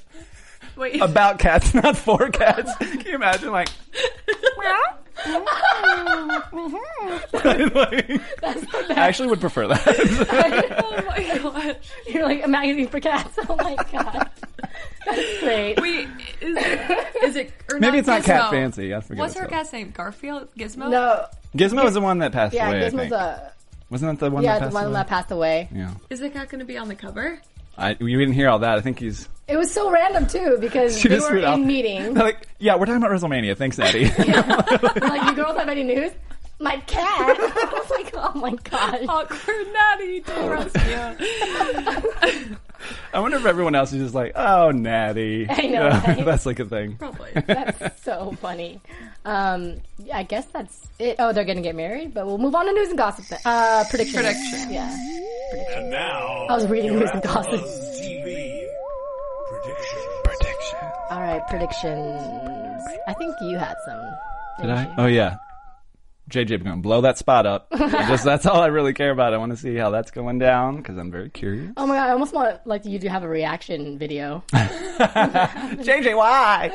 Wait. 0.77 1.01
about 1.01 1.39
cats, 1.39 1.73
not 1.73 1.97
for 1.97 2.29
cats. 2.29 2.75
Can 2.77 3.01
you 3.01 3.15
imagine 3.15 3.51
like? 3.51 3.69
Like, 7.33 8.21
I 8.91 8.93
actually 8.95 9.29
would 9.29 9.41
prefer 9.41 9.67
that. 9.67 10.83
oh 10.83 11.03
my 11.05 11.51
gosh. 11.51 11.75
you're 12.07 12.23
like 12.23 12.43
a 12.45 12.47
magazine 12.47 12.87
for 12.87 12.99
cats. 12.99 13.37
Oh 13.49 13.55
my 13.55 13.75
god, 13.91 14.29
that's 15.05 15.39
great. 15.39 15.81
Wait, 15.81 16.07
is 16.41 16.55
it, 16.57 17.13
is 17.23 17.35
it 17.35 17.53
or 17.71 17.79
Maybe 17.79 17.97
it's 17.97 18.07
not 18.07 18.23
Cat 18.23 18.43
Gizmo? 18.43 18.49
Fancy. 18.51 18.93
I 18.93 19.01
forget. 19.01 19.19
What's 19.19 19.35
what 19.35 19.41
her 19.41 19.47
it's 19.47 19.53
cat's 19.53 19.73
name? 19.73 19.91
Garfield? 19.91 20.47
Gizmo? 20.55 20.89
No, 20.89 21.25
Gizmo 21.55 21.83
was 21.83 21.95
the 21.95 22.01
one 22.01 22.19
that 22.19 22.31
passed 22.31 22.53
yeah, 22.53 22.67
away. 22.69 22.85
I 22.85 22.89
Gizmo's 22.89 22.99
think. 22.99 23.11
a 23.13 23.51
Wasn't 23.89 24.19
that 24.19 24.25
the 24.25 24.31
one 24.31 24.43
yeah, 24.43 24.53
that 24.53 24.59
the 24.59 24.65
passed 24.65 24.73
one 24.75 24.83
away? 24.85 24.93
that 24.93 25.07
passed 25.07 25.31
away. 25.31 25.69
Yeah. 25.73 25.93
Is 26.09 26.19
the 26.19 26.29
cat 26.29 26.49
going 26.49 26.59
to 26.59 26.65
be 26.65 26.77
on 26.77 26.87
the 26.87 26.95
cover? 26.95 27.41
I, 27.77 27.95
we 27.99 28.13
didn't 28.15 28.33
hear 28.33 28.49
all 28.49 28.59
that. 28.59 28.77
I 28.77 28.81
think 28.81 28.99
he's 28.99 29.27
It 29.47 29.57
was 29.57 29.71
so 29.71 29.89
random 29.91 30.27
too 30.27 30.57
because 30.59 30.97
She 30.99 31.07
they 31.07 31.15
just 31.15 31.27
were 31.27 31.31
threw 31.37 31.41
it 31.41 31.45
out. 31.45 31.59
in 31.59 31.67
meetings. 31.67 32.05
They're 32.15 32.23
like, 32.23 32.47
yeah, 32.59 32.75
we're 32.75 32.85
talking 32.85 33.03
about 33.03 33.11
WrestleMania. 33.11 33.55
Thanks, 33.57 33.77
Natty. 33.77 34.05
like, 34.09 35.23
you 35.29 35.35
girls 35.35 35.57
have 35.57 35.69
any 35.69 35.83
news? 35.83 36.11
My 36.59 36.77
cat. 36.87 37.37
I 37.39 37.69
was 37.71 37.89
like, 37.91 38.11
oh 38.15 38.31
my 38.39 38.55
gosh. 38.63 39.05
Awkward 39.07 39.67
Natty 39.73 40.21
to 40.21 40.33
rescue. 40.49 41.17
I 43.13 43.19
wonder 43.19 43.37
if 43.37 43.45
everyone 43.45 43.75
else 43.75 43.93
is 43.93 44.01
just 44.01 44.15
like, 44.15 44.31
oh, 44.35 44.71
Natty. 44.71 45.45
I 45.49 45.67
know, 45.67 45.87
Yeah, 45.87 46.11
right? 46.11 46.25
That's 46.25 46.45
like 46.47 46.59
a 46.59 46.65
thing. 46.65 46.95
Probably. 46.97 47.31
That's 47.45 48.03
so 48.03 48.31
funny. 48.41 48.81
Um, 49.25 49.81
I 50.13 50.23
guess 50.23 50.45
that's 50.45 50.87
it. 50.99 51.17
Oh, 51.19 51.33
they're 51.33 51.43
gonna 51.45 51.61
get 51.61 51.75
married, 51.75 52.13
but 52.13 52.25
we'll 52.25 52.37
move 52.37 52.55
on 52.55 52.65
to 52.65 52.71
news 52.73 52.89
and 52.89 52.97
gossip. 52.97 53.25
Then. 53.27 53.39
Uh, 53.45 53.83
predictions. 53.89 54.15
Predictions. 54.23 54.71
Yeah. 54.71 54.95
And 55.51 55.89
now, 55.89 56.47
I 56.49 56.55
was 56.55 56.67
reading 56.67 56.99
news 56.99 57.09
and 57.13 57.21
gossip. 57.23 57.61
TV 57.61 58.67
prediction. 59.47 59.99
Prediction. 60.23 60.79
All 61.09 61.21
right, 61.21 61.41
predictions. 61.47 62.87
I 63.07 63.13
think 63.13 63.35
you 63.41 63.57
had 63.57 63.75
some. 63.85 64.01
Did 64.59 64.69
I? 64.69 64.93
Oh, 64.97 65.05
yeah. 65.05 65.37
JJ 66.29 66.63
going 66.63 66.77
to 66.77 66.81
blow 66.81 67.01
that 67.01 67.17
spot 67.17 67.45
up. 67.45 67.71
just 67.77 68.25
That's 68.25 68.45
all 68.45 68.61
I 68.61 68.67
really 68.67 68.93
care 68.93 69.11
about. 69.11 69.33
I 69.33 69.37
want 69.37 69.51
to 69.51 69.57
see 69.57 69.75
how 69.75 69.89
that's 69.89 70.11
going 70.11 70.39
down 70.39 70.77
because 70.77 70.97
I'm 70.97 71.09
very 71.09 71.29
curious. 71.29 71.71
Oh 71.77 71.87
my 71.87 71.95
god, 71.95 72.09
I 72.09 72.11
almost 72.11 72.33
want 72.33 72.65
like 72.65 72.85
you 72.85 72.99
to 72.99 73.09
have 73.09 73.23
a 73.23 73.29
reaction 73.29 73.97
video. 73.97 74.43
JJ, 74.53 76.17
why? 76.17 76.69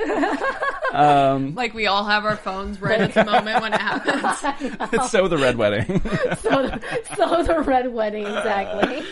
um, 0.92 1.54
like 1.54 1.74
we 1.74 1.86
all 1.86 2.04
have 2.04 2.24
our 2.24 2.36
phones 2.36 2.80
right 2.80 3.00
at 3.00 3.14
the 3.14 3.24
moment 3.24 3.60
when 3.60 3.74
it 3.74 3.80
happens. 3.80 4.90
it's 4.92 5.10
so 5.10 5.28
the 5.28 5.38
red 5.38 5.56
wedding. 5.56 6.00
so, 6.38 6.78
so 7.16 7.42
the 7.42 7.62
red 7.66 7.92
wedding 7.92 8.24
exactly. 8.26 9.04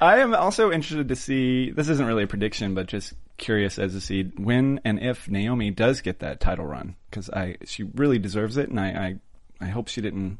I 0.00 0.18
am 0.18 0.34
also 0.34 0.72
interested 0.72 1.08
to 1.08 1.16
see. 1.16 1.70
This 1.70 1.88
isn't 1.88 2.04
really 2.04 2.24
a 2.24 2.26
prediction, 2.26 2.74
but 2.74 2.86
just 2.86 3.14
curious 3.36 3.78
as 3.78 3.92
to 3.92 4.00
see 4.00 4.24
when 4.36 4.80
and 4.84 5.00
if 5.00 5.28
Naomi 5.28 5.70
does 5.70 6.00
get 6.00 6.20
that 6.20 6.40
title 6.40 6.64
run 6.64 6.96
because 7.10 7.28
I 7.30 7.56
she 7.66 7.84
really 7.84 8.18
deserves 8.18 8.56
it, 8.56 8.68
and 8.68 8.80
I, 8.80 8.86
I 8.88 9.16
I 9.62 9.66
hope 9.66 9.88
she 9.88 10.00
didn't. 10.00 10.38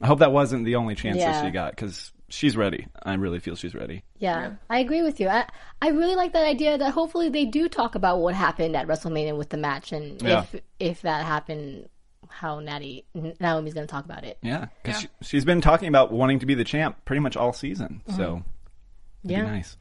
I 0.00 0.06
hope 0.06 0.20
that 0.20 0.32
wasn't 0.32 0.64
the 0.64 0.76
only 0.76 0.94
chance 0.94 1.16
that 1.18 1.22
Yeah. 1.22 1.44
she 1.44 1.50
got 1.50 1.70
because 1.72 2.12
she's 2.28 2.56
ready. 2.56 2.86
I 3.02 3.14
really 3.14 3.38
feel 3.40 3.56
she's 3.56 3.74
ready. 3.74 4.02
Yeah, 4.18 4.52
I 4.70 4.78
agree 4.78 5.02
with 5.02 5.20
you. 5.20 5.28
I 5.28 5.46
I 5.82 5.88
really 5.88 6.14
like 6.16 6.32
that 6.32 6.44
idea 6.46 6.78
that 6.78 6.92
hopefully 6.92 7.28
they 7.28 7.44
do 7.44 7.68
talk 7.68 7.94
about 7.94 8.20
what 8.20 8.34
happened 8.34 8.76
at 8.76 8.86
WrestleMania 8.86 9.36
with 9.36 9.50
the 9.50 9.56
match 9.56 9.92
and 9.92 10.20
Yeah. 10.22 10.40
if 10.52 10.60
if 10.80 11.02
that 11.02 11.24
happened, 11.24 11.88
how 12.28 12.58
Natty 12.60 13.04
Naomi's 13.14 13.74
going 13.74 13.86
to 13.86 13.90
talk 13.90 14.04
about 14.04 14.24
it. 14.24 14.38
Yeah, 14.42 14.66
because 14.82 15.02
she, 15.02 15.08
she's 15.22 15.44
been 15.44 15.60
talking 15.60 15.88
about 15.88 16.10
wanting 16.12 16.40
to 16.40 16.46
be 16.46 16.54
the 16.54 16.64
champ 16.64 17.04
pretty 17.04 17.20
much 17.20 17.36
all 17.36 17.52
season. 17.52 18.02
So 18.08 18.14
it'd 18.14 18.20
Mm-hmm. 18.22 19.30
Yeah. 19.30 19.42
be 19.44 19.50
nice. 19.50 19.76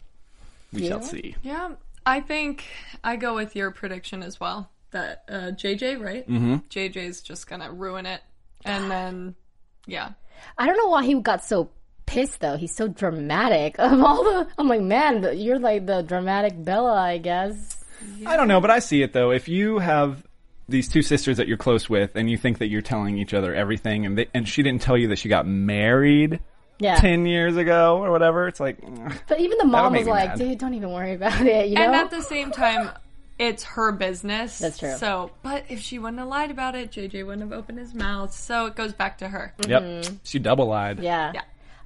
We 0.71 0.87
shall 0.87 1.01
see. 1.01 1.35
Yeah, 1.43 1.71
I 2.05 2.19
think 2.21 2.65
I 3.03 3.15
go 3.15 3.35
with 3.35 3.55
your 3.55 3.71
prediction 3.71 4.23
as 4.23 4.39
well. 4.39 4.69
That 4.91 5.23
uh, 5.27 5.51
JJ, 5.55 5.99
right? 5.99 6.27
Mm-hmm. 6.27 6.55
JJ's 6.69 7.21
just 7.21 7.47
gonna 7.47 7.71
ruin 7.71 8.05
it, 8.05 8.21
and 8.65 8.89
then 8.91 9.35
yeah, 9.85 10.11
I 10.57 10.65
don't 10.65 10.77
know 10.77 10.87
why 10.87 11.03
he 11.03 11.13
got 11.21 11.43
so 11.43 11.69
pissed 12.05 12.39
though. 12.41 12.57
He's 12.57 12.75
so 12.75 12.87
dramatic. 12.87 13.75
Of 13.79 14.01
all 14.01 14.23
the, 14.23 14.47
I'm 14.57 14.67
like, 14.67 14.81
man, 14.81 15.37
you're 15.37 15.59
like 15.59 15.85
the 15.85 16.01
dramatic 16.01 16.53
Bella, 16.63 16.93
I 16.93 17.17
guess. 17.17 17.83
I 18.25 18.35
don't 18.37 18.47
know, 18.47 18.59
but 18.61 18.69
I 18.71 18.79
see 18.79 19.01
it 19.01 19.13
though. 19.13 19.31
If 19.31 19.47
you 19.47 19.79
have 19.79 20.23
these 20.69 20.87
two 20.87 21.01
sisters 21.01 21.37
that 21.37 21.47
you're 21.47 21.57
close 21.57 21.89
with, 21.89 22.15
and 22.15 22.29
you 22.29 22.37
think 22.37 22.57
that 22.59 22.67
you're 22.67 22.81
telling 22.81 23.17
each 23.17 23.33
other 23.33 23.53
everything, 23.53 24.05
and 24.05 24.17
they, 24.17 24.27
and 24.33 24.47
she 24.47 24.63
didn't 24.63 24.81
tell 24.81 24.97
you 24.97 25.09
that 25.09 25.17
she 25.17 25.27
got 25.29 25.45
married 25.45 26.39
Yeah. 26.79 26.95
ten 26.95 27.25
years 27.25 27.57
ago 27.57 27.97
or 28.03 28.11
whatever, 28.11 28.47
it's 28.47 28.59
like. 28.61 28.77
But 29.27 29.39
even 29.39 29.57
the 29.57 29.65
mom 29.65 29.93
was 29.93 30.07
like, 30.07 30.29
mad. 30.29 30.39
dude, 30.39 30.57
don't 30.57 30.73
even 30.73 30.91
worry 30.91 31.13
about 31.13 31.41
it. 31.45 31.67
You 31.67 31.75
know? 31.75 31.81
and 31.83 31.95
at 31.95 32.11
the 32.11 32.21
same 32.21 32.51
time, 32.51 32.89
it's 33.39 33.63
her 33.63 33.91
business. 33.91 34.59
That's 34.59 34.77
true. 34.77 34.95
So, 34.97 35.31
but 35.41 35.65
if 35.69 35.79
she 35.79 35.99
wouldn't 35.99 36.19
have 36.19 36.27
lied 36.27 36.51
about 36.51 36.75
it, 36.75 36.91
JJ 36.91 37.25
wouldn't 37.25 37.41
have 37.41 37.57
opened 37.57 37.79
his 37.79 37.93
mouth. 37.93 38.33
So 38.33 38.67
it 38.67 38.75
goes 38.75 38.93
back 38.93 39.17
to 39.19 39.27
her. 39.27 39.53
yep, 39.67 40.05
she 40.23 40.39
double 40.39 40.67
lied. 40.67 40.97
Mm-hmm. 40.97 41.05
Yeah. 41.05 41.31
Yeah. 41.35 41.41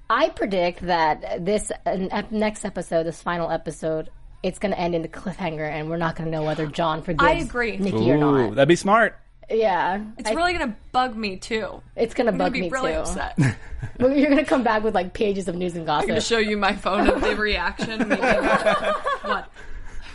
I 0.10 0.30
predict 0.30 0.82
that 0.82 1.44
this 1.46 1.72
uh, 1.86 2.22
next 2.32 2.64
episode, 2.64 3.04
this 3.04 3.22
final 3.22 3.52
episode, 3.52 4.10
it's 4.44 4.58
going 4.60 4.72
to 4.72 4.80
end 4.80 4.96
in 4.96 5.02
the 5.02 5.08
cliffhanger, 5.10 5.70
and 5.70 5.90
we're 5.90 5.98
not 5.98 6.16
going 6.16 6.32
to 6.32 6.38
know 6.38 6.44
whether 6.44 6.66
John 6.66 7.02
forgives 7.02 7.24
I 7.30 7.34
agree. 7.36 7.76
Nikki 7.78 8.12
or 8.12 8.18
not. 8.18 8.56
that'd 8.56 8.70
be 8.70 8.76
smart. 8.78 9.18
Yeah, 9.50 10.02
It's 10.18 10.30
I- 10.30 10.34
really 10.34 10.52
gonna 10.54 10.76
bug 10.92 11.16
me 11.16 11.38
too. 11.38 11.82
it's 11.96 12.14
going 12.14 12.26
to 12.28 12.32
I'm 12.34 12.38
gonna 12.38 12.50
bug 12.52 12.60
me 12.60 12.70
really 12.70 12.92
too. 12.92 12.98
upset. 13.00 13.38
You're 14.00 14.10
going 14.30 14.36
to 14.38 14.44
come 14.44 14.62
back 14.64 14.84
with 14.84 14.94
like 14.94 15.14
pages 15.14 15.48
of 15.48 15.56
news 15.56 15.76
and 15.76 15.86
gossip. 15.86 16.04
I'm 16.04 16.08
gonna 16.10 16.22
show 16.22 16.38
you 16.38 16.58
my 16.58 16.74
phone 16.76 17.08
of 17.10 17.22
the 17.22 17.34
reaction. 17.36 18.10
What? 19.24 19.50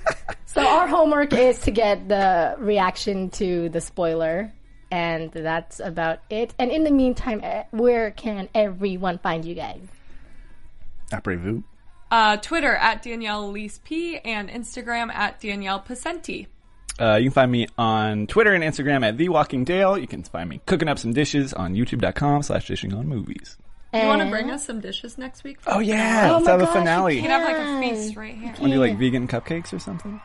So 0.53 0.59
our 0.67 0.85
homework 0.85 1.31
is 1.31 1.59
to 1.61 1.71
get 1.71 2.09
the 2.09 2.55
reaction 2.57 3.29
to 3.31 3.69
the 3.69 3.79
spoiler, 3.79 4.51
and 4.91 5.31
that's 5.31 5.79
about 5.79 6.19
it. 6.29 6.53
And 6.59 6.69
in 6.69 6.83
the 6.83 6.91
meantime, 6.91 7.39
eh, 7.41 7.63
where 7.71 8.11
can 8.11 8.49
everyone 8.53 9.17
find 9.19 9.45
you 9.45 9.55
guys? 9.55 9.79
Après-vous. 11.09 11.63
Uh, 12.11 12.35
Twitter 12.35 12.75
at 12.75 13.01
Danielle 13.01 13.45
Elise 13.45 13.79
P 13.85 14.17
and 14.17 14.49
Instagram 14.49 15.09
at 15.13 15.39
Danielle 15.39 15.79
Pascente. 15.79 16.47
Uh, 16.99 17.15
you 17.15 17.29
can 17.29 17.31
find 17.31 17.51
me 17.51 17.67
on 17.77 18.27
Twitter 18.27 18.53
and 18.53 18.61
Instagram 18.61 19.07
at 19.07 19.15
The 19.17 19.29
Walking 19.29 19.63
Dale. 19.63 19.97
You 19.97 20.07
can 20.07 20.21
find 20.23 20.49
me 20.49 20.59
cooking 20.65 20.89
up 20.89 20.99
some 20.99 21.13
dishes 21.13 21.53
on 21.53 21.75
YouTube.com 21.75 22.43
slash 22.43 22.67
dishing 22.67 22.93
on 22.93 23.07
movies. 23.07 23.57
You 23.93 24.07
want 24.07 24.21
to 24.21 24.29
bring 24.29 24.49
us 24.51 24.65
some 24.65 24.79
dishes 24.79 25.17
next 25.17 25.43
week? 25.43 25.57
Oh 25.67 25.79
yeah, 25.79 26.29
Oh 26.29 26.33
let's 26.35 26.45
my 26.45 26.51
have 26.51 26.61
a 26.61 26.65
gosh, 26.65 26.73
you 26.75 26.79
finale. 26.79 27.15
You 27.15 27.21
can 27.23 27.31
have 27.31 27.43
like 27.43 27.57
a 27.57 27.95
feast 27.95 28.15
right 28.15 28.33
here, 28.35 28.45
Want 28.47 28.57
to 28.57 28.67
do 28.69 28.79
like 28.79 28.97
vegan 28.97 29.27
cupcakes 29.27 29.73
or 29.73 29.79
something? 29.79 30.21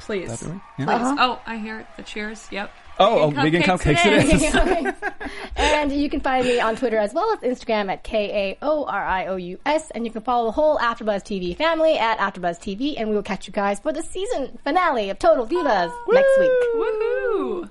please. 0.00 0.28
That 0.28 0.48
right? 0.48 0.60
Please. 0.76 0.86
Yeah. 0.86 1.16
Oh, 1.18 1.40
I 1.46 1.56
hear 1.56 1.80
it. 1.80 1.86
The 1.96 2.02
cheers. 2.02 2.46
Yep. 2.50 2.70
Oh, 3.00 3.20
oh, 3.20 3.30
Vegan 3.30 3.42
vegan 3.42 3.62
cupcakes 3.62 3.96
cupcakes 3.96 4.84
it 4.84 4.86
is. 4.86 5.12
and 5.56 5.90
you 5.92 6.10
can 6.10 6.20
find 6.20 6.46
me 6.46 6.60
on 6.60 6.76
Twitter 6.76 6.98
as 6.98 7.14
well 7.14 7.32
as 7.32 7.38
Instagram 7.40 7.90
at 7.90 8.04
K 8.04 8.52
A 8.60 8.64
O 8.64 8.84
R 8.84 9.04
I 9.04 9.26
O 9.26 9.36
U 9.36 9.58
S. 9.64 9.90
And 9.92 10.04
you 10.04 10.12
can 10.12 10.20
follow 10.22 10.44
the 10.46 10.52
whole 10.52 10.78
AfterBuzz 10.78 11.22
TV 11.24 11.56
family 11.56 11.96
at 11.98 12.18
AfterBuzz 12.18 12.58
TV. 12.60 12.94
And 12.98 13.08
we 13.08 13.14
will 13.16 13.22
catch 13.22 13.46
you 13.46 13.52
guys 13.52 13.80
for 13.80 13.92
the 13.92 14.02
season 14.02 14.58
finale 14.62 15.08
of 15.10 15.18
Total 15.18 15.46
Divas 15.46 15.90
next 16.08 16.38
week. 16.38 16.50
Woohoo! 16.76 17.70